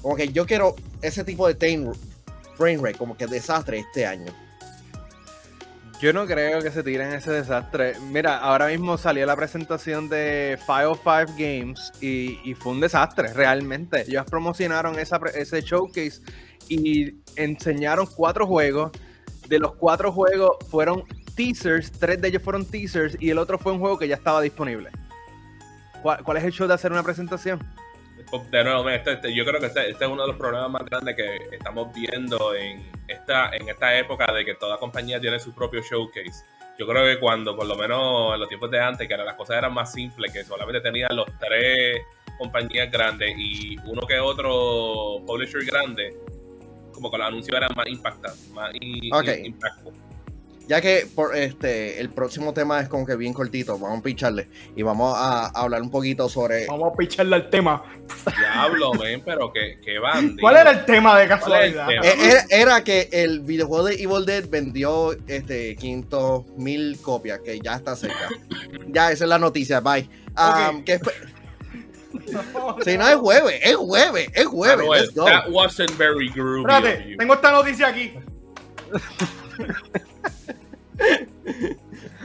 Como 0.00 0.14
que 0.14 0.28
yo 0.28 0.46
quiero 0.46 0.76
ese 1.02 1.24
tipo 1.24 1.48
de 1.48 1.54
frame 2.56 2.80
rate, 2.80 2.96
como 2.96 3.16
que 3.16 3.26
desastre 3.26 3.80
este 3.80 4.06
año. 4.06 4.32
Yo 6.00 6.12
no 6.12 6.24
creo 6.24 6.62
que 6.62 6.70
se 6.70 6.84
tiren 6.84 7.12
ese 7.12 7.32
desastre. 7.32 7.98
Mira, 8.12 8.38
ahora 8.38 8.68
mismo 8.68 8.96
salió 8.96 9.26
la 9.26 9.34
presentación 9.34 10.08
de 10.08 10.56
505 10.66 11.32
Games 11.36 11.92
y, 12.00 12.54
fue 12.60 12.74
un 12.74 12.80
desastre, 12.80 13.32
realmente. 13.32 14.02
Ellos 14.02 14.24
promocionaron 14.26 15.00
ese 15.00 15.62
showcase 15.62 16.20
y 16.68 17.16
enseñaron 17.34 18.06
cuatro 18.06 18.46
juegos 18.46 18.92
de 19.48 19.58
los 19.58 19.74
cuatro 19.74 20.12
juegos 20.12 20.56
fueron 20.70 21.04
teasers, 21.34 21.90
tres 21.92 22.20
de 22.20 22.28
ellos 22.28 22.42
fueron 22.42 22.64
teasers 22.64 23.16
y 23.20 23.30
el 23.30 23.38
otro 23.38 23.58
fue 23.58 23.72
un 23.72 23.80
juego 23.80 23.98
que 23.98 24.08
ya 24.08 24.14
estaba 24.14 24.40
disponible. 24.40 24.90
¿Cuál, 26.02 26.36
es 26.36 26.44
el 26.44 26.52
show 26.52 26.68
de 26.68 26.74
hacer 26.74 26.92
una 26.92 27.02
presentación? 27.02 27.60
De 28.50 28.64
nuevo, 28.64 28.88
este, 28.90 29.12
este, 29.12 29.34
yo 29.34 29.44
creo 29.44 29.60
que 29.60 29.66
este, 29.66 29.90
este, 29.90 30.04
es 30.04 30.10
uno 30.10 30.22
de 30.22 30.28
los 30.28 30.36
problemas 30.36 30.70
más 30.70 30.84
grandes 30.84 31.14
que 31.14 31.36
estamos 31.52 31.94
viendo 31.94 32.54
en 32.54 32.84
esta, 33.06 33.50
en 33.50 33.68
esta 33.68 33.96
época 33.96 34.32
de 34.32 34.44
que 34.44 34.54
toda 34.54 34.78
compañía 34.78 35.20
tiene 35.20 35.38
su 35.38 35.54
propio 35.54 35.80
showcase. 35.82 36.44
Yo 36.78 36.86
creo 36.86 37.04
que 37.04 37.20
cuando, 37.20 37.56
por 37.56 37.66
lo 37.66 37.76
menos 37.76 38.34
en 38.34 38.40
los 38.40 38.48
tiempos 38.48 38.70
de 38.70 38.80
antes, 38.80 39.06
que 39.06 39.16
las 39.16 39.34
cosas 39.34 39.58
eran 39.58 39.72
más 39.72 39.92
simples, 39.92 40.32
que 40.32 40.42
solamente 40.42 40.80
tenían 40.80 41.14
los 41.14 41.26
tres 41.38 42.02
compañías 42.36 42.90
grandes 42.90 43.32
y 43.38 43.76
uno 43.84 44.06
que 44.06 44.18
otro 44.18 45.24
publisher 45.24 45.64
grande, 45.64 46.14
como 46.94 47.10
que 47.10 47.18
los 47.18 47.26
anuncios 47.26 47.56
eran 47.56 47.70
más 47.76 47.86
impactantes, 47.88 48.48
más 48.50 48.70
okay. 49.12 49.54
Ya 50.66 50.80
que 50.80 51.06
por 51.14 51.36
este 51.36 52.00
el 52.00 52.08
próximo 52.08 52.54
tema 52.54 52.80
es 52.80 52.88
como 52.88 53.04
que 53.04 53.16
bien 53.16 53.34
cortito, 53.34 53.78
vamos 53.78 53.98
a 53.98 54.02
picharle 54.02 54.48
y 54.74 54.82
vamos 54.82 55.14
a, 55.14 55.48
hablar 55.48 55.82
un 55.82 55.90
poquito 55.90 56.26
sobre. 56.28 56.66
Vamos 56.66 56.92
a 56.94 56.96
picharle 56.96 57.36
al 57.36 57.50
tema. 57.50 57.82
Diablo, 58.38 58.94
men, 58.94 59.20
pero 59.22 59.52
que, 59.52 59.78
que 59.84 59.98
van. 59.98 60.36
¿Cuál 60.40 60.56
era 60.56 60.70
el 60.70 60.84
tema 60.86 61.18
de 61.18 61.28
casualidad? 61.28 61.90
Eh, 61.90 62.46
era, 62.48 62.82
que 62.82 63.10
el 63.12 63.40
videojuego 63.40 63.84
de 63.84 64.02
Evil 64.02 64.24
Dead 64.24 64.48
vendió 64.48 65.12
este 65.26 65.76
500 65.76 66.46
mil 66.56 66.98
copias, 67.02 67.40
que 67.40 67.60
ya 67.60 67.74
está 67.74 67.94
cerca. 67.94 68.30
ya, 68.88 69.12
esa 69.12 69.24
es 69.24 69.28
la 69.28 69.38
noticia, 69.38 69.80
bye. 69.80 70.08
Um, 70.36 70.82
si 72.84 72.98
no 72.98 73.08
es 73.08 73.16
jueves, 73.16 73.60
es 73.62 73.76
jueves, 73.76 74.28
es 74.34 74.46
jueves. 74.46 74.86
Let's 74.88 75.14
go. 75.14 75.24
That 75.24 75.50
wasn't 75.50 75.90
very 75.96 76.28
groovy. 76.30 76.62
Espérate, 76.62 77.16
tengo 77.16 77.34
esta 77.34 77.52
noticia 77.52 77.88
aquí. 77.88 78.12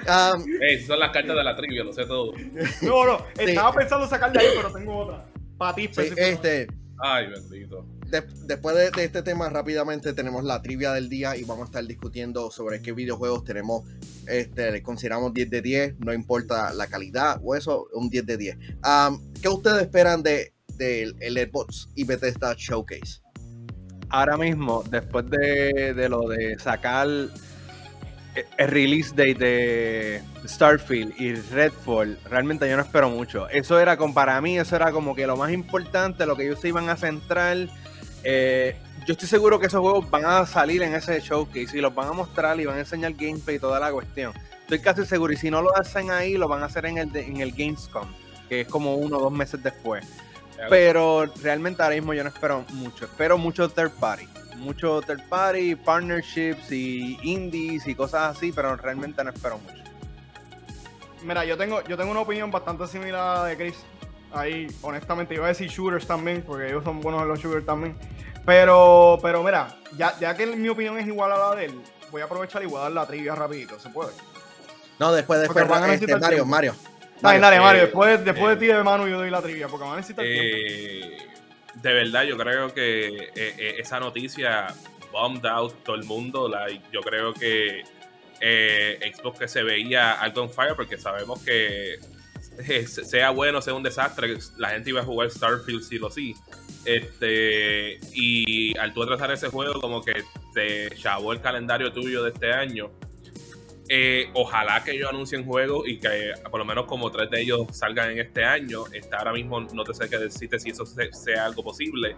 um, 0.08 0.46
hey, 0.62 0.84
son 0.86 1.00
las 1.00 1.12
cartas 1.12 1.36
de 1.36 1.44
la 1.44 1.56
trivia, 1.56 1.84
lo 1.84 1.94
sé 1.94 2.06
todo. 2.06 2.34
No, 2.82 3.06
no, 3.06 3.26
estaba 3.38 3.74
pensando 3.74 4.08
sacar 4.08 4.32
de 4.32 4.40
ahí, 4.40 4.48
pero 4.56 4.72
tengo 4.72 4.98
otra. 4.98 5.26
Para 5.58 5.76
ti, 5.76 5.90
sí, 5.92 6.10
este, 6.16 6.68
Ay, 7.02 7.28
bendito. 7.28 7.86
después 8.46 8.76
de, 8.76 9.04
este 9.04 9.22
tema, 9.22 9.50
rápidamente 9.50 10.14
tenemos 10.14 10.44
la 10.44 10.62
trivia 10.62 10.92
del 10.92 11.08
día 11.08 11.38
y 11.38 11.44
vamos 11.44 11.64
a 11.64 11.66
estar 11.66 11.86
discutiendo 11.86 12.52
sobre 12.52 12.82
qué 12.82 12.92
videojuegos 12.92 13.46
tenemos, 13.46 13.86
este, 14.28 14.84
consideramos 14.84 15.34
10 15.34 15.50
de 15.50 15.62
10, 15.62 16.00
no 16.00 16.14
importa 16.14 16.74
la 16.74 16.88
calidad 16.88 17.40
o 17.44 17.56
eso, 17.56 17.88
un 17.94 18.10
10 18.10 18.26
de 18.26 18.38
10. 18.38 18.58
¿Qué 19.42 19.48
ustedes 19.48 19.82
esperan 19.84 20.22
del 20.24 20.52
de, 20.78 21.14
el 21.20 21.38
Xbox 21.38 21.90
y 21.96 22.04
Bethesda 22.04 22.54
Showcase? 22.58 23.22
Ahora 24.10 24.38
mismo, 24.38 24.84
después 24.90 25.30
de, 25.30 25.94
de 25.94 26.10
lo 26.10 26.28
de 26.28 26.58
sacar 26.60 27.08
el 28.58 28.68
release 28.68 29.10
date 29.12 29.34
de 29.34 30.24
Starfield 30.46 31.20
y 31.20 31.34
Redfall, 31.36 32.18
realmente 32.26 32.70
yo 32.70 32.76
no 32.76 32.84
espero 32.84 33.10
mucho. 33.10 33.48
Eso 33.50 33.80
era 33.80 33.98
como 33.98 34.14
para 34.14 34.40
mí, 34.42 34.58
eso 34.58 34.76
era 34.76 34.92
como 34.92 35.16
que 35.16 35.28
lo 35.28 35.38
más 35.38 35.52
importante, 35.52 36.26
lo 36.26 36.36
que 36.36 36.46
ellos 36.46 36.60
se 36.60 36.70
iban 36.70 36.90
a 36.90 36.96
centrar. 36.96 37.58
Eh, 38.24 38.76
yo 39.06 39.14
estoy 39.14 39.28
seguro 39.28 39.60
que 39.60 39.68
esos 39.68 39.80
juegos 39.80 40.10
van 40.10 40.26
a 40.26 40.46
salir 40.46 40.84
en 40.84 40.94
ese 40.94 41.20
showcase 41.20 41.78
y 41.78 41.82
los 41.82 41.94
van 41.94 42.10
a 42.10 42.14
mostrar 42.14 42.60
y 42.60 42.66
van 42.66 42.78
a 42.78 42.80
enseñar 42.80 43.14
gameplay 43.14 43.56
y 43.56 43.60
toda 43.60 43.80
la 43.80 43.92
cuestión. 43.92 44.34
Estoy 44.62 44.80
casi 44.80 45.06
seguro. 45.06 45.34
Y 45.34 45.38
si 45.38 45.50
no 45.50 45.62
lo 45.62 45.76
hacen 45.76 46.12
ahí, 46.12 46.38
lo 46.38 46.48
van 46.48 46.62
a 46.62 46.68
hacer 46.68 46.86
en 46.86 47.00
el, 47.00 47.16
en 47.16 47.38
el 47.38 47.52
Gamescom, 47.52 48.08
que 48.48 48.62
es 48.62 48.68
como 48.68 48.96
uno 48.96 49.18
o 49.18 49.22
dos 49.22 49.32
meses 49.32 49.64
después. 49.64 50.06
Pero 50.70 51.26
realmente 51.42 51.82
ahora 51.82 51.96
mismo 51.96 52.14
yo 52.14 52.24
no 52.24 52.30
espero 52.30 52.66
mucho. 52.74 53.06
Espero 53.06 53.38
mucho 53.38 53.70
third 53.70 53.92
party 53.92 54.28
mucho 54.60 55.02
third 55.02 55.28
party, 55.28 55.76
partnerships 55.76 56.72
y 56.72 57.20
indies 57.24 57.88
y 57.88 57.96
cosas 57.96 58.38
así, 58.38 58.52
pero 58.52 58.76
realmente 58.76 59.24
no 59.24 59.32
espero 59.32 59.58
mucho. 59.58 59.84
Mira, 61.24 61.44
yo 61.46 61.58
tengo, 61.58 61.84
yo 61.84 61.98
tengo 61.98 62.12
una 62.12 62.22
opinión 62.22 62.50
bastante 62.52 62.88
similar 62.88 63.22
a 63.22 63.42
la 63.42 63.46
de 63.46 63.58
Chris. 63.58 63.76
Ahí, 64.32 64.68
honestamente, 64.82 65.34
iba 65.34 65.46
a 65.46 65.50
decir 65.50 65.70
shooters 65.70 66.06
también, 66.06 66.44
porque 66.46 66.68
ellos 66.68 66.84
son 66.84 67.02
buenos 67.02 67.22
en 67.24 67.28
los 67.28 67.40
shooters 67.40 67.66
también. 67.66 67.98
Pero, 68.46 69.20
pero 69.22 69.44
mira, 69.44 69.76
ya, 69.98 70.18
ya 70.20 70.36
que 70.36 70.46
mi 70.46 70.70
opinión 70.70 70.98
es 70.98 71.08
igual 71.08 71.32
a 71.32 71.38
la 71.38 71.56
de 71.56 71.66
él, 71.66 71.82
voy 72.12 72.22
a 72.22 72.26
aprovechar 72.26 72.64
y 72.64 72.68
voy 72.68 72.78
a 72.78 72.84
dar 72.84 72.92
la 72.92 73.06
trivia 73.06 73.36
rapidito, 73.36 73.80
¿se 73.80 73.90
puede? 73.90 74.12
No, 74.98 75.12
después, 75.12 75.40
después, 75.42 75.66
este, 75.92 76.18
Mario, 76.18 76.46
Mario. 76.46 76.76
Dale, 77.22 77.40
dale, 77.40 77.60
Mario, 77.60 77.82
después, 77.84 78.24
después 78.24 78.60
de 78.60 78.66
ti 78.66 78.74
de 78.74 78.84
mano 78.84 79.08
yo 79.08 79.18
doy 79.18 79.30
la 79.30 79.42
trivia, 79.42 79.68
porque 79.68 79.84
van 79.84 79.94
a 79.94 79.98
necesitar 79.98 80.26
eh, 80.26 81.02
tiempo 81.18 81.29
de 81.82 81.94
verdad, 81.94 82.24
yo 82.24 82.38
creo 82.38 82.74
que 82.74 83.08
eh, 83.08 83.32
eh, 83.36 83.76
esa 83.78 84.00
noticia 84.00 84.74
bombed 85.12 85.46
out 85.46 85.84
todo 85.84 85.96
el 85.96 86.04
mundo. 86.04 86.52
yo 86.92 87.02
creo 87.02 87.34
que 87.34 87.84
eh, 88.42 89.14
Xbox 89.16 89.40
que 89.40 89.48
se 89.48 89.64
veía 89.64 90.14
algo 90.14 90.44
en 90.44 90.50
fire 90.50 90.76
porque 90.76 90.98
sabemos 90.98 91.44
que 91.44 92.00
sea 92.88 93.30
bueno, 93.32 93.62
sea 93.62 93.74
un 93.74 93.84
desastre, 93.84 94.38
la 94.58 94.70
gente 94.70 94.90
iba 94.90 95.02
a 95.02 95.06
jugar 95.06 95.30
Starfield 95.30 95.84
sí 95.84 95.98
o 96.00 96.10
sí. 96.10 96.36
Este, 96.86 98.00
y 98.14 98.78
al 98.78 98.94
tú 98.94 99.04
atrasar 99.04 99.32
ese 99.32 99.50
juego, 99.50 99.80
como 99.82 100.04
que 100.04 100.24
te 100.54 100.90
chavó 100.96 101.34
el 101.34 101.42
calendario 101.42 101.92
tuyo 101.92 102.24
de 102.24 102.32
este 102.32 102.52
año. 102.52 102.92
Eh, 103.92 104.30
ojalá 104.36 104.84
que 104.84 104.92
ellos 104.92 105.10
anuncien 105.10 105.44
juegos 105.44 105.88
y 105.88 105.98
que 105.98 106.32
por 106.52 106.60
lo 106.60 106.66
menos 106.66 106.86
como 106.86 107.10
tres 107.10 107.28
de 107.32 107.42
ellos 107.42 107.66
salgan 107.72 108.12
en 108.12 108.20
este 108.20 108.46
año. 108.46 108.84
Está 108.94 109.18
ahora 109.18 109.34
mismo 109.34 109.60
no 109.62 109.84
te 109.84 109.96
sé 109.96 110.08
qué 110.08 110.20
decirte 110.20 110.60
si 110.60 110.70
eso 110.70 110.86
sea 110.86 111.46
algo 111.46 111.64
posible. 111.64 112.16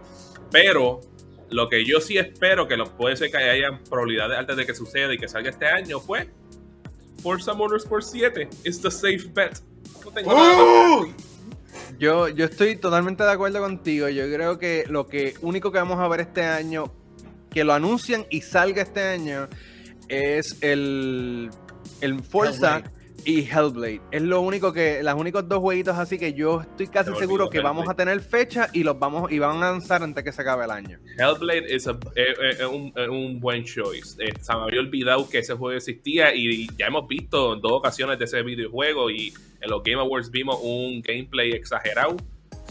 Pero 0.50 1.00
lo 1.48 1.70
que 1.70 1.84
yo 1.84 2.00
sí 2.00 2.18
espero 2.18 2.68
que 2.68 2.76
puede 2.98 3.16
ser 3.16 3.30
que 3.30 3.38
haya 3.38 3.80
probabilidades 3.88 4.38
antes 4.38 4.54
de 4.54 4.66
que 4.66 4.74
suceda 4.74 5.14
y 5.14 5.18
que 5.18 5.28
salga 5.28 5.48
este 5.48 5.66
año, 5.66 5.98
pues 6.06 6.26
Forza 7.22 7.54
Motorsport 7.54 8.04
7 8.04 8.48
is 8.64 8.80
the 8.80 8.90
safe 8.90 9.30
bet. 9.32 9.58
¡Uh! 10.26 11.06
Yo, 11.98 12.28
yo 12.28 12.44
estoy 12.44 12.76
totalmente 12.76 13.22
de 13.22 13.30
acuerdo 13.30 13.60
contigo. 13.60 14.10
Yo 14.10 14.24
creo 14.24 14.58
que 14.58 14.84
lo 14.88 15.06
que 15.06 15.34
único 15.40 15.72
que 15.72 15.78
vamos 15.78 15.98
a 16.00 16.08
ver 16.08 16.20
este 16.20 16.42
año, 16.42 16.92
que 17.50 17.64
lo 17.64 17.72
anuncien 17.72 18.26
y 18.28 18.42
salga 18.42 18.82
este 18.82 19.02
año, 19.02 19.48
es 20.08 20.58
el 20.62 21.50
el 22.02 22.20
Forza 22.22 22.82
y 23.24 23.48
Hellblade. 23.48 24.00
Es 24.10 24.22
lo 24.22 24.40
único 24.40 24.72
que, 24.72 25.02
los 25.02 25.14
únicos 25.14 25.48
dos 25.48 25.60
jueguitos 25.60 25.96
así 25.96 26.18
que 26.18 26.34
yo 26.34 26.60
estoy 26.60 26.88
casi 26.88 27.14
seguro 27.14 27.48
que 27.48 27.60
vamos 27.60 27.88
a 27.88 27.94
tener 27.94 28.20
fecha 28.20 28.68
y 28.72 28.82
los 28.82 28.98
vamos 28.98 29.30
y 29.30 29.38
van 29.38 29.62
a 29.62 29.70
lanzar 29.70 30.02
antes 30.02 30.24
que 30.24 30.32
se 30.32 30.42
acabe 30.42 30.64
el 30.64 30.70
año. 30.70 30.98
Hellblade 31.18 31.72
es, 31.72 31.86
un, 31.86 33.40
buen 33.40 33.64
choice. 33.64 34.22
Eh, 34.22 34.32
se 34.40 34.54
me 34.54 34.62
había 34.62 34.80
olvidado 34.80 35.28
que 35.28 35.38
ese 35.38 35.54
juego 35.54 35.76
existía 35.76 36.34
y 36.34 36.66
ya 36.76 36.86
hemos 36.86 37.06
visto 37.06 37.54
en 37.54 37.60
dos 37.60 37.72
ocasiones 37.72 38.18
de 38.18 38.24
ese 38.24 38.42
videojuego 38.42 39.10
y 39.10 39.32
en 39.60 39.70
los 39.70 39.82
Game 39.82 40.00
Awards 40.00 40.30
vimos 40.30 40.58
un 40.60 41.00
gameplay 41.02 41.52
exagerado. 41.52 42.16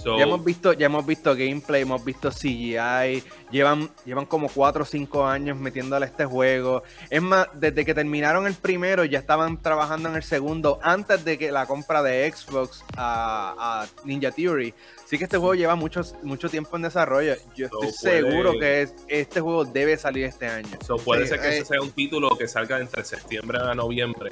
Ya 0.04 0.24
hemos 0.24 0.44
visto, 0.44 0.74
ya 0.74 0.86
hemos 0.86 1.06
visto 1.06 1.36
gameplay, 1.36 1.82
hemos 1.82 2.04
visto 2.04 2.30
CGI, 2.30 3.24
llevan, 3.52 3.90
llevan 4.06 4.26
como 4.26 4.50
4 4.50 4.84
o 4.84 4.86
5 4.86 5.26
años 5.26 5.58
metiéndole 5.58 6.06
a 6.06 6.10
este 6.10 6.26
juego. 6.26 6.84
Es 7.10 7.22
más, 7.22 7.48
desde 7.54 7.86
que 7.86 7.94
terminaron 7.94 8.48
el 8.48 8.56
primero, 8.56 9.06
ya 9.06 9.20
estaban 9.20 9.62
trabajando 9.62 10.10
en 10.10 10.16
el 10.16 10.24
segundo, 10.24 10.80
antes 10.82 11.24
de 11.24 11.38
que 11.38 11.52
la 11.52 11.66
compra 11.66 12.04
de 12.04 12.32
Xbox 12.32 12.84
a, 12.98 13.86
Ninja 14.04 14.32
Theory. 14.32 14.74
Así 15.04 15.18
que 15.18 15.26
este 15.26 15.38
juego 15.38 15.56
lleva 15.56 15.76
mucho, 15.76 16.02
mucho 16.24 16.50
tiempo 16.50 16.76
en 16.78 16.84
desarrollo. 16.84 17.36
Yo 17.56 17.66
estoy 17.66 17.92
seguro 17.92 18.54
que 18.60 18.88
este 19.08 19.42
juego 19.42 19.66
debe 19.66 19.98
salir 19.98 20.26
este 20.26 20.48
año. 20.48 20.78
puede 21.04 21.28
ser 21.28 21.42
que 21.42 21.50
ese 21.50 21.60
eh, 21.60 21.66
sea 21.66 21.82
un 21.82 21.92
título 21.92 22.38
que 22.38 22.48
salga 22.48 22.80
entre 22.80 23.04
septiembre 23.04 23.60
a 23.60 23.76
noviembre 23.76 24.32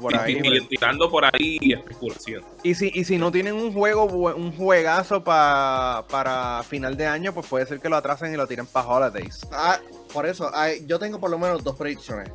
por 0.00 0.16
ahí, 0.16 0.40
tirando 0.68 1.10
por 1.10 1.24
ahí 1.24 1.58
especulación. 1.62 2.44
Y 2.62 2.74
si, 2.74 2.90
y 2.94 3.04
si 3.04 3.18
no 3.18 3.32
tienen 3.32 3.54
un 3.54 3.72
juego, 3.72 4.04
un 4.04 4.52
juegazo 4.52 5.24
para 5.24 6.62
final 6.68 6.96
de 6.96 7.06
año, 7.06 7.32
pues 7.32 7.46
puede 7.46 7.66
ser 7.66 7.80
que 7.80 7.88
lo 7.88 7.96
atrasen 7.96 8.32
y 8.32 8.36
lo 8.36 8.46
tiren 8.46 8.66
para 8.66 8.88
Holidays. 8.88 9.40
Ah, 9.52 9.78
por 10.12 10.26
eso, 10.26 10.50
yo 10.86 10.98
tengo 10.98 11.18
por 11.18 11.30
lo 11.30 11.38
menos 11.38 11.62
dos 11.64 11.76
predicciones. 11.76 12.30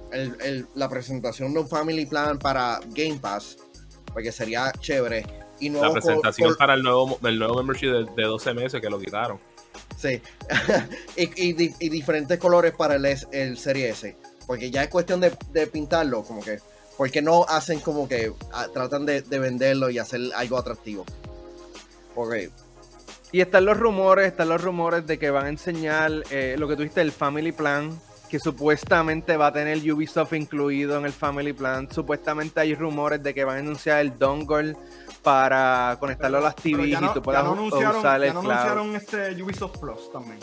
la 0.76 0.90
presentación 0.90 1.54
de 1.54 1.60
un 1.62 1.70
Family 1.70 2.06
Plan 2.06 2.38
para 2.40 2.80
Game 2.88 3.20
Pass, 3.20 3.58
porque 4.14 4.32
sería 4.32 4.72
chévere. 4.80 5.26
Y 5.60 5.70
la 5.70 5.92
presentación 5.92 6.56
para 6.56 6.74
el 6.74 6.82
nuevo, 6.82 7.20
el 7.24 7.38
nuevo 7.38 7.56
membership 7.56 7.90
de, 8.16 8.24
12 8.24 8.54
meses 8.54 8.82
que 8.82 8.90
lo 8.90 9.00
quitaron. 9.00 9.40
Sí, 9.96 10.20
y, 11.16 11.90
diferentes 11.90 12.40
colores 12.40 12.74
para 12.74 12.96
el, 12.96 13.06
el 13.32 13.58
Serie 13.58 13.90
S. 13.90 14.16
Porque 14.48 14.72
ya 14.72 14.84
es 14.84 14.90
cuestión 14.90 15.22
de, 15.22 15.32
de 15.52 15.68
pintarlo, 15.68 16.24
como 16.24 16.42
que 16.42 16.60
porque 16.98 17.22
no 17.22 17.46
hacen 17.48 17.80
como 17.80 18.08
que 18.08 18.34
ah, 18.54 18.68
tratan 18.74 19.06
de, 19.06 19.22
venderlo 19.22 19.90
y 19.90 20.00
hacer 20.00 20.22
algo 20.36 20.58
atractivo? 20.58 21.06
Porque 22.14 22.50
y 23.32 23.40
están 23.40 23.66
los 23.66 23.78
rumores, 23.78 24.28
están 24.28 24.50
los 24.50 24.62
rumores 24.62 25.08
de 25.08 25.18
que 25.18 25.30
van 25.30 25.46
a 25.46 25.50
enseñar 25.50 26.12
eh, 26.32 26.56
lo 26.58 26.68
que 26.68 26.76
tuviste, 26.76 27.00
el 27.00 27.14
Family 27.14 27.54
Plan, 27.54 27.98
que 28.30 28.40
supuestamente 28.40 29.38
va 29.38 29.48
a 29.48 29.54
tener 29.54 29.78
Ubisoft 29.92 30.34
incluido 30.34 30.98
en 30.98 31.06
el 31.06 31.14
Family 31.14 31.54
Plan. 31.54 31.88
Supuestamente 31.90 32.60
hay 32.60 32.76
rumores 32.76 33.24
de 33.24 33.34
que 33.34 33.46
van 33.46 33.58
a 33.58 33.60
anunciar 33.60 34.02
el 34.02 34.18
dongle 34.18 34.76
para 35.24 35.96
conectarlo 36.00 36.40
a 36.40 36.42
las 36.42 36.56
TVs 36.56 37.02
y 37.02 37.14
tú 37.14 37.22
puedas 37.22 37.46
usar 37.46 38.24
el 38.24 38.34
no 38.34 38.40
anunciaron 38.40 38.96
este 38.96 39.42
Ubisoft 39.42 39.78
Plus 39.80 40.12
también. 40.12 40.40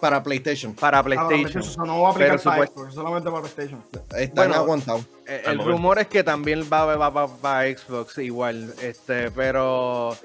Para 0.00 0.22
PlayStation. 0.22 0.74
Para 0.74 1.02
PlayStation. 1.02 1.62
Ah, 1.78 1.84
no 1.86 2.02
va 2.02 2.08
a 2.08 2.12
aplicar 2.12 2.40
para 2.40 2.90
solamente 2.90 3.30
para 3.30 3.42
PlayStation. 3.42 3.82
Están 4.16 4.52
aguantados. 4.52 5.06
Eh, 5.26 5.42
el, 5.46 5.58
rumor 5.58 5.98
es 5.98 6.08
que 6.08 6.22
también 6.22 6.68
va, 6.70 6.84
va, 6.96 7.28
para 7.28 7.68
Xbox 7.74 8.18
igual. 8.18 8.74
Este, 8.82 9.30
pero 9.30 10.16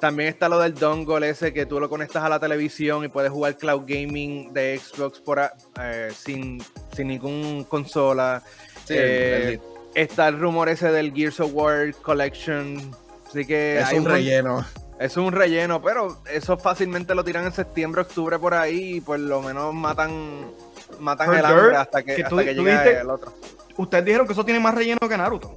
también 0.00 0.28
está 0.28 0.48
lo 0.48 0.58
del 0.58 0.74
dongle 0.74 1.30
ese 1.30 1.52
que 1.52 1.66
tú 1.66 1.80
lo 1.80 1.88
conectas 1.88 2.22
a 2.22 2.28
la 2.28 2.38
televisión 2.38 3.04
y 3.04 3.08
puedes 3.08 3.30
jugar 3.30 3.56
cloud 3.56 3.82
gaming 3.86 4.52
de 4.52 4.78
Xbox 4.78 5.20
por, 5.20 5.40
eh, 5.80 6.10
sin, 6.16 6.62
sin 6.94 7.08
ningún 7.08 7.64
consola. 7.64 8.42
Eh, 8.88 9.58
está 9.94 10.28
el 10.28 10.38
rumor 10.38 10.68
ese 10.68 10.90
del 10.92 11.12
Gears 11.12 11.40
of 11.40 11.50
War 11.52 11.92
Collection. 12.02 12.94
Así 13.28 13.44
que 13.44 13.80
es 13.80 13.92
un 13.92 14.04
relleno. 14.04 14.64
Es 14.98 15.18
un 15.18 15.32
relleno, 15.32 15.82
pero 15.82 16.16
eso 16.30 16.56
fácilmente 16.56 17.14
lo 17.14 17.22
tiran 17.22 17.44
en 17.44 17.52
septiembre, 17.52 18.00
octubre 18.00 18.38
por 18.38 18.54
ahí 18.54 18.96
y 18.96 19.02
por 19.02 19.18
lo 19.18 19.42
menos 19.42 19.74
matan 19.74 20.50
matan 20.98 21.34
el 21.34 21.44
hambre 21.44 21.76
hasta 21.76 22.02
que, 22.02 22.22
hasta 22.22 22.44
que 22.44 22.54
llegue 22.54 23.00
el 23.00 23.10
otro. 23.10 23.34
Ustedes 23.76 24.06
dijeron 24.06 24.26
que 24.26 24.32
eso 24.32 24.42
tiene 24.44 24.58
más 24.58 24.74
relleno 24.74 25.06
que 25.06 25.18
Naruto. 25.18 25.54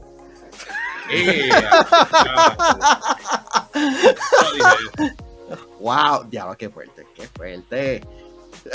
wow, 5.79 6.25
diablo, 6.25 6.57
qué 6.57 6.69
fuerte, 6.69 7.07
qué 7.15 7.25
fuerte. 7.27 8.05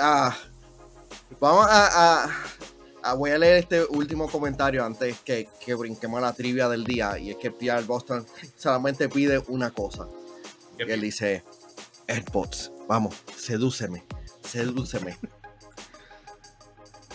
Ah, 0.01 0.35
vamos 1.39 1.67
a, 1.69 2.27
voy 3.17 3.33
a 3.33 3.39
leer 3.39 3.59
este 3.59 3.85
último 3.85 4.31
comentario 4.31 4.83
antes 4.83 5.19
que, 5.21 5.47
que 5.65 5.75
brinquemos 5.75 6.17
a 6.19 6.23
la 6.23 6.33
trivia 6.33 6.71
del 6.71 6.85
día. 6.85 7.19
Y 7.19 7.31
es 7.31 7.37
que 7.37 7.51
Pierre 7.51 7.85
Boston 7.85 8.25
solamente 8.57 9.11
pide 9.11 9.43
una 9.49 9.71
cosa 9.71 10.07
y 10.79 10.91
él 10.91 11.01
dice, 11.01 11.43
AirPods, 12.07 12.73
vamos, 12.89 13.15
sedúceme, 13.37 14.05
sedúceme. 14.43 15.19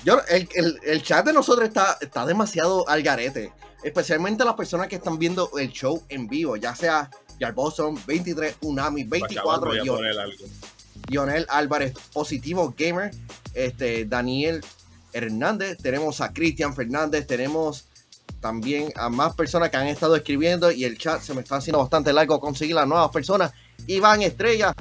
Yo, 0.03 0.19
el, 0.29 1.03
chat 1.03 1.25
de 1.25 1.33
nosotros 1.33 1.67
está, 1.67 1.97
está 1.99 2.25
demasiado 2.25 2.87
al 2.87 3.03
garete. 3.03 3.51
Especialmente 3.83 4.45
las 4.45 4.55
personas 4.55 4.87
que 4.87 4.95
están 4.95 5.17
viendo 5.19 5.51
el 5.57 5.69
show 5.71 6.03
en 6.09 6.27
vivo, 6.27 6.55
ya 6.57 6.75
sea 6.75 7.09
Boston 7.53 7.97
23, 8.05 8.57
Unami, 8.61 9.03
24, 9.03 9.71
Lionel 11.07 11.45
Álvarez, 11.49 11.93
Positivo 12.13 12.73
Gamer, 12.77 13.11
este, 13.53 14.05
Daniel 14.05 14.61
Hernández, 15.13 15.77
tenemos 15.77 16.21
a 16.21 16.33
Cristian 16.33 16.75
Fernández, 16.75 17.25
tenemos 17.25 17.87
también 18.39 18.91
a 18.95 19.09
más 19.09 19.35
personas 19.35 19.69
que 19.69 19.77
han 19.77 19.87
estado 19.87 20.15
escribiendo 20.15 20.71
y 20.71 20.85
el 20.85 20.97
chat 20.97 21.21
se 21.21 21.33
me 21.33 21.41
está 21.41 21.57
haciendo 21.57 21.79
bastante 21.79 22.13
largo 22.13 22.39
conseguir 22.39 22.75
las 22.75 22.87
nuevas 22.87 23.11
personas. 23.11 23.51
Iván 23.87 24.21
Estrella, 24.21 24.73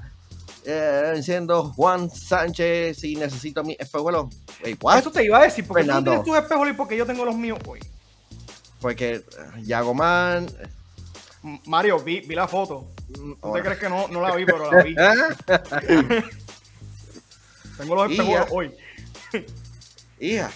eh, 0.64 1.20
siendo 1.22 1.72
Juan 1.72 2.10
Sánchez 2.10 3.02
y 3.04 3.16
necesito 3.16 3.64
mi 3.64 3.76
espejuelo. 3.78 4.28
Eso 4.62 5.10
te 5.10 5.24
iba 5.24 5.38
a 5.38 5.42
decir, 5.42 5.66
porque 5.66 5.84
Fernando. 5.84 6.10
tú 6.10 6.22
tienes 6.22 6.26
tus 6.26 6.36
espejuelos 6.44 6.74
y 6.74 6.76
porque 6.76 6.96
yo 6.96 7.06
tengo 7.06 7.24
los 7.24 7.36
míos 7.36 7.58
hoy. 7.66 7.80
Porque 8.80 9.14
eh, 9.14 9.22
Yagoman. 9.62 10.46
Mario, 11.66 12.00
vi, 12.00 12.20
vi 12.20 12.34
la 12.34 12.48
foto. 12.48 12.88
¿No 13.42 13.52
te 13.52 13.62
crees 13.62 13.78
que 13.78 13.88
no, 13.88 14.08
no 14.08 14.20
la 14.20 14.34
vi, 14.34 14.44
pero 14.44 14.70
la 14.70 14.82
vi? 14.82 14.94
tengo 17.78 17.94
los 17.94 18.10
espejuelos 18.10 18.48
hoy. 18.50 18.74
Hija. 20.20 20.50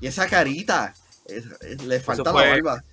Y 0.00 0.08
esa 0.08 0.26
carita 0.26 0.92
le 1.84 2.00
falta 2.00 2.32
la 2.32 2.32
barba. 2.32 2.84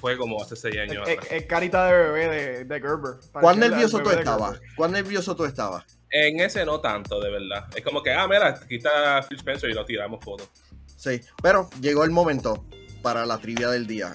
fue 0.00 0.16
como 0.16 0.42
hace 0.42 0.56
seis 0.56 0.76
años. 0.78 1.06
Es, 1.30 1.46
carita 1.46 1.86
de 1.86 1.92
bebé 1.92 2.64
de, 2.64 2.80
Gerber. 2.80 3.14
¿Cuán 3.32 3.58
nervioso 3.58 4.00
tú 4.00 4.10
estabas? 4.10 4.60
¿Cuán 4.76 4.92
nervioso 4.92 5.34
tú 5.34 5.44
estabas? 5.44 5.84
En 6.10 6.40
ese 6.40 6.64
no 6.64 6.80
tanto, 6.80 7.20
de 7.20 7.30
verdad. 7.30 7.66
Es 7.74 7.82
como 7.82 8.02
que, 8.02 8.12
ah, 8.12 8.28
mira, 8.28 8.60
quita 8.68 9.22
Phil 9.28 9.38
Spencer 9.38 9.70
y 9.70 9.74
lo 9.74 9.84
tiramos 9.84 10.22
fotos. 10.22 10.48
Sí, 10.96 11.20
pero 11.42 11.68
llegó 11.80 12.04
el 12.04 12.10
momento 12.10 12.64
para 13.02 13.26
la 13.26 13.38
trivia 13.38 13.68
del 13.70 13.86
día. 13.86 14.14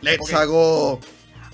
Let's 0.00 0.32
go. 0.46 1.00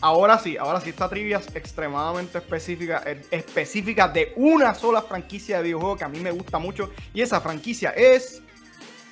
Ahora 0.01 0.39
sí, 0.39 0.57
ahora 0.57 0.81
sí, 0.81 0.91
esta 0.91 1.09
trivia 1.09 1.39
es 1.39 1.57
extremadamente 1.57 2.39
específica, 2.39 3.03
específica 3.31 4.07
de 4.07 4.33
una 4.37 4.73
sola 4.75 5.03
franquicia 5.03 5.57
de 5.57 5.65
videojuego 5.65 5.97
que 5.97 6.05
a 6.05 6.09
mí 6.09 6.21
me 6.21 6.31
gusta 6.31 6.59
mucho. 6.59 6.93
Y 7.13 7.21
esa 7.21 7.41
franquicia 7.41 7.91
es 7.91 8.41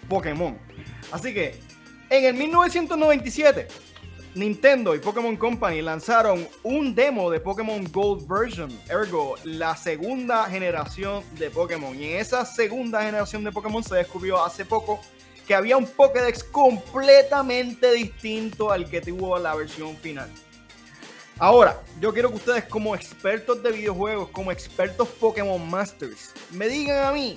Pokémon. 0.09 0.57
Así 1.11 1.35
que 1.35 1.59
en 2.11 2.25
el 2.25 2.35
1997, 2.35 3.69
Nintendo 4.35 4.95
y 4.95 4.99
Pokémon 4.99 5.37
Company 5.37 5.81
lanzaron 5.81 6.47
un 6.63 6.95
demo 6.95 7.31
de 7.31 7.41
Pokémon 7.41 7.83
Gold 7.91 8.29
Version, 8.29 8.71
ergo 8.89 9.37
la 9.45 9.75
segunda 9.77 10.45
generación 10.45 11.25
de 11.39 11.51
Pokémon. 11.51 11.99
Y 11.99 12.13
en 12.13 12.21
esa 12.21 12.45
segunda 12.45 13.03
generación 13.03 13.43
de 13.45 13.51
Pokémon 13.51 13.83
se 13.83 13.97
descubrió 13.97 14.45
hace 14.45 14.65
poco 14.65 15.01
que 15.47 15.55
había 15.55 15.77
un 15.77 15.87
Pokédex 15.87 16.45
completamente 16.45 17.93
distinto 17.93 18.71
al 18.71 18.91
que 18.91 19.01
tuvo 19.01 19.39
la 19.39 19.55
versión 19.55 19.97
final. 19.97 20.31
Ahora, 21.39 21.83
yo 22.01 22.13
quiero 22.13 22.31
que 22.31 22.37
ustedes 22.37 22.65
como 22.65 22.95
expertos 22.95 23.63
de 23.63 23.73
videojuegos, 23.73 24.29
como 24.31 24.51
expertos 24.53 25.09
Pokémon 25.09 25.69
Masters, 25.69 26.33
me 26.51 26.69
digan 26.69 27.05
a 27.05 27.13
mí 27.13 27.37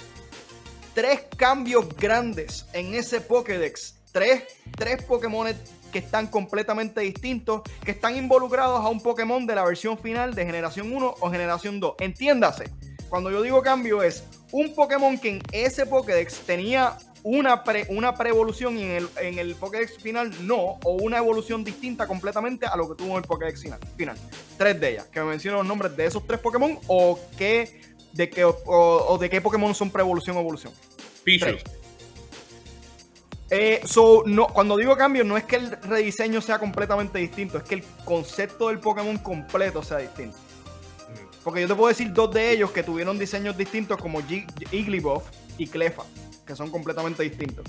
tres 0.94 1.22
cambios 1.38 1.88
grandes 1.96 2.66
en 2.74 2.94
ese 2.94 3.22
Pokédex 3.22 3.99
tres, 4.12 4.44
tres 4.76 5.04
Pokémon 5.04 5.48
que 5.92 6.00
están 6.00 6.28
completamente 6.28 7.02
distintos, 7.02 7.62
que 7.84 7.92
están 7.92 8.16
involucrados 8.16 8.80
a 8.80 8.90
un 8.90 9.02
Pokémon 9.02 9.46
de 9.46 9.56
la 9.56 9.64
versión 9.64 9.98
final 9.98 10.36
de 10.36 10.46
generación 10.46 10.94
1 10.94 11.16
o 11.20 11.32
generación 11.32 11.80
2. 11.80 11.96
Entiéndase, 12.00 12.70
cuando 13.10 13.32
yo 13.32 13.42
digo 13.42 13.62
cambio 13.62 14.04
es 14.04 14.24
un 14.52 14.74
Pokémon 14.74 15.18
que 15.18 15.30
en 15.30 15.42
ese 15.52 15.86
Pokédex 15.86 16.42
tenía 16.46 16.98
una, 17.24 17.64
pre, 17.64 17.86
una 17.90 18.16
pre-evolución 18.16 18.78
y 18.78 18.84
en 18.84 18.92
el, 18.92 19.10
en 19.22 19.40
el 19.40 19.56
Pokédex 19.56 19.98
final 19.98 20.32
no, 20.48 20.80
o 20.84 20.92
una 20.94 21.18
evolución 21.18 21.64
distinta 21.64 22.08
completamente 22.08 22.66
a 22.66 22.76
lo 22.78 22.90
que 22.90 22.96
tuvo 22.96 23.12
en 23.12 23.18
el 23.18 23.24
Pokédex 23.24 23.62
final. 23.96 24.18
Tres 24.58 24.80
de 24.80 24.92
ellas, 24.92 25.08
que 25.08 25.20
me 25.20 25.28
mencionen 25.28 25.60
los 25.60 25.68
nombres 25.68 25.96
de 25.98 26.06
esos 26.06 26.26
tres 26.26 26.40
Pokémon 26.40 26.80
o, 26.88 27.20
qué, 27.38 27.82
de, 28.14 28.30
qué, 28.30 28.46
o, 28.46 29.18
de 29.20 29.30
qué 29.30 29.42
Pokémon 29.42 29.74
son 29.76 29.90
pre-evolución 29.90 30.38
o 30.38 30.40
evolución. 30.40 30.74
Pichu. 31.24 31.58
Eh, 33.52 33.82
so, 33.86 34.24
no, 34.26 34.48
cuando 34.48 34.78
digo 34.78 34.96
cambio, 34.96 35.24
no 35.24 35.36
es 35.36 35.44
que 35.44 35.56
el 35.56 35.72
rediseño 35.72 36.40
sea 36.42 36.60
completamente 36.60 37.18
distinto, 37.18 37.58
es 37.58 37.64
que 37.64 37.76
el 37.76 37.84
concepto 38.06 38.68
del 38.68 38.80
Pokémon 38.80 39.18
completo 39.18 39.82
sea 39.82 39.98
distinto. 39.98 40.38
Porque 41.44 41.62
yo 41.62 41.68
te 41.68 41.76
puedo 41.76 41.88
decir 41.88 42.14
dos 42.14 42.32
de 42.32 42.52
ellos 42.52 42.72
que 42.72 42.84
tuvieron 42.84 43.18
diseños 43.18 43.58
distintos, 43.58 43.98
como 44.00 44.20
Igglybuff 44.20 45.24
y 45.58 45.68
Clefa, 45.68 46.04
que 46.46 46.56
son 46.56 46.70
completamente 46.70 47.24
distintos. 47.24 47.66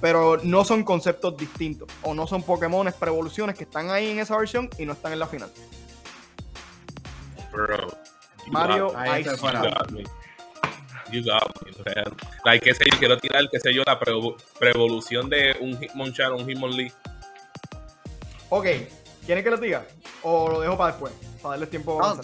Pero 0.00 0.38
no 0.42 0.64
son 0.64 0.82
conceptos 0.82 1.36
distintos, 1.36 1.88
o 2.02 2.14
no 2.14 2.26
son 2.26 2.42
Pokémon 2.42 2.92
pre-evoluciones 2.98 3.56
que 3.56 3.64
están 3.64 3.90
ahí 3.90 4.10
en 4.10 4.18
esa 4.18 4.36
versión 4.36 4.68
y 4.76 4.86
no 4.86 4.94
están 4.94 5.12
en 5.12 5.20
la 5.20 5.26
final. 5.28 5.52
Bro, 7.52 7.92
Mario 8.48 8.92
Ahí. 8.96 9.24
You 11.12 11.22
got 11.24 11.42
me. 11.64 11.70
You 11.70 11.84
got 11.84 11.86
me, 11.86 11.94
man. 11.94 12.16
Like, 12.44 12.64
qué 12.64 12.74
sé 12.74 12.84
yo, 12.90 12.98
quiero 12.98 13.18
tirar, 13.18 13.48
qué 13.50 13.60
sé 13.60 13.72
yo, 13.72 13.82
la 13.86 13.98
pre- 13.98 14.14
preevolución 14.58 15.28
de 15.28 15.56
un 15.60 15.78
Hitmonchan, 15.80 16.32
un 16.32 16.48
Hitmonlee. 16.48 16.92
Ok, 18.48 18.66
¿quieren 19.26 19.44
que 19.44 19.50
les 19.50 19.60
diga? 19.60 19.84
¿O 20.22 20.48
lo 20.50 20.60
dejo 20.60 20.76
para 20.76 20.92
después? 20.92 21.12
Para 21.42 21.52
darles 21.52 21.70
tiempo 21.70 22.02
a 22.02 22.14
No, 22.14 22.22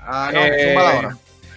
ah, 0.00 0.30
no, 0.32 0.40
Eh, 0.44 0.74
ahora. 0.76 1.16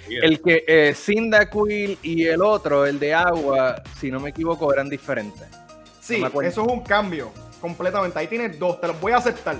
El 0.10 0.42
que 0.42 0.64
eh, 0.68 0.94
Cyndaquil 0.96 1.98
y 2.02 2.26
el 2.26 2.42
otro, 2.42 2.86
el 2.86 3.00
de 3.00 3.14
agua, 3.14 3.82
si 4.00 4.10
no 4.10 4.20
me 4.20 4.32
equivoco, 4.32 4.74
eran 4.74 4.90
diferentes. 4.90 5.48
Sí, 6.02 6.20
no 6.20 6.42
eso 6.42 6.62
es 6.64 6.68
un 6.68 6.82
cambio 6.82 7.32
completamente. 7.62 8.18
Ahí 8.18 8.28
tienes 8.28 8.58
dos, 8.58 8.82
te 8.82 8.88
los 8.88 9.00
voy 9.00 9.12
a 9.12 9.18
aceptar. 9.18 9.56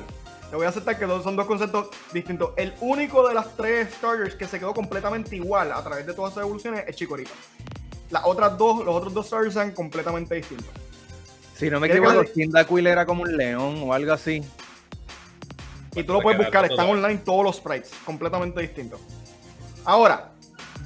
Te 0.50 0.56
voy 0.56 0.66
a 0.66 0.70
aceptar 0.70 0.98
que 0.98 1.06
son 1.06 1.36
dos 1.36 1.46
conceptos 1.46 1.90
distintos. 2.12 2.52
El 2.58 2.74
único 2.82 3.28
de 3.28 3.36
las 3.36 3.56
tres 3.56 3.94
starters 3.94 4.36
que 4.36 4.48
se 4.48 4.58
quedó 4.58 4.74
completamente 4.74 5.36
igual 5.36 5.72
a 5.72 5.84
través 5.84 6.08
de 6.08 6.14
todas 6.14 6.32
esas 6.32 6.44
evoluciones 6.44 6.84
es 6.88 6.96
Chikorita. 6.96 7.32
Las 8.10 8.24
otras 8.26 8.58
dos, 8.58 8.84
los 8.84 8.96
otros 8.96 9.14
dos 9.14 9.28
starters 9.28 9.54
son 9.54 9.72
completamente 9.72 10.34
distintos. 10.34 10.70
Si 11.56 11.70
no 11.70 11.80
me 11.80 11.88
¿Quieres 11.88 12.02
que 12.02 12.08
equivoco, 12.08 12.34
Cyndaquil 12.34 12.88
era 12.88 13.06
como 13.06 13.24
un 13.24 13.38
león 13.38 13.84
o 13.84 13.94
algo 13.94 14.12
así. 14.14 14.44
Y 15.96 16.04
tú 16.04 16.14
lo 16.14 16.22
puedes 16.22 16.40
buscar, 16.40 16.66
están 16.66 16.88
online 16.88 17.18
todos 17.18 17.44
los 17.44 17.58
sprites, 17.58 17.92
completamente 18.06 18.62
distintos. 18.62 19.00
Ahora, 19.86 20.32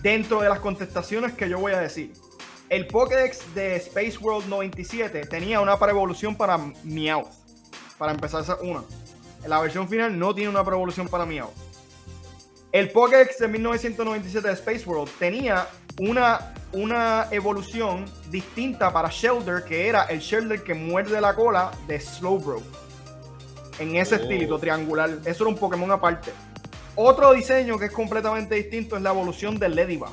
dentro 0.01 0.41
de 0.41 0.49
las 0.49 0.59
contestaciones 0.59 1.33
que 1.33 1.47
yo 1.47 1.59
voy 1.59 1.73
a 1.73 1.79
decir, 1.79 2.11
el 2.69 2.87
Pokédex 2.87 3.53
de 3.53 3.75
Space 3.77 4.17
World 4.17 4.49
97 4.49 5.27
tenía 5.27 5.61
una 5.61 5.77
preevolución 5.77 6.35
para 6.35 6.57
Meowth. 6.83 7.27
Para 7.97 8.11
empezar, 8.11 8.41
esa 8.41 8.55
una. 8.61 8.83
La 9.47 9.59
versión 9.59 9.87
final 9.89 10.17
no 10.17 10.33
tiene 10.33 10.49
una 10.49 10.63
preevolución 10.63 11.07
para 11.07 11.25
Meowth. 11.25 11.51
El 12.71 12.89
Pokédex 12.91 13.37
de 13.39 13.47
1997 13.47 14.47
de 14.47 14.53
Space 14.53 14.83
World 14.89 15.11
tenía 15.19 15.67
una, 15.99 16.53
una 16.71 17.27
evolución 17.29 18.05
distinta 18.31 18.91
para 18.91 19.09
Shelder, 19.11 19.63
que 19.63 19.87
era 19.87 20.03
el 20.05 20.19
Shelder 20.19 20.63
que 20.63 20.73
muerde 20.73 21.21
la 21.21 21.35
cola 21.35 21.71
de 21.87 21.99
Slowbro 21.99 22.61
en 23.79 23.95
ese 23.95 24.15
Oh. 24.15 24.19
estilito 24.19 24.57
triangular. 24.59 25.09
Eso 25.25 25.43
era 25.43 25.49
un 25.53 25.57
Pokémon 25.57 25.91
aparte. 25.91 26.31
Otro 26.95 27.33
diseño 27.33 27.77
que 27.77 27.85
es 27.85 27.91
completamente 27.91 28.55
distinto 28.55 28.95
es 28.95 29.01
la 29.01 29.09
evolución 29.11 29.59
del 29.59 29.75
Ledybug. 29.75 30.09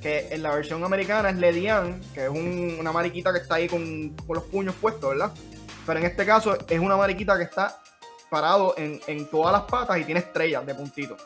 Que 0.00 0.28
en 0.32 0.42
la 0.42 0.52
versión 0.54 0.82
americana 0.82 1.30
es 1.30 1.36
Ledian, 1.36 2.00
que 2.12 2.24
es 2.24 2.28
un- 2.30 2.76
una 2.80 2.90
mariquita 2.90 3.32
que 3.32 3.38
está 3.38 3.56
ahí 3.56 3.68
con, 3.68 4.10
con 4.26 4.34
los 4.34 4.44
puños 4.44 4.74
puestos, 4.80 5.10
¿verdad? 5.10 5.32
Pero 5.86 6.00
en 6.00 6.06
este 6.06 6.26
caso 6.26 6.56
es 6.68 6.78
una 6.80 6.96
mariquita 6.96 7.36
que 7.36 7.44
está 7.44 7.80
parado 8.32 8.72
en, 8.78 8.98
en 9.06 9.26
todas 9.26 9.52
las 9.52 9.62
patas 9.64 9.98
y 9.98 10.04
tiene 10.04 10.20
estrellas 10.20 10.64
de 10.64 10.74
puntito. 10.74 11.18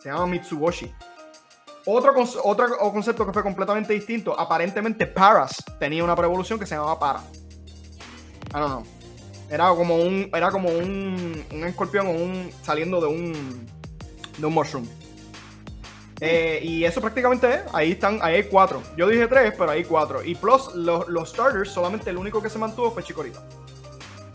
Se 0.00 0.08
llama 0.08 0.26
Mitsuboshi. 0.26 0.90
Otro, 1.84 2.14
otro 2.42 2.78
concepto 2.78 3.26
que 3.26 3.32
fue 3.34 3.42
completamente 3.42 3.92
distinto, 3.92 4.38
aparentemente 4.38 5.06
Paras 5.06 5.62
tenía 5.78 6.02
una 6.02 6.16
preevolución 6.16 6.58
que 6.58 6.64
se 6.64 6.74
llamaba 6.74 6.98
Para. 6.98 7.20
I 7.20 8.58
don't 8.58 8.66
know. 8.68 8.86
Era 9.50 9.68
como 9.68 9.96
un, 9.96 10.30
era 10.32 10.50
como 10.50 10.70
un, 10.70 11.44
un 11.52 11.64
escorpión 11.64 12.06
un, 12.06 12.50
saliendo 12.62 12.98
de 13.02 13.08
un, 13.08 13.66
de 14.38 14.46
un 14.46 14.54
mushroom. 14.54 14.88
Eh, 16.20 16.60
y 16.62 16.84
eso 16.84 17.02
prácticamente 17.02 17.52
es. 17.52 17.60
Ahí 17.74 17.92
están, 17.92 18.20
ahí 18.22 18.36
hay 18.36 18.44
cuatro. 18.44 18.82
Yo 18.96 19.06
dije 19.06 19.26
tres, 19.26 19.52
pero 19.58 19.70
hay 19.70 19.84
cuatro. 19.84 20.24
Y 20.24 20.34
plus, 20.34 20.74
los, 20.74 21.06
los 21.08 21.28
starters, 21.28 21.70
solamente 21.70 22.08
el 22.08 22.16
único 22.16 22.40
que 22.40 22.48
se 22.48 22.58
mantuvo 22.58 22.90
fue 22.90 23.02
Chikorita. 23.02 23.42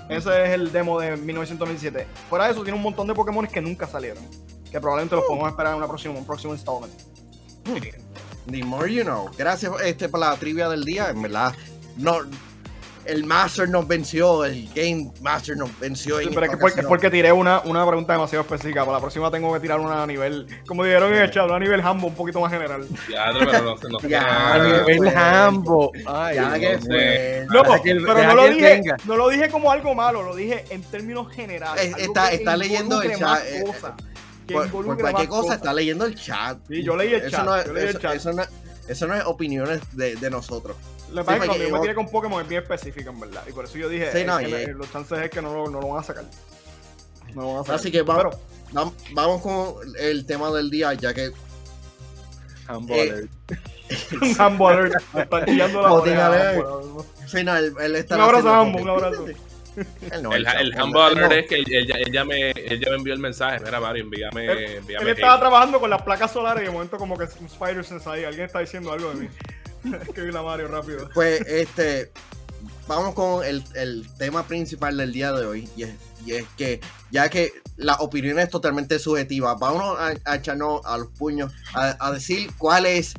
Ese 0.09 0.43
es 0.43 0.49
el 0.49 0.71
demo 0.71 0.99
de 0.99 1.15
1997. 1.15 2.07
Fuera 2.29 2.45
de 2.45 2.51
eso, 2.51 2.63
tiene 2.63 2.77
un 2.77 2.83
montón 2.83 3.07
de 3.07 3.13
Pokémon 3.13 3.45
que 3.45 3.61
nunca 3.61 3.87
salieron. 3.87 4.23
Que 4.71 4.79
probablemente 4.79 5.15
los 5.15 5.25
podemos 5.25 5.47
esperar 5.49 5.73
en 5.73 5.77
una 5.77 5.87
próxima, 5.87 6.15
un 6.15 6.25
próximo 6.25 6.53
installment. 6.53 6.93
The 8.49 8.63
more 8.63 8.91
you 8.91 9.03
know. 9.03 9.29
Gracias 9.37 9.71
este, 9.83 10.09
por 10.09 10.19
la 10.19 10.35
trivia 10.35 10.67
del 10.67 10.83
día. 10.83 11.09
En 11.09 11.21
verdad, 11.21 11.53
no, 11.97 12.21
el 13.09 13.23
Master 13.25 13.67
nos 13.69 13.87
venció. 13.87 14.45
El 14.45 14.67
Game 14.73 15.11
Master 15.21 15.57
nos 15.57 15.77
venció. 15.79 16.19
en 16.19 16.29
Pero 16.33 16.45
es 16.45 16.51
que 16.51 16.57
porque, 16.57 16.83
porque 16.83 17.09
tiré 17.09 17.31
una, 17.31 17.59
una 17.61 17.85
pregunta 17.85 18.13
demasiado 18.13 18.43
específica. 18.43 18.81
Para 18.81 18.93
la 18.97 19.01
próxima 19.01 19.29
tengo 19.31 19.51
que 19.53 19.59
tirar 19.59 19.79
una 19.79 20.03
a 20.03 20.07
nivel, 20.07 20.47
como 20.67 20.83
dijeron 20.83 21.13
en 21.13 21.21
el 21.21 21.31
chat, 21.31 21.45
una 21.45 21.55
a 21.55 21.59
nivel 21.59 21.81
Hambo 21.81 22.07
un 22.07 22.15
poquito 22.15 22.39
más 22.39 22.51
general. 22.51 22.87
Ya, 23.09 23.25
pero 23.37 23.61
no 23.63 23.75
no. 23.89 23.99
Ya, 24.09 24.53
A 24.53 24.59
nivel. 24.63 25.07
Hambo. 25.17 25.91
Ay, 26.07 26.35
Ya 26.35 26.49
no 26.49 26.53
que 26.55 26.79
sé. 26.79 26.85
fue. 26.85 27.47
No, 27.49 27.63
pero 27.83 28.23
no 28.23 28.35
lo 28.35 28.49
dije, 28.49 28.69
tenga. 28.69 28.97
no 29.05 29.17
lo 29.17 29.29
dije 29.29 29.49
como 29.49 29.71
algo 29.71 29.93
malo, 29.95 30.23
lo 30.23 30.35
dije 30.35 30.65
en 30.69 30.81
términos 30.83 31.31
generales. 31.33 31.93
Está- 31.97 32.31
está 32.31 32.55
leyendo 32.57 33.01
el 33.01 33.11
chat, 33.11 33.21
más 33.21 33.43
eh, 33.45 33.63
cosas, 33.65 33.93
que 34.47 34.53
Por, 34.53 34.69
por 34.71 34.97
cualquier 34.99 35.27
cosa 35.29 35.41
cosas. 35.41 35.55
está 35.57 35.73
leyendo 35.73 36.05
el 36.05 36.15
chat. 36.15 36.57
Sí, 36.67 36.83
yo 36.83 36.95
leí 36.95 37.13
el 37.13 37.21
Eso 37.21 37.29
chat, 37.29 37.45
no 37.45 37.55
es- 37.55 37.65
yo 37.65 37.73
leí 37.73 37.83
el 37.83 37.89
eso- 37.89 37.99
chat. 37.99 38.15
eso 38.15 38.33
no 38.33 38.41
es- 38.43 38.49
eso 38.87 39.07
no 39.07 39.15
es 39.15 39.23
opiniones 39.25 39.79
de, 39.95 40.15
de 40.15 40.29
nosotros. 40.31 40.75
Lo 41.11 41.21
que 41.21 41.25
pasa 41.25 41.45
es 41.45 41.51
que 41.51 41.67
yo 41.69 41.73
me 41.75 41.79
tiré 41.81 41.95
con 41.95 42.07
Pokémon 42.09 42.41
es 42.41 42.47
bien 42.47 42.61
específico, 42.61 43.09
en 43.09 43.19
verdad. 43.19 43.43
Y 43.47 43.51
por 43.51 43.65
eso 43.65 43.77
yo 43.77 43.89
dije, 43.89 44.11
Sí, 44.11 44.23
no, 44.25 44.37
que 44.37 44.49
y- 44.49 44.51
me- 44.51 44.67
los 44.73 44.91
chances 44.91 45.17
es 45.19 45.29
que 45.29 45.41
no, 45.41 45.53
lo- 45.53 45.69
no 45.69 45.81
lo 45.81 45.87
van 45.89 45.99
a 46.01 46.03
sacar. 46.03 46.23
No 47.33 47.41
lo 47.41 47.47
van 47.53 47.55
a 47.57 47.59
sacar. 47.63 47.75
Así 47.75 47.91
que 47.91 48.01
vamos, 48.03 48.23
Pero, 48.23 48.39
vam- 48.73 48.93
vamos 49.13 49.41
con 49.41 49.75
el 49.99 50.25
tema 50.25 50.51
del 50.51 50.69
día, 50.69 50.93
ya 50.93 51.13
que 51.13 51.31
Hambo 52.67 52.93
Eh, 52.93 53.01
alert. 53.01 53.31
Hambo 54.39 54.67
Alert, 54.69 54.93
están 55.17 55.45
tirando 55.45 55.81
la 55.81 55.93
oreja, 55.93 56.53
sí, 57.25 57.43
no, 57.43 57.55
él, 57.57 57.73
él 57.81 57.95
está 57.95 58.15
Un 58.15 58.21
abrazo, 58.21 58.47
como 58.47 58.77
un 58.83 58.89
abrazo. 58.89 59.25
Él 60.11 60.21
no, 60.23 60.33
El, 60.33 60.45
el 60.45 60.73
Humble 60.81 60.99
no. 60.99 61.05
Alert 61.05 61.31
es 61.31 61.47
que 61.47 61.55
él, 61.55 61.65
él 61.71 61.87
ya, 61.87 61.95
él 61.95 62.11
ya 62.11 62.25
me, 62.25 62.51
él 62.51 62.79
ya 62.83 62.89
me 62.89 62.97
envió 62.97 63.13
el 63.13 63.19
mensaje. 63.19 63.59
Mira, 63.63 63.79
Mario, 63.79 64.03
envíame, 64.03 64.45
Él, 64.45 64.63
envíame 64.77 65.03
él 65.05 65.09
estaba 65.11 65.39
trabajando 65.39 65.79
con 65.79 65.89
las 65.89 66.01
placas 66.01 66.31
solares 66.33 66.63
y 66.63 66.65
de 66.65 66.71
momento 66.71 66.97
como 66.97 67.17
que 67.17 67.23
un 67.39 67.45
spider 67.45 67.85
sense 67.85 68.09
ahí. 68.09 68.25
Alguien 68.25 68.45
está 68.45 68.59
diciendo 68.59 68.91
algo 68.91 69.09
de 69.09 69.15
mí. 69.15 69.29
Escribí 70.07 70.31
la 70.31 70.41
Mario 70.41 70.67
rápido. 70.67 71.09
Pues 71.13 71.41
este, 71.41 72.11
vamos 72.87 73.13
con 73.13 73.45
el, 73.45 73.63
el 73.75 74.07
tema 74.17 74.43
principal 74.47 74.97
del 74.97 75.13
día 75.13 75.31
de 75.31 75.45
hoy. 75.45 75.69
Y 75.75 75.83
es, 75.83 75.95
y 76.25 76.33
es 76.33 76.45
que, 76.57 76.81
ya 77.11 77.29
que 77.29 77.53
la 77.77 77.95
opinión 77.95 78.39
es 78.39 78.49
totalmente 78.49 78.99
subjetiva, 78.99 79.55
vamos 79.55 79.97
a, 79.97 80.13
a 80.25 80.35
echarnos 80.35 80.81
a 80.85 80.97
los 80.97 81.07
puños 81.09 81.53
a, 81.73 81.95
a 81.99 82.11
decir 82.11 82.51
cuál 82.57 82.85
es, 82.85 83.13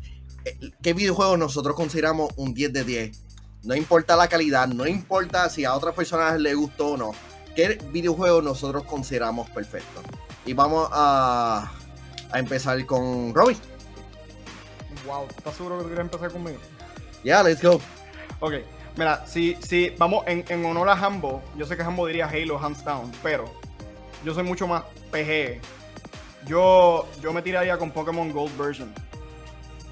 eh, 0.44 0.58
qué 0.82 0.92
videojuego 0.92 1.36
nosotros 1.36 1.74
consideramos 1.76 2.30
un 2.36 2.52
10 2.52 2.72
de 2.72 2.84
10. 2.84 3.22
No 3.62 3.74
importa 3.74 4.16
la 4.16 4.28
calidad, 4.28 4.68
no 4.68 4.86
importa 4.86 5.48
si 5.50 5.64
a 5.64 5.74
otras 5.74 5.94
personas 5.94 6.38
les 6.40 6.56
gustó 6.56 6.88
o 6.88 6.96
no. 6.96 7.12
¿Qué 7.54 7.78
videojuego 7.92 8.40
nosotros 8.42 8.84
consideramos 8.84 9.50
perfecto? 9.50 10.02
Y 10.46 10.54
vamos 10.54 10.88
a, 10.92 11.70
a 12.32 12.38
empezar 12.38 12.84
con 12.86 13.34
Robbie. 13.34 13.58
Wow, 15.06 15.26
¿estás 15.36 15.54
seguro 15.56 15.76
que 15.78 15.82
tú 15.82 15.88
quieres 15.88 16.04
empezar 16.04 16.30
conmigo? 16.30 16.58
Yeah, 17.22 17.42
let's 17.42 17.62
go. 17.62 17.80
Ok, 18.40 18.54
mira, 18.96 19.26
si, 19.26 19.56
si 19.60 19.90
vamos 19.98 20.24
en, 20.26 20.44
en 20.48 20.64
honor 20.64 20.88
a 20.88 20.92
Hambo, 20.92 21.42
yo 21.56 21.66
sé 21.66 21.76
que 21.76 21.82
Hambo 21.82 22.06
diría 22.06 22.26
Halo 22.26 22.58
hands 22.58 22.84
down, 22.84 23.10
pero 23.22 23.44
yo 24.24 24.34
soy 24.34 24.42
mucho 24.44 24.66
más 24.66 24.82
PG. 25.10 25.60
Yo, 26.46 27.06
yo 27.22 27.32
me 27.32 27.42
tiraría 27.42 27.76
con 27.76 27.90
Pokémon 27.90 28.32
Gold 28.32 28.56
Version. 28.56 28.92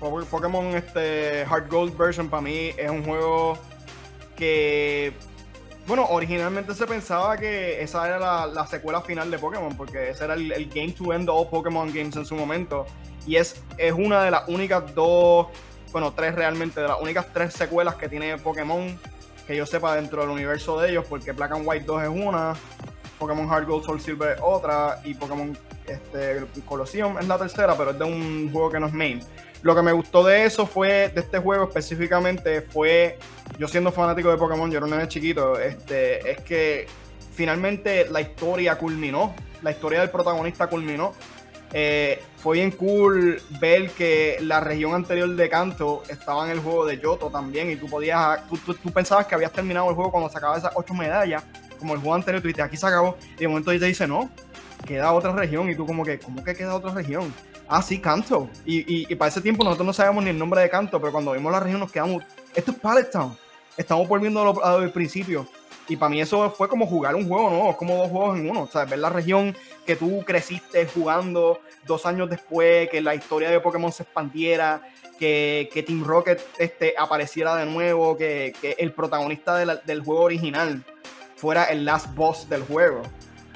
Po- 0.01 0.25
Pokémon 0.31 0.67
este, 0.77 1.45
Heart 1.47 1.71
Gold 1.71 1.97
Version 1.97 2.29
para 2.31 2.41
mí 2.43 2.71
es 2.77 2.91
un 2.91 3.05
juego 3.05 3.59
que, 4.37 5.13
bueno, 5.87 6.07
originalmente 6.09 6.75
se 6.75 6.87
pensaba 6.87 7.37
que 7.37 7.83
esa 7.83 8.07
era 8.07 8.19
la, 8.19 8.47
la 8.47 8.67
secuela 8.67 9.03
final 9.03 9.31
de 9.31 9.39
Pokémon, 9.39 9.77
porque 9.77 10.11
ese 10.11 10.25
era 10.25 10.35
el, 10.35 10.51
el 10.53 10.69
game 10.71 10.93
to 10.93 11.13
end 11.13 11.29
all 11.29 11.49
Pokémon 11.49 11.93
games 11.93 12.17
en 12.17 12.25
su 12.25 12.35
momento. 12.35 12.87
Y 13.27 13.37
es, 13.37 13.63
es 13.77 13.93
una 13.93 14.23
de 14.23 14.31
las 14.31 14.49
únicas 14.49 14.95
dos 14.95 15.49
bueno, 15.93 16.13
tres 16.13 16.35
realmente, 16.35 16.81
de 16.81 16.89
las 16.89 17.01
únicas 17.01 17.27
tres 17.33 17.55
secuelas 17.55 17.95
que 17.95 18.09
tiene 18.09 18.37
Pokémon 18.39 18.99
que 19.47 19.57
yo 19.57 19.65
sepa 19.65 19.97
dentro 19.97 20.21
del 20.21 20.31
universo 20.31 20.79
de 20.79 20.91
ellos, 20.91 21.07
porque 21.09 21.33
Black 21.33 21.53
and 21.53 21.67
White 21.67 21.87
2 21.87 22.03
es 22.03 22.09
una, 22.09 22.55
Pokémon 23.19 23.49
Heart 23.49 23.67
Gold 23.67 23.85
Soul 23.85 24.01
Silver 24.01 24.37
es 24.37 24.41
otra, 24.43 25.01
y 25.05 25.15
Pokémon 25.15 25.57
este, 25.87 26.45
Colosseum 26.67 27.19
es 27.19 27.27
la 27.27 27.39
tercera, 27.39 27.75
pero 27.75 27.93
es 27.93 27.99
de 27.99 28.05
un 28.05 28.51
juego 28.53 28.71
que 28.71 28.79
no 28.79 28.89
es 28.89 28.93
main. 28.93 29.21
Lo 29.63 29.75
que 29.75 29.81
me 29.81 29.93
gustó 29.93 30.23
de 30.23 30.45
eso 30.45 30.67
fue, 30.67 31.09
de 31.09 31.21
este 31.21 31.39
juego 31.39 31.65
específicamente, 31.65 32.61
fue, 32.61 33.19
yo 33.59 33.67
siendo 33.69 33.91
fanático 33.91 34.31
de 34.31 34.37
Pokémon, 34.37 34.71
yo 34.71 34.77
era 34.77 34.85
un 34.85 34.91
nene 34.91 35.09
chiquito, 35.09 35.59
este, 35.59 36.31
es 36.31 36.41
que 36.43 36.87
finalmente 37.33 38.07
la 38.11 38.21
historia 38.21 38.77
culminó, 38.77 39.35
la 39.63 39.71
historia 39.71 40.01
del 40.01 40.11
protagonista 40.11 40.67
culminó. 40.67 41.15
Eh, 41.73 42.23
fue 42.37 42.57
bien 42.57 42.71
cool 42.71 43.43
ver 43.61 43.91
que 43.91 44.39
la 44.41 44.61
región 44.61 44.95
anterior 44.95 45.29
de 45.29 45.49
Kanto 45.49 46.03
estaba 46.09 46.47
en 46.47 46.53
el 46.53 46.61
juego 46.61 46.87
de 46.87 46.99
Yoto 46.99 47.29
también 47.29 47.71
y 47.71 47.77
tú 47.77 47.87
podías, 47.87 48.41
tú, 48.49 48.91
pensabas 48.93 49.27
que 49.27 49.35
habías 49.35 49.53
terminado 49.53 49.89
el 49.91 49.95
juego 49.95 50.11
cuando 50.11 50.31
sacabas 50.31 50.59
esas 50.59 50.73
ocho 50.75 50.95
medallas, 50.95 51.45
como 51.79 51.95
el 51.95 52.01
juego 52.01 52.15
anterior, 52.15 52.41
tú 52.41 52.49
dices, 52.49 52.65
aquí 52.65 52.77
se 52.77 52.87
acabó, 52.87 53.17
y 53.37 53.41
de 53.41 53.49
momento 53.49 53.71
te 53.71 53.85
dice, 53.85 54.07
no, 54.07 54.31
queda 54.87 55.13
otra 55.13 55.33
región, 55.33 55.69
y 55.69 55.75
tú 55.75 55.87
como 55.87 56.05
que, 56.05 56.19
¿cómo 56.19 56.43
que 56.43 56.55
queda 56.55 56.75
otra 56.75 56.93
región? 56.93 57.33
Ah, 57.69 57.83
sí, 57.83 57.99
Kanto. 58.01 58.49
Y, 58.65 59.13
y, 59.13 59.15
para 59.15 59.29
ese 59.29 59.43
tiempo 59.43 59.63
nosotros 59.63 59.87
no 59.87 59.93
sabíamos 59.93 60.25
ni 60.25 60.31
el 60.31 60.39
nombre 60.39 60.63
de 60.63 60.71
Kanto, 60.71 60.99
pero 60.99 61.13
cuando 61.13 61.33
vimos 61.33 61.53
la 61.53 61.61
región 61.61 61.81
nos 61.81 61.93
quedamos, 61.93 62.25
esto 62.55 62.71
es 62.71 62.79
Pallet 62.79 63.11
Town, 63.11 63.37
estamos 63.77 64.09
volviendo 64.09 64.41
a 64.41 64.45
lo, 64.45 64.65
a 64.65 64.73
lo 64.73 64.81
del 64.81 64.91
principio. 64.91 65.47
Y 65.89 65.97
para 65.97 66.11
mí 66.11 66.21
eso 66.21 66.51
fue 66.51 66.69
como 66.69 66.87
jugar 66.87 67.15
un 67.15 67.27
juego 67.27 67.71
es 67.71 67.77
como 67.77 67.97
dos 67.97 68.11
juegos 68.11 68.39
en 68.39 68.51
uno. 68.51 68.63
O 68.63 68.67
sea, 68.67 68.85
ver 68.85 68.99
la 68.99 69.09
región 69.09 69.57
que 69.87 69.97
tú 69.97 70.23
creciste 70.25 70.87
jugando 70.87 71.61
dos 71.87 72.05
años 72.05 72.29
después, 72.29 72.89
que 72.91 73.01
la 73.01 73.15
historia 73.15 73.51
de 73.51 73.61
Pokémon 73.61 73.91
se 73.91 74.03
expandiera, 74.03 74.83
que, 75.19 75.69
que 75.73 75.83
Team 75.83 76.05
Rocket 76.05 76.41
este, 76.59 76.95
apareciera 76.97 77.57
de 77.57 77.67
nuevo, 77.67 78.17
que, 78.17 78.53
que 78.61 78.77
el 78.79 78.93
protagonista 78.93 79.57
del 79.57 80.03
juego 80.03 80.23
original 80.23 80.85
fuera 81.37 81.65
el 81.65 81.85
last 81.85 82.15
boss 82.15 82.49
del 82.49 82.63
juego. 82.63 83.03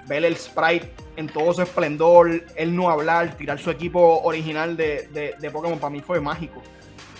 Ver 0.06 0.24
el 0.24 0.36
sprite 0.36 0.92
en 1.16 1.28
todo 1.28 1.52
su 1.52 1.62
esplendor, 1.62 2.44
él 2.56 2.74
no 2.74 2.90
hablar, 2.90 3.36
tirar 3.36 3.58
su 3.58 3.70
equipo 3.70 4.20
original 4.22 4.76
de, 4.76 5.36
de, 5.38 5.50
Pokémon, 5.50 5.78
para 5.78 5.90
mí 5.90 6.00
fue 6.00 6.20
mágico. 6.20 6.62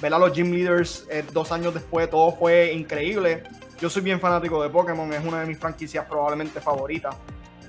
Ver 0.00 0.14
a 0.14 0.18
los 0.18 0.32
gym 0.32 0.50
leaders 0.50 1.06
eh, 1.10 1.24
dos 1.32 1.52
años 1.52 1.74
después, 1.74 2.08
todo 2.10 2.32
fue 2.32 2.72
increíble. 2.72 3.42
Yo 3.82 3.90
soy 3.90 4.02
bien 4.02 4.20
fanático 4.20 4.62
de 4.62 4.70
Pokémon, 4.70 5.12
es 5.12 5.24
una 5.24 5.40
de 5.40 5.46
mis 5.46 5.58
franquicias 5.58 6.06
probablemente 6.06 6.60
favoritas. 6.60 7.16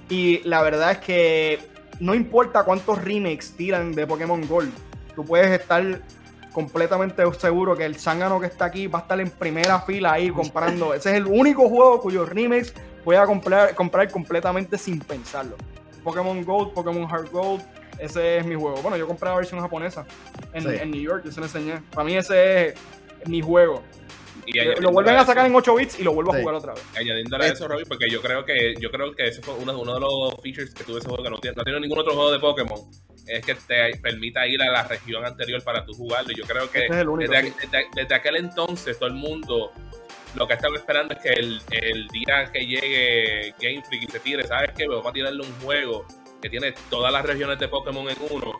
Y 0.09 0.47
la 0.47 0.61
verdad 0.61 0.91
es 0.91 0.97
que 0.99 1.59
no 1.99 2.13
importa 2.13 2.63
cuántos 2.63 3.03
remakes 3.03 3.55
tiran 3.57 3.93
de 3.93 4.05
Pokémon 4.05 4.47
Gold, 4.47 4.71
tú 5.15 5.25
puedes 5.25 5.59
estar 5.59 6.03
completamente 6.51 7.23
seguro 7.39 7.75
que 7.75 7.85
el 7.85 7.95
zángano 7.95 8.39
que 8.39 8.45
está 8.45 8.65
aquí 8.65 8.85
va 8.85 8.99
a 8.99 9.01
estar 9.01 9.19
en 9.19 9.31
primera 9.31 9.81
fila 9.81 10.13
ahí 10.13 10.29
comprando. 10.29 10.93
Ese 10.93 11.09
es 11.09 11.15
el 11.15 11.25
único 11.25 11.67
juego 11.67 11.99
cuyos 11.99 12.29
remakes 12.29 12.75
voy 13.03 13.15
a 13.15 13.25
comprar, 13.25 13.73
comprar 13.73 14.11
completamente 14.11 14.77
sin 14.77 14.99
pensarlo. 14.99 15.55
Pokémon 16.03 16.43
Gold, 16.45 16.73
Pokémon 16.73 17.09
Heart 17.09 17.31
Gold, 17.31 17.63
ese 17.97 18.37
es 18.37 18.45
mi 18.45 18.53
juego. 18.53 18.79
Bueno, 18.83 18.97
yo 18.97 19.07
compré 19.07 19.29
la 19.29 19.35
versión 19.35 19.59
japonesa 19.59 20.05
en, 20.53 20.69
en 20.69 20.91
New 20.91 21.01
York, 21.01 21.23
yo 21.25 21.31
se 21.31 21.39
lo 21.39 21.47
enseñé. 21.47 21.81
Para 21.91 22.03
mí 22.03 22.15
ese 22.15 22.67
es 22.67 22.75
mi 23.25 23.41
juego. 23.41 23.81
Y 24.45 24.81
lo 24.81 24.91
vuelven 24.91 25.15
a 25.15 25.25
sacar 25.25 25.45
en 25.45 25.55
8 25.55 25.75
bits 25.75 25.99
y 25.99 26.03
lo 26.03 26.13
vuelvo 26.13 26.33
a 26.33 26.39
jugar 26.39 26.55
otra 26.55 26.73
vez. 26.73 26.83
Añadiéndole 26.95 27.45
a 27.45 27.47
eso, 27.47 27.67
Robin, 27.67 27.85
porque 27.87 28.09
yo 28.09 28.21
creo 28.21 28.45
que 28.45 28.75
yo 28.79 28.91
creo 28.91 29.13
que 29.13 29.27
ese 29.27 29.41
fue 29.41 29.53
uno, 29.55 29.77
uno 29.79 29.93
de 29.93 29.99
los 29.99 30.35
features 30.41 30.73
que 30.73 30.83
tuve 30.83 30.99
ese 30.99 31.07
juego 31.07 31.23
que 31.23 31.29
no 31.29 31.37
tiene, 31.37 31.55
no 31.55 31.63
tiene 31.63 31.79
ningún 31.79 31.99
otro 31.99 32.13
juego 32.13 32.31
de 32.31 32.39
Pokémon. 32.39 32.79
Es 33.27 33.45
que 33.45 33.55
te 33.55 33.97
permita 34.01 34.45
ir 34.47 34.61
a 34.61 34.71
la 34.71 34.83
región 34.83 35.25
anterior 35.25 35.63
para 35.63 35.85
tú 35.85 35.93
jugarlo. 35.93 36.31
Y 36.31 36.35
yo 36.35 36.45
creo 36.45 36.69
que 36.69 36.87
desde, 37.95 38.15
aquel 38.15 38.35
entonces 38.35 38.97
todo 38.99 39.07
el 39.07 39.15
mundo 39.15 39.71
lo 40.35 40.47
que 40.47 40.53
estaba 40.53 40.75
esperando 40.75 41.13
es 41.13 41.21
que 41.21 41.29
el, 41.29 41.61
el 41.71 42.07
día 42.07 42.51
que 42.51 42.65
llegue 42.65 43.53
Game 43.61 43.83
Freak 43.83 44.03
y 44.03 44.07
se 44.07 44.19
tire, 44.19 44.47
¿sabes 44.47 44.71
qué? 44.75 44.87
Vamos 44.87 45.05
a 45.05 45.13
tirarle 45.13 45.41
un 45.41 45.53
juego 45.61 46.05
que 46.41 46.49
tiene 46.49 46.73
todas 46.89 47.13
las 47.13 47.25
regiones 47.25 47.57
de 47.59 47.67
Pokémon 47.69 48.09
en 48.09 48.17
uno 48.29 48.53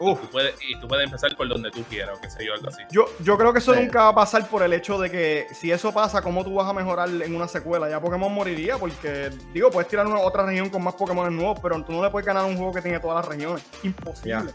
y 0.00 0.80
tú, 0.80 0.88
puedes, 0.88 1.04
empezar 1.04 1.36
por 1.36 1.46
donde 1.46 1.70
tú 1.70 1.82
quieras, 1.84 2.16
o 2.16 2.20
qué 2.20 2.30
sé 2.30 2.44
yo, 2.44 2.54
algo 2.54 2.68
así. 2.68 2.82
Yo, 2.90 3.04
yo 3.22 3.36
creo 3.36 3.52
que 3.52 3.58
eso 3.58 3.74
nunca 3.74 4.04
va 4.04 4.08
a 4.08 4.14
pasar 4.14 4.48
por 4.48 4.62
el 4.62 4.72
hecho 4.72 4.98
de 4.98 5.10
que 5.10 5.46
si 5.52 5.70
eso 5.70 5.92
pasa, 5.92 6.22
¿cómo 6.22 6.42
tú 6.42 6.54
vas 6.54 6.66
a 6.66 6.72
mejorar 6.72 7.10
en 7.10 7.34
una 7.34 7.46
secuela? 7.46 7.88
Ya 7.90 8.00
Pokémon 8.00 8.32
moriría 8.32 8.78
porque, 8.78 9.30
digo, 9.52 9.70
puedes 9.70 9.88
tirar 9.90 10.06
una 10.06 10.20
otra 10.20 10.46
región 10.46 10.70
con 10.70 10.82
más 10.82 10.94
Pokémon 10.94 11.34
nuevos, 11.36 11.58
pero 11.60 11.82
tú 11.84 11.92
no 11.92 12.02
le 12.02 12.08
puedes 12.08 12.26
ganar 12.26 12.46
un 12.46 12.56
juego 12.56 12.72
que 12.72 12.80
tiene 12.80 12.98
todas 12.98 13.16
las 13.16 13.28
regiones. 13.28 13.62
Imposible. 13.82 14.52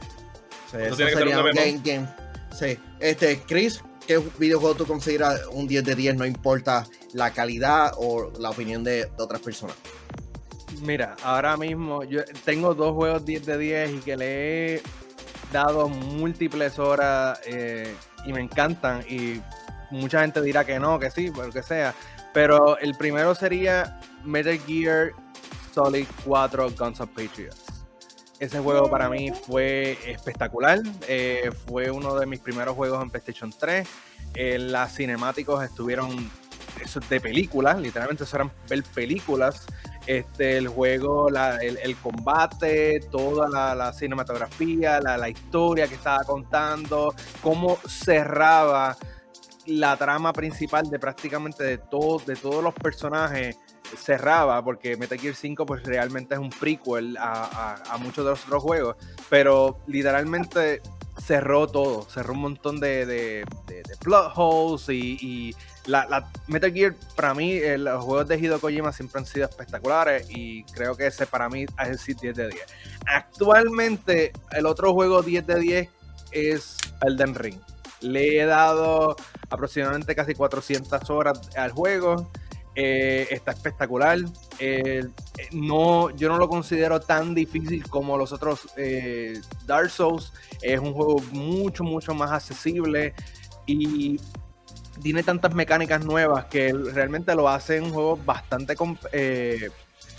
Sí, 0.71 0.77
eso, 0.79 0.95
tiene 0.95 1.11
que 1.11 1.17
ser 1.17 1.27
un 1.27 1.51
game, 1.53 1.81
game. 1.83 2.07
Sí. 2.51 2.79
Este, 2.99 3.39
Chris, 3.41 3.83
¿qué 4.07 4.17
videojuego 4.39 4.73
tú 4.73 4.87
consideras 4.87 5.45
un 5.51 5.67
10 5.67 5.83
de 5.83 5.95
10? 5.95 6.15
No 6.15 6.25
importa 6.25 6.87
la 7.13 7.29
calidad 7.31 7.91
o 7.97 8.31
la 8.39 8.49
opinión 8.49 8.83
de, 8.83 9.05
de 9.05 9.23
otras 9.23 9.41
personas. 9.41 9.75
Mira, 10.81 11.15
ahora 11.23 11.55
mismo 11.55 12.03
yo 12.03 12.21
tengo 12.43 12.73
dos 12.73 12.95
juegos 12.95 13.23
10 13.23 13.45
de 13.45 13.57
10 13.59 13.91
y 13.91 13.97
que 13.99 14.17
le 14.17 14.75
he 14.75 14.81
dado 15.63 15.89
múltiples 15.89 16.79
horas 16.79 17.39
eh, 17.45 17.95
y 18.25 18.33
me 18.33 18.41
encantan 18.41 19.03
y 19.09 19.41
mucha 19.91 20.21
gente 20.21 20.41
dirá 20.41 20.65
que 20.65 20.79
no, 20.79 20.99
que 20.99 21.11
sí, 21.11 21.31
pero 21.35 21.51
que 21.51 21.63
sea. 21.63 21.93
Pero 22.33 22.77
el 22.79 22.95
primero 22.95 23.33
sería 23.35 23.99
Metal 24.23 24.57
Gear 24.65 25.11
Solid 25.73 26.05
4 26.25 26.71
Guns 26.77 26.99
of 26.99 27.09
Patriots. 27.09 27.63
Ese 28.39 28.59
juego 28.59 28.89
para 28.89 29.09
mí 29.09 29.31
fue 29.31 29.97
espectacular. 30.05 30.81
Eh, 31.07 31.51
fue 31.67 31.89
uno 31.89 32.15
de 32.15 32.25
mis 32.25 32.39
primeros 32.39 32.75
juegos 32.75 33.01
en 33.01 33.09
PlayStation 33.09 33.53
3. 33.57 33.87
Eh, 34.33 34.59
las 34.59 34.95
cinemáticos 34.95 35.63
estuvieron 35.63 36.29
de 37.09 37.21
películas, 37.21 37.79
literalmente 37.79 38.25
eso 38.25 38.35
eran 38.35 38.51
ver 38.69 38.83
películas 38.83 39.65
este, 40.07 40.57
el 40.57 40.67
juego, 40.67 41.27
el, 41.29 41.95
combate, 41.97 42.99
toda 43.11 43.75
la, 43.75 43.93
cinematografía, 43.93 44.99
la, 44.99 45.29
historia 45.29 45.87
que 45.87 45.95
estaba 45.95 46.23
contando, 46.23 47.13
cómo 47.41 47.77
cerraba 47.87 48.95
la 49.65 49.97
trama 49.97 50.31
principal 50.31 50.89
de 50.89 50.99
prácticamente 50.99 51.63
de, 51.63 51.77
de 51.77 52.35
todos 52.35 52.63
los 52.63 52.73
personajes 52.73 53.57
cerraba, 53.97 54.63
porque 54.63 54.97
Metal 54.97 55.19
Gear 55.19 55.35
5 55.35 55.65
pues 55.65 55.83
realmente 55.83 56.35
es 56.35 56.39
un 56.39 56.49
prequel 56.49 57.17
a, 57.19 57.97
muchos 57.99 58.25
de 58.25 58.31
los 58.31 58.43
otros 58.45 58.63
juegos, 58.63 58.95
pero 59.29 59.79
literalmente 59.87 60.81
cerró 61.17 61.67
todo, 61.67 62.03
cerró 62.09 62.33
un 62.33 62.41
montón 62.41 62.79
de, 62.79 63.05
de, 63.05 63.45
plot 64.01 64.33
holes 64.35 64.89
y 64.89 65.55
la, 65.87 66.29
Metal 66.47 66.71
Gear, 66.71 66.95
para 67.15 67.33
mí, 67.33 67.53
eh, 67.53 67.77
los 67.77 68.03
juegos 68.03 68.27
de 68.27 68.37
Hideo 68.37 68.59
Kojima 68.59 68.91
siempre 68.91 69.19
han 69.19 69.25
sido 69.25 69.47
espectaculares 69.47 70.27
y 70.29 70.63
creo 70.65 70.95
que 70.95 71.07
ese 71.07 71.25
para 71.25 71.49
mí 71.49 71.63
es 71.63 72.07
el 72.07 72.15
10 72.15 72.35
de 72.35 72.47
10. 72.49 72.65
Actualmente, 73.05 74.31
el 74.51 74.65
otro 74.65 74.93
juego 74.93 75.21
10 75.21 75.45
de 75.47 75.59
10 75.59 75.89
es 76.31 76.77
Elden 77.01 77.35
Ring. 77.35 77.59
Le 78.01 78.39
he 78.39 78.45
dado 78.45 79.15
aproximadamente 79.49 80.15
casi 80.15 80.33
400 80.33 81.09
horas 81.09 81.49
al 81.55 81.71
juego. 81.71 82.31
Eh, 82.75 83.27
está 83.31 83.51
espectacular. 83.51 84.17
Eh, 84.59 85.03
no, 85.51 86.09
yo 86.11 86.27
no 86.27 86.37
lo 86.37 86.49
considero 86.49 86.99
tan 86.99 87.33
difícil 87.33 87.87
como 87.87 88.17
los 88.17 88.33
otros 88.33 88.67
Dark 89.65 89.89
Souls. 89.89 90.33
Es 90.61 90.79
un 90.79 90.93
juego 90.93 91.21
mucho, 91.31 91.83
mucho 91.83 92.13
más 92.13 92.31
accesible. 92.31 93.13
Y 93.65 94.19
tiene 95.01 95.23
tantas 95.23 95.53
mecánicas 95.53 96.03
nuevas 96.05 96.45
que 96.45 96.73
realmente 96.73 97.35
lo 97.35 97.49
hace 97.49 97.81
un 97.81 97.91
juego 97.91 98.17
bastante 98.17 98.75
eh, 99.11 99.69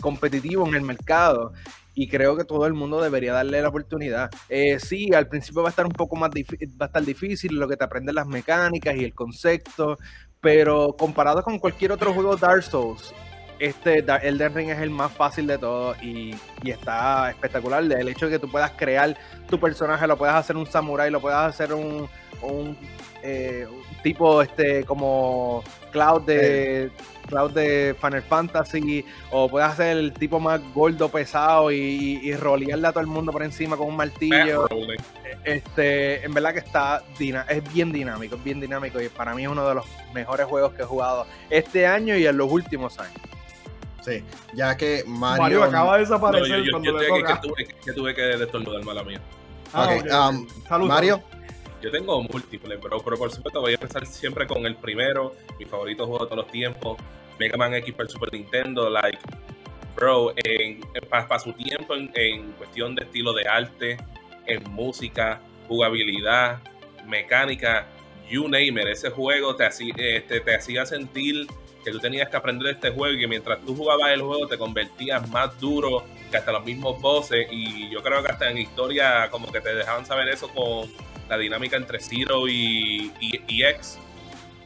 competitivo 0.00 0.66
en 0.66 0.74
el 0.74 0.82
mercado 0.82 1.52
y 1.94 2.08
creo 2.08 2.36
que 2.36 2.44
todo 2.44 2.66
el 2.66 2.74
mundo 2.74 3.00
debería 3.00 3.32
darle 3.32 3.62
la 3.62 3.68
oportunidad. 3.68 4.30
Eh, 4.48 4.78
sí, 4.78 5.14
al 5.14 5.28
principio 5.28 5.62
va 5.62 5.68
a 5.68 5.70
estar 5.70 5.86
un 5.86 5.92
poco 5.92 6.14
más 6.14 6.30
va 6.30 6.84
a 6.84 6.86
estar 6.86 7.02
difícil 7.02 7.58
lo 7.58 7.66
que 7.66 7.76
te 7.76 7.84
aprenden 7.84 8.14
las 8.14 8.26
mecánicas 8.26 8.94
y 8.96 9.04
el 9.04 9.14
concepto, 9.14 9.96
pero 10.40 10.94
comparado 10.98 11.42
con 11.42 11.58
cualquier 11.58 11.92
otro 11.92 12.12
juego 12.12 12.36
Dark 12.36 12.62
Souls, 12.62 13.14
este 13.58 14.04
Elden 14.22 14.54
Ring 14.54 14.68
es 14.68 14.80
el 14.80 14.90
más 14.90 15.10
fácil 15.10 15.46
de 15.46 15.56
todos 15.56 15.96
y, 16.02 16.34
está 16.64 17.30
espectacular. 17.30 17.82
El 17.82 18.08
hecho 18.08 18.26
de 18.26 18.32
que 18.32 18.38
tú 18.38 18.50
puedas 18.50 18.72
crear 18.72 19.16
tu 19.48 19.58
personaje, 19.58 20.06
lo 20.06 20.18
puedas 20.18 20.34
hacer 20.34 20.56
un 20.56 20.66
samurai, 20.66 21.10
lo 21.10 21.22
puedas 21.22 21.48
hacer 21.48 21.72
un 21.72 22.06
eh, 23.28 23.66
tipo 24.04 24.40
este 24.40 24.84
como 24.84 25.64
Cloud 25.90 26.22
de 26.22 26.90
Cloud 27.26 27.50
de 27.50 27.96
Final 28.00 28.22
Fantasy 28.22 29.04
o 29.32 29.48
puedes 29.48 29.68
hacer 29.68 29.96
el 29.96 30.12
tipo 30.12 30.38
más 30.38 30.60
gordo 30.72 31.08
pesado 31.08 31.72
y, 31.72 32.20
y, 32.22 32.36
rolearle 32.36 32.86
a 32.86 32.92
todo 32.92 33.00
el 33.00 33.08
mundo 33.08 33.32
por 33.32 33.42
encima 33.42 33.76
con 33.76 33.88
un 33.88 33.96
martillo. 33.96 34.68
Este 35.42 36.24
en 36.24 36.32
verdad 36.34 36.52
que 36.52 36.60
está 36.60 37.02
es 37.48 37.72
bien 37.72 37.90
dinámico 37.90 38.36
es 38.36 38.44
bien 38.44 38.60
dinámico 38.60 39.00
y 39.00 39.08
para 39.08 39.34
mí 39.34 39.42
es 39.42 39.48
uno 39.48 39.68
de 39.68 39.74
los 39.74 39.86
mejores 40.14 40.46
juegos 40.46 40.72
que 40.74 40.82
he 40.82 40.86
jugado 40.86 41.26
este 41.50 41.84
año 41.84 42.16
y 42.16 42.26
en 42.26 42.36
los 42.36 42.50
últimos 42.50 42.96
años. 43.00 43.20
Sí, 44.02 44.22
ya 44.54 44.76
que 44.76 45.02
Mario, 45.04 45.64
acaba 45.64 45.94
de 45.94 46.02
desaparecer 46.02 46.62
yo, 46.62 46.70
cuando 46.70 46.96
le 46.96 47.08
toca. 47.08 47.40
Que, 47.40 47.48
tuve, 47.48 47.66
que 47.84 47.92
tuve 47.92 48.14
que 48.14 48.22
destornudar 48.22 48.84
mala 48.84 49.02
mía. 49.02 49.20
Ah, 49.72 50.30
um, 50.30 50.86
Mario, 50.86 51.20
yo 51.80 51.90
tengo 51.90 52.22
múltiples, 52.22 52.78
pero, 52.82 53.00
pero 53.02 53.16
por 53.16 53.30
supuesto 53.30 53.60
voy 53.60 53.72
a 53.72 53.74
empezar 53.74 54.06
siempre 54.06 54.46
con 54.46 54.66
el 54.66 54.76
primero, 54.76 55.34
mi 55.58 55.64
favorito 55.64 56.06
juego 56.06 56.24
de 56.24 56.30
todos 56.30 56.44
los 56.44 56.52
tiempos, 56.52 56.98
Mega 57.38 57.56
Man 57.56 57.74
X 57.74 57.94
para 57.94 58.08
Super 58.08 58.32
Nintendo, 58.32 58.88
like, 58.88 59.18
bro, 59.94 60.34
para, 61.08 61.38
su 61.38 61.52
tiempo 61.52 61.94
en, 61.94 62.52
cuestión 62.52 62.94
de 62.94 63.04
estilo 63.04 63.32
de 63.32 63.48
arte, 63.48 63.96
en 64.46 64.62
música, 64.70 65.40
jugabilidad, 65.68 66.62
mecánica, 67.06 67.86
you 68.28 68.44
name 68.44 68.80
it, 68.80 68.88
ese 68.88 69.10
juego 69.10 69.54
te 69.56 69.66
hacía, 69.66 69.94
este, 69.96 70.40
te 70.40 70.54
hacía 70.54 70.86
sentir 70.86 71.46
que 71.84 71.92
tú 71.92 72.00
tenías 72.00 72.28
que 72.28 72.36
aprender 72.36 72.74
este 72.74 72.90
juego 72.90 73.14
y 73.14 73.20
que 73.20 73.28
mientras 73.28 73.60
tú 73.64 73.76
jugabas 73.76 74.10
el 74.10 74.20
juego 74.20 74.48
te 74.48 74.58
convertías 74.58 75.28
más 75.30 75.58
duro 75.60 76.04
que 76.32 76.36
hasta 76.36 76.50
los 76.50 76.64
mismos 76.64 77.00
bosses 77.00 77.46
y 77.50 77.88
yo 77.90 78.02
creo 78.02 78.24
que 78.24 78.32
hasta 78.32 78.50
en 78.50 78.58
historia 78.58 79.28
como 79.30 79.52
que 79.52 79.60
te 79.60 79.72
dejaban 79.72 80.04
saber 80.04 80.28
eso 80.28 80.48
con 80.48 80.90
la 81.28 81.38
dinámica 81.38 81.76
entre 81.76 82.00
Zero 82.00 82.48
y, 82.48 83.12
y, 83.20 83.64
X, 83.64 83.98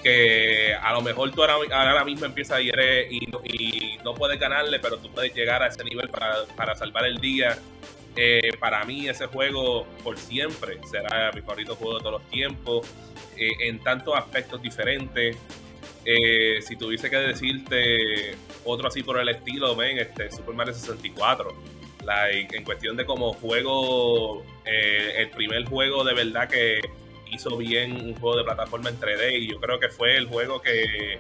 que 0.02 0.74
a 0.74 0.92
lo 0.92 1.02
mejor 1.02 1.30
tú 1.32 1.42
ahora, 1.42 2.04
mismo 2.04 2.26
empiezas 2.26 2.60
y, 2.62 2.68
eres, 2.68 3.10
y, 3.10 3.28
y, 3.44 3.98
no 4.04 4.14
puedes 4.14 4.38
ganarle, 4.38 4.78
pero 4.80 4.98
tú 4.98 5.10
puedes 5.10 5.34
llegar 5.34 5.62
a 5.62 5.68
ese 5.68 5.84
nivel 5.84 6.08
para, 6.08 6.74
salvar 6.74 7.04
el 7.06 7.18
día. 7.18 7.58
Eh, 8.16 8.50
para 8.58 8.84
mí 8.84 9.08
ese 9.08 9.26
juego 9.26 9.86
por 10.02 10.18
siempre 10.18 10.80
será 10.90 11.30
mi 11.32 11.42
favorito 11.42 11.76
juego 11.76 11.98
de 11.98 12.00
todos 12.00 12.20
los 12.20 12.30
tiempos, 12.30 12.86
eh, 13.36 13.52
en 13.60 13.78
tantos 13.80 14.16
aspectos 14.16 14.60
diferentes. 14.60 15.36
Eh, 16.04 16.60
si 16.62 16.76
tuviese 16.76 17.10
que 17.10 17.16
decirte 17.16 18.34
otro 18.64 18.88
así 18.88 19.02
por 19.02 19.18
el 19.20 19.28
estilo, 19.28 19.76
ven, 19.76 19.98
este, 19.98 20.30
Super 20.30 20.54
Mario 20.54 20.74
64. 20.74 21.54
Like, 22.04 22.56
en 22.56 22.64
cuestión 22.64 22.96
de 22.96 23.04
como 23.04 23.34
juego, 23.34 24.42
eh, 24.72 25.14
el 25.22 25.30
primer 25.30 25.64
juego 25.64 26.04
de 26.04 26.14
verdad 26.14 26.48
que 26.48 26.80
hizo 27.32 27.56
bien 27.56 27.92
un 27.92 28.14
juego 28.14 28.36
de 28.36 28.44
plataforma 28.44 28.90
en 28.90 29.00
3D 29.00 29.40
y 29.40 29.48
yo 29.50 29.60
creo 29.60 29.80
que 29.80 29.88
fue 29.88 30.16
el 30.16 30.26
juego 30.26 30.62
que, 30.62 31.18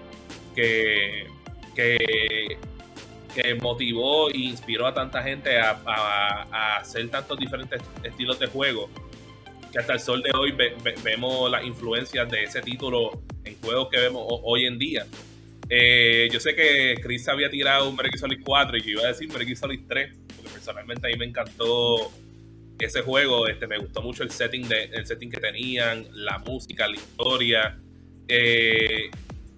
que, 0.54 1.26
que, 1.74 3.54
motivó 3.60 4.30
e 4.30 4.38
inspiró 4.38 4.86
a 4.86 4.94
tanta 4.94 5.20
gente 5.22 5.58
a, 5.58 5.80
a, 5.84 6.76
hacer 6.76 7.08
tantos 7.10 7.38
diferentes 7.38 7.82
estilos 8.04 8.38
de 8.38 8.46
juego 8.46 8.88
que 9.72 9.78
hasta 9.80 9.94
el 9.94 10.00
sol 10.00 10.22
de 10.22 10.30
hoy 10.32 10.54
vemos 11.02 11.50
las 11.50 11.64
influencias 11.64 12.30
de 12.30 12.44
ese 12.44 12.60
título 12.60 13.20
en 13.44 13.60
juegos 13.60 13.88
que 13.90 13.98
vemos 13.98 14.24
hoy 14.28 14.66
en 14.66 14.78
día. 14.78 15.06
Eh, 15.68 16.28
yo 16.32 16.40
sé 16.40 16.54
que 16.54 16.96
Chris 17.02 17.26
había 17.28 17.50
tirado 17.50 17.88
un 17.88 17.96
Metal 17.96 18.16
Solid 18.18 18.40
4 18.44 18.76
y 18.78 18.82
yo 18.82 18.90
iba 18.90 19.04
a 19.04 19.08
decir 19.08 19.28
Metal 19.28 19.56
Solid 19.56 19.80
3, 19.88 20.16
porque 20.36 20.50
personalmente 20.52 21.06
a 21.06 21.10
mí 21.10 21.16
me 21.16 21.26
encantó 21.26 22.10
ese 22.86 23.02
juego, 23.02 23.46
este, 23.46 23.66
me 23.66 23.78
gustó 23.78 24.02
mucho 24.02 24.22
el 24.22 24.30
setting, 24.30 24.68
de, 24.68 24.84
el 24.84 25.06
setting 25.06 25.30
que 25.30 25.40
tenían, 25.40 26.06
la 26.12 26.38
música, 26.38 26.88
la 26.88 26.96
historia. 26.96 27.78
Eh, 28.28 29.10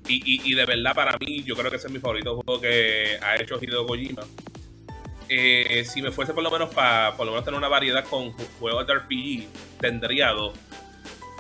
y, 0.09 0.55
de 0.55 0.67
verdad 0.67 0.95
para 0.95 1.17
mí, 1.19 1.43
yo 1.45 1.55
creo 1.55 1.71
que 1.71 1.77
ese 1.77 1.87
es 1.87 1.93
mi 1.93 2.01
favorito 2.01 2.43
juego 2.43 2.61
que 2.61 3.19
ha 3.23 3.37
hecho 3.37 3.59
Hideo 3.61 3.87
Kojima. 3.87 4.23
Eh, 5.29 5.85
si 5.87 6.03
me 6.03 6.11
fuese 6.11 6.35
por 6.35 6.43
lo 6.43 6.51
menos 6.51 6.75
para 6.75 7.17
por 7.17 7.25
lo 7.25 7.33
menos 7.33 7.45
tener 7.45 7.57
una 7.57 7.69
variedad 7.69 8.05
con 8.05 8.33
juegos 8.33 8.87
de 8.87 8.95
RPG, 8.95 9.47
tendría 9.81 10.31
dos 10.33 10.53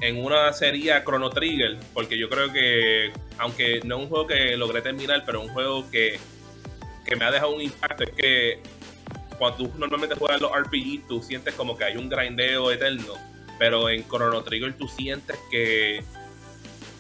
en 0.02 0.22
una 0.22 0.52
serie 0.52 1.00
Chrono 1.04 1.30
Trigger, 1.30 1.78
porque 1.94 2.18
yo 2.18 2.28
creo 2.28 2.52
que, 2.52 3.12
aunque 3.38 3.80
no 3.84 3.96
es 3.96 4.02
un 4.02 4.08
juego 4.08 4.26
que 4.26 4.56
logré 4.56 4.82
terminar, 4.82 5.22
pero 5.24 5.40
un 5.40 5.48
juego 5.48 5.88
que, 5.90 6.18
me 7.16 7.24
ha 7.24 7.30
dejado 7.30 7.54
un 7.54 7.62
impacto, 7.62 8.02
es 8.02 8.10
que 8.10 8.60
cuando 9.38 9.68
tú 9.68 9.78
normalmente 9.78 10.14
juegas 10.16 10.40
los 10.40 10.50
RPG, 10.52 11.06
tú 11.08 11.22
sientes 11.22 11.54
como 11.54 11.76
que 11.76 11.84
hay 11.84 11.96
un 11.96 12.08
grindeo 12.08 12.70
eterno, 12.70 13.14
pero 13.58 13.88
en 13.88 14.06
Chrono 14.08 14.42
Trigger 14.42 14.74
tú 14.74 14.88
sientes 14.88 15.38
que 15.50 16.02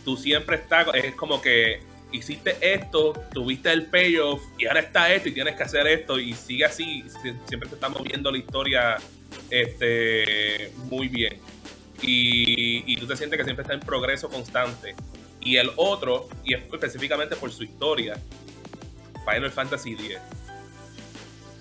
tú 0.04 0.16
siempre 0.16 0.56
estás, 0.56 0.88
es 0.94 1.14
como 1.14 1.40
que 1.40 1.80
hiciste 2.12 2.56
esto, 2.60 3.12
tuviste 3.32 3.72
el 3.72 3.86
payoff 3.86 4.42
y 4.58 4.66
ahora 4.66 4.80
está 4.80 5.12
esto 5.12 5.28
y 5.28 5.32
tienes 5.32 5.56
que 5.56 5.62
hacer 5.62 5.86
esto 5.86 6.18
y 6.18 6.34
sigue 6.34 6.64
así, 6.64 7.04
siempre 7.46 7.68
te 7.68 7.74
estamos 7.74 8.02
viendo 8.02 8.30
la 8.30 8.38
historia 8.38 8.96
este, 9.50 10.72
muy 10.90 11.08
bien 11.08 11.40
y, 12.02 12.96
tú 12.96 13.06
te 13.06 13.16
sientes 13.16 13.38
que 13.38 13.44
siempre 13.44 13.62
está 13.62 13.74
en 13.74 13.80
progreso 13.80 14.28
constante. 14.28 14.94
Y 15.40 15.56
el 15.56 15.70
otro, 15.76 16.28
y 16.44 16.54
específicamente 16.54 17.36
por 17.36 17.50
su 17.52 17.64
historia, 17.64 18.14
Final 19.24 19.50
Fantasy 19.50 19.92
X. 19.92 20.18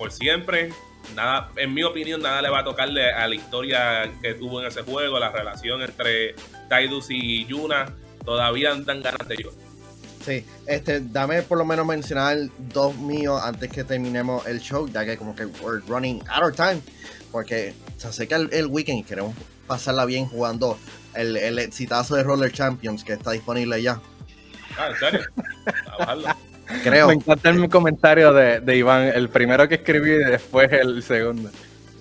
Por 0.02 0.12
siempre, 0.12 0.74
nada, 1.16 1.52
en 1.58 1.76
mi 1.76 1.84
opinión, 1.84 2.24
nada 2.24 2.42
le 2.42 2.50
va 2.50 2.62
a 2.62 2.64
tocarle 2.64 3.12
a 3.12 3.28
la 3.28 3.36
historia 3.36 4.12
que 4.20 4.34
tuvo 4.34 4.60
en 4.60 4.66
ese 4.66 4.82
juego, 4.82 5.20
la 5.20 5.30
relación 5.30 5.80
entre 5.84 6.34
Tidus 6.68 7.12
y 7.12 7.46
Yuna, 7.46 7.86
todavía 8.26 8.74
dan 8.74 9.04
ganas 9.04 9.28
de 9.28 9.38
yo. 9.38 9.52
Sí, 10.26 10.44
este, 10.66 11.02
dame 11.02 11.44
por 11.44 11.60
lo 11.60 11.66
menos 11.66 11.86
mencionar 11.86 12.36
dos 12.74 12.96
míos 12.96 13.40
antes 13.44 13.72
que 13.72 13.84
terminemos 13.84 14.48
el 14.48 14.60
show, 14.60 14.90
ya 14.92 15.06
que 15.06 15.18
como 15.18 15.36
que 15.36 15.46
we're 15.46 15.84
running 15.88 16.20
out 16.30 16.50
of 16.50 16.56
time, 16.56 16.82
porque 17.32 17.76
se 17.98 18.08
acerca 18.08 18.38
el, 18.38 18.50
el 18.54 18.66
weekend 18.66 19.02
y 19.02 19.04
queremos 19.04 19.36
pasarla 19.68 20.06
bien 20.06 20.26
jugando 20.26 20.80
el, 21.14 21.38
el 21.38 21.60
exitazo 21.60 22.16
de 22.16 22.24
Roller 22.24 22.52
Champions 22.52 23.04
que 23.04 23.14
está 23.14 23.34
disponible 23.34 23.80
ya. 23.80 24.02
Ah, 24.80 24.88
¿en 24.90 24.96
serio? 24.98 25.22
Creo. 26.84 27.08
Me 27.08 27.14
encanta 27.14 27.50
el 27.50 27.70
comentario 27.70 28.34
de, 28.34 28.60
de, 28.60 28.78
Iván, 28.78 29.04
el 29.04 29.30
primero 29.30 29.68
que 29.68 29.76
escribí 29.76 30.12
y 30.12 30.24
después 30.24 30.72
el 30.72 31.04
segundo. 31.04 31.50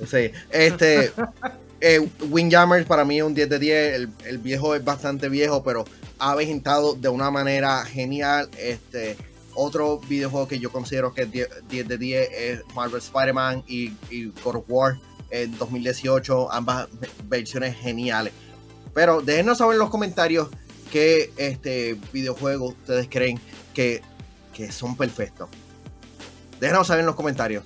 Sí, 0.07 0.31
este. 0.51 1.13
eh, 1.81 2.09
Windjammers 2.29 2.87
para 2.87 3.05
mí 3.05 3.19
es 3.19 3.25
un 3.25 3.35
10 3.35 3.49
de 3.49 3.59
10. 3.59 3.95
El, 3.95 4.09
el, 4.27 4.39
viejo 4.39 4.75
es 4.75 4.85
bastante 4.85 5.29
viejo, 5.29 5.63
pero 5.63 5.85
ha 6.19 6.35
vejentado 6.35 6.95
de 6.95 7.09
una 7.09 7.31
manera 7.31 7.85
genial. 7.85 8.49
Este, 8.59 9.17
otro 9.55 9.99
videojuego 10.09 10.49
que 10.49 10.59
yo 10.59 10.71
considero 10.71 11.13
que 11.13 11.23
es 11.23 11.31
10, 11.31 11.89
de 11.89 11.99
10 11.99 12.29
es 12.33 12.61
Marvel 12.75 12.99
Spider-Man 13.01 13.65
y, 13.67 13.93
y 14.11 14.33
God 14.43 14.57
of 14.57 14.65
War 14.69 14.99
en 15.31 15.57
2018, 15.59 16.53
ambas 16.53 16.89
versiones 17.29 17.77
geniales. 17.77 18.33
Pero 18.95 19.21
déjenos 19.21 19.59
saber 19.59 19.75
en 19.75 19.81
los 19.81 19.91
comentarios 19.91 20.49
qué 20.91 21.31
este 21.37 21.97
videojuegos 22.13 22.73
ustedes 22.73 23.09
creen 23.09 23.39
que, 23.75 24.03
son 24.71 24.97
perfectos. 24.97 25.49
Déjenos 26.61 26.87
saber 26.87 27.01
en 27.01 27.07
los 27.07 27.15
comentarios. 27.15 27.65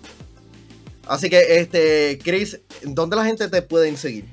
Así 1.06 1.28
que, 1.28 1.58
este, 1.58 2.18
Chris, 2.22 2.60
¿dónde 2.82 3.16
la 3.16 3.24
gente 3.24 3.48
te 3.48 3.62
puede 3.62 3.96
seguir? 3.96 4.26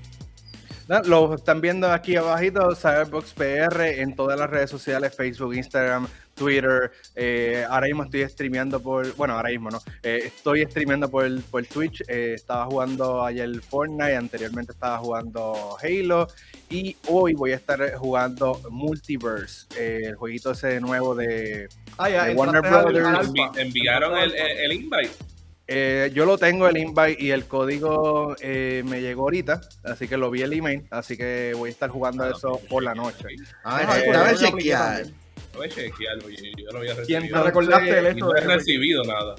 lo 1.06 1.36
están 1.36 1.62
viendo 1.62 1.90
aquí 1.90 2.18
abajito, 2.18 2.76
Cyberbox 2.76 3.34
PR 3.34 4.02
en 4.02 4.14
todas 4.14 4.38
las 4.38 4.50
redes 4.50 4.70
sociales, 4.70 5.16
Facebook, 5.16 5.54
Instagram, 5.56 6.08
Twitter. 6.42 6.92
Eh, 7.16 7.64
ahora 7.70 7.86
mismo 7.86 8.04
estoy 8.04 8.28
streameando 8.28 8.82
por. 8.82 9.16
Bueno, 9.16 9.36
ahora 9.36 9.50
mismo 9.50 9.70
no. 9.70 9.80
Eh, 10.02 10.24
estoy 10.26 10.66
streameando 10.66 11.10
por, 11.10 11.30
por 11.44 11.64
Twitch. 11.66 12.02
Eh, 12.08 12.34
estaba 12.34 12.66
jugando 12.66 13.24
ayer 13.24 13.62
Fortnite. 13.62 14.16
Anteriormente 14.16 14.72
estaba 14.72 14.98
jugando 14.98 15.78
Halo. 15.82 16.28
Y 16.70 16.96
hoy 17.08 17.34
voy 17.34 17.52
a 17.52 17.58
estar 17.58 17.94
jugando 17.96 18.60
Multiverse. 18.72 19.68
el 19.78 20.16
jueguito 20.16 20.52
ese 20.52 20.80
nuevo 20.82 21.14
de, 21.14 21.68
ah, 21.98 22.32
Warner 22.34 22.62
Brothers. 22.62 23.30
enviaron 23.58 24.18
el, 24.18 24.34
el, 24.34 24.72
invite. 24.72 26.14
yo 26.14 26.26
lo 26.26 26.38
tengo 26.38 26.68
el 26.70 26.78
invite 26.78 27.18
y 27.20 27.32
el 27.32 27.46
código 27.46 28.38
me 28.42 29.02
llegó 29.02 29.24
ahorita, 29.24 29.60
así 29.84 30.08
que 30.08 30.16
lo 30.16 30.32
vi 30.32 30.44
el 30.44 30.54
email, 30.54 30.88
así 30.92 31.18
que 31.18 31.52
voy 31.58 31.68
a 31.70 31.74
estar 31.74 31.90
jugando 31.90 32.24
ah, 32.24 32.32
eso 32.34 32.62
por 32.70 32.84
la 32.84 32.96
noche. 32.96 33.28
Ah, 33.66 34.00
eh, 34.00 34.36
chequear. 34.40 35.08
Voy 35.54 35.68
a 35.68 35.70
yo 35.70 36.72
no 36.72 36.80
había 36.80 36.94
recibido. 36.96 37.22
¿Quién 37.22 37.44
recordaste 37.44 38.00
el 38.00 38.06
esto? 38.08 38.26
No 38.26 38.36
he 38.36 38.42
recibido 38.42 39.04
nada. 39.04 39.36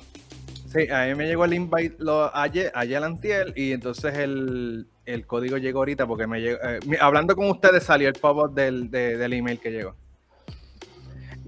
Sí, 0.73 0.89
a 0.91 1.07
mí 1.07 1.15
me 1.15 1.27
llegó 1.27 1.45
el 1.45 1.53
invite 1.53 1.97
lo, 1.99 2.35
ayer, 2.35 2.73
ayer 2.75 3.03
antier, 3.03 3.53
y 3.57 3.73
entonces 3.73 4.17
el, 4.17 4.87
el, 5.05 5.27
código 5.27 5.59
llegó 5.59 5.81
ahorita 5.81 6.07
porque 6.07 6.27
me 6.27 6.41
llegó. 6.41 6.59
Eh, 6.63 6.81
hablando 6.99 7.37
con 7.37 7.51
ustedes 7.51 7.83
salió 7.83 8.09
el 8.09 8.15
pop-up 8.15 8.55
del, 8.55 8.91
del 8.91 9.33
email 9.35 9.59
que 9.59 9.71
llegó. 9.71 9.97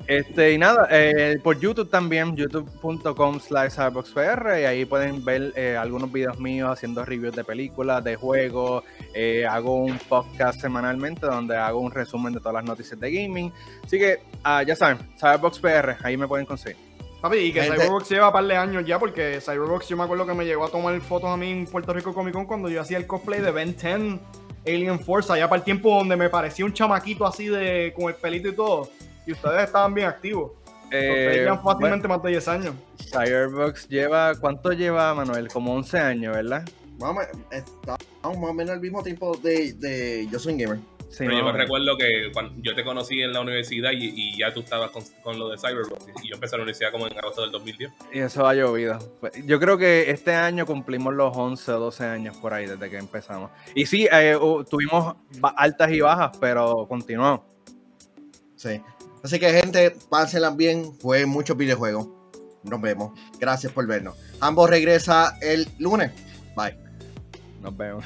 Este, 0.06 0.52
y 0.52 0.58
nada, 0.58 0.86
eh, 0.90 1.38
por 1.42 1.58
YouTube 1.58 1.88
también, 1.88 2.36
youtube.com 2.36 3.40
slash 3.40 3.72
cyberboxpr, 3.72 4.60
y 4.60 4.64
ahí 4.64 4.84
pueden 4.84 5.24
ver 5.24 5.52
eh, 5.56 5.78
algunos 5.78 6.12
videos 6.12 6.38
míos 6.38 6.70
haciendo 6.70 7.06
reviews 7.06 7.34
de 7.34 7.42
películas, 7.42 8.04
de 8.04 8.16
juegos, 8.16 8.84
eh, 9.14 9.46
hago 9.46 9.76
un 9.76 9.98
podcast 9.98 10.60
semanalmente 10.60 11.24
donde 11.24 11.56
hago 11.56 11.80
un 11.80 11.90
resumen 11.90 12.34
de 12.34 12.40
todas 12.40 12.54
las 12.54 12.64
noticias 12.64 13.00
de 13.00 13.10
gaming, 13.10 13.50
así 13.82 13.98
que 13.98 14.18
ah, 14.42 14.62
ya 14.62 14.76
saben, 14.76 14.98
cyberboxpr, 15.18 15.96
ahí 16.02 16.18
me 16.18 16.28
pueden 16.28 16.44
conseguir. 16.44 16.76
Papi, 17.22 17.38
y 17.38 17.52
que 17.54 17.62
Cyberbox 17.62 18.10
lleva 18.10 18.26
un 18.26 18.32
par 18.34 18.44
de 18.44 18.54
años 18.54 18.84
ya, 18.84 18.98
porque 18.98 19.40
Cyberbox 19.40 19.88
yo 19.88 19.96
me 19.96 20.04
acuerdo 20.04 20.26
que 20.26 20.34
me 20.34 20.44
llegó 20.44 20.66
a 20.66 20.68
tomar 20.68 21.00
fotos 21.00 21.30
a 21.30 21.38
mí 21.38 21.50
en 21.50 21.64
Puerto 21.64 21.94
Rico 21.94 22.12
Comic 22.12 22.34
Con 22.34 22.44
cuando 22.44 22.68
yo 22.68 22.82
hacía 22.82 22.98
el 22.98 23.06
cosplay 23.06 23.40
de 23.40 23.50
Ben 23.50 23.74
10 23.74 24.20
Alien 24.66 25.00
Force, 25.00 25.32
allá 25.32 25.48
para 25.48 25.60
el 25.60 25.64
tiempo 25.64 25.88
donde 25.96 26.16
me 26.16 26.28
parecía 26.28 26.66
un 26.66 26.74
chamaquito 26.74 27.26
así 27.26 27.46
de 27.48 27.94
con 27.96 28.08
el 28.08 28.14
pelito 28.14 28.48
y 28.48 28.52
todo 28.52 28.90
y 29.26 29.32
ustedes 29.32 29.64
estaban 29.64 29.94
bien 29.94 30.08
activos. 30.08 30.52
Eh, 30.90 31.48
fácilmente 31.62 32.06
más 32.06 32.22
de 32.22 32.30
10 32.30 32.48
años. 32.48 32.74
Cyberbox 32.98 33.88
lleva, 33.88 34.34
¿cuánto 34.36 34.72
lleva 34.72 35.12
Manuel? 35.14 35.48
Como 35.48 35.74
11 35.74 35.98
años, 35.98 36.36
¿verdad? 36.36 36.64
Vamos, 36.98 37.24
estamos 37.50 37.98
más 38.22 38.50
o 38.50 38.54
menos 38.54 38.74
al 38.74 38.80
mismo 38.80 39.02
tiempo 39.02 39.36
de, 39.36 39.72
de 39.72 40.28
Yo 40.30 40.38
Soy 40.38 40.56
Gamer. 40.56 40.78
Sí, 41.14 41.18
Pero 41.18 41.38
yo 41.38 41.44
me 41.44 41.52
recuerdo 41.52 41.96
que 41.96 42.32
cuando 42.32 42.54
yo 42.60 42.74
te 42.74 42.82
conocí 42.82 43.22
en 43.22 43.32
la 43.32 43.40
universidad 43.40 43.92
y, 43.92 44.36
ya 44.36 44.52
tú 44.52 44.60
estabas 44.60 44.90
con, 44.90 45.38
lo 45.38 45.48
de 45.48 45.58
Cyberbox 45.58 46.06
y 46.24 46.28
yo 46.28 46.34
empecé 46.34 46.56
la 46.56 46.64
universidad 46.64 46.90
como 46.90 47.06
en 47.06 47.16
agosto 47.16 47.42
del 47.42 47.52
2010. 47.52 47.92
Y 48.12 48.18
eso 48.18 48.44
ha 48.44 48.54
llovido. 48.54 48.98
Yo 49.44 49.60
creo 49.60 49.78
que 49.78 50.10
este 50.10 50.34
año 50.34 50.66
cumplimos 50.66 51.14
los 51.14 51.36
11 51.36 51.70
o 51.70 51.78
12 51.78 52.04
años 52.04 52.36
por 52.38 52.52
ahí 52.52 52.66
desde 52.66 52.90
que 52.90 52.98
empezamos. 52.98 53.52
Y 53.76 53.86
sí, 53.86 54.08
eh, 54.10 54.36
tuvimos 54.68 55.14
altas 55.56 55.92
y 55.92 56.00
bajas, 56.00 56.36
pero 56.40 56.84
continuamos. 56.88 57.42
Sí. 58.56 58.80
Así 59.24 59.40
que, 59.40 59.50
gente, 59.50 59.90
pásenla 60.10 60.50
bien. 60.50 60.94
Fue 61.00 61.24
mucho 61.24 61.54
videojuegos. 61.54 62.08
Nos 62.62 62.80
vemos. 62.80 63.18
Gracias 63.40 63.72
por 63.72 63.86
vernos. 63.86 64.16
Ambos 64.38 64.68
regresa 64.68 65.38
el 65.40 65.66
lunes. 65.78 66.12
Bye. 66.54 66.76
Nos 67.62 67.74
vemos. 67.74 68.04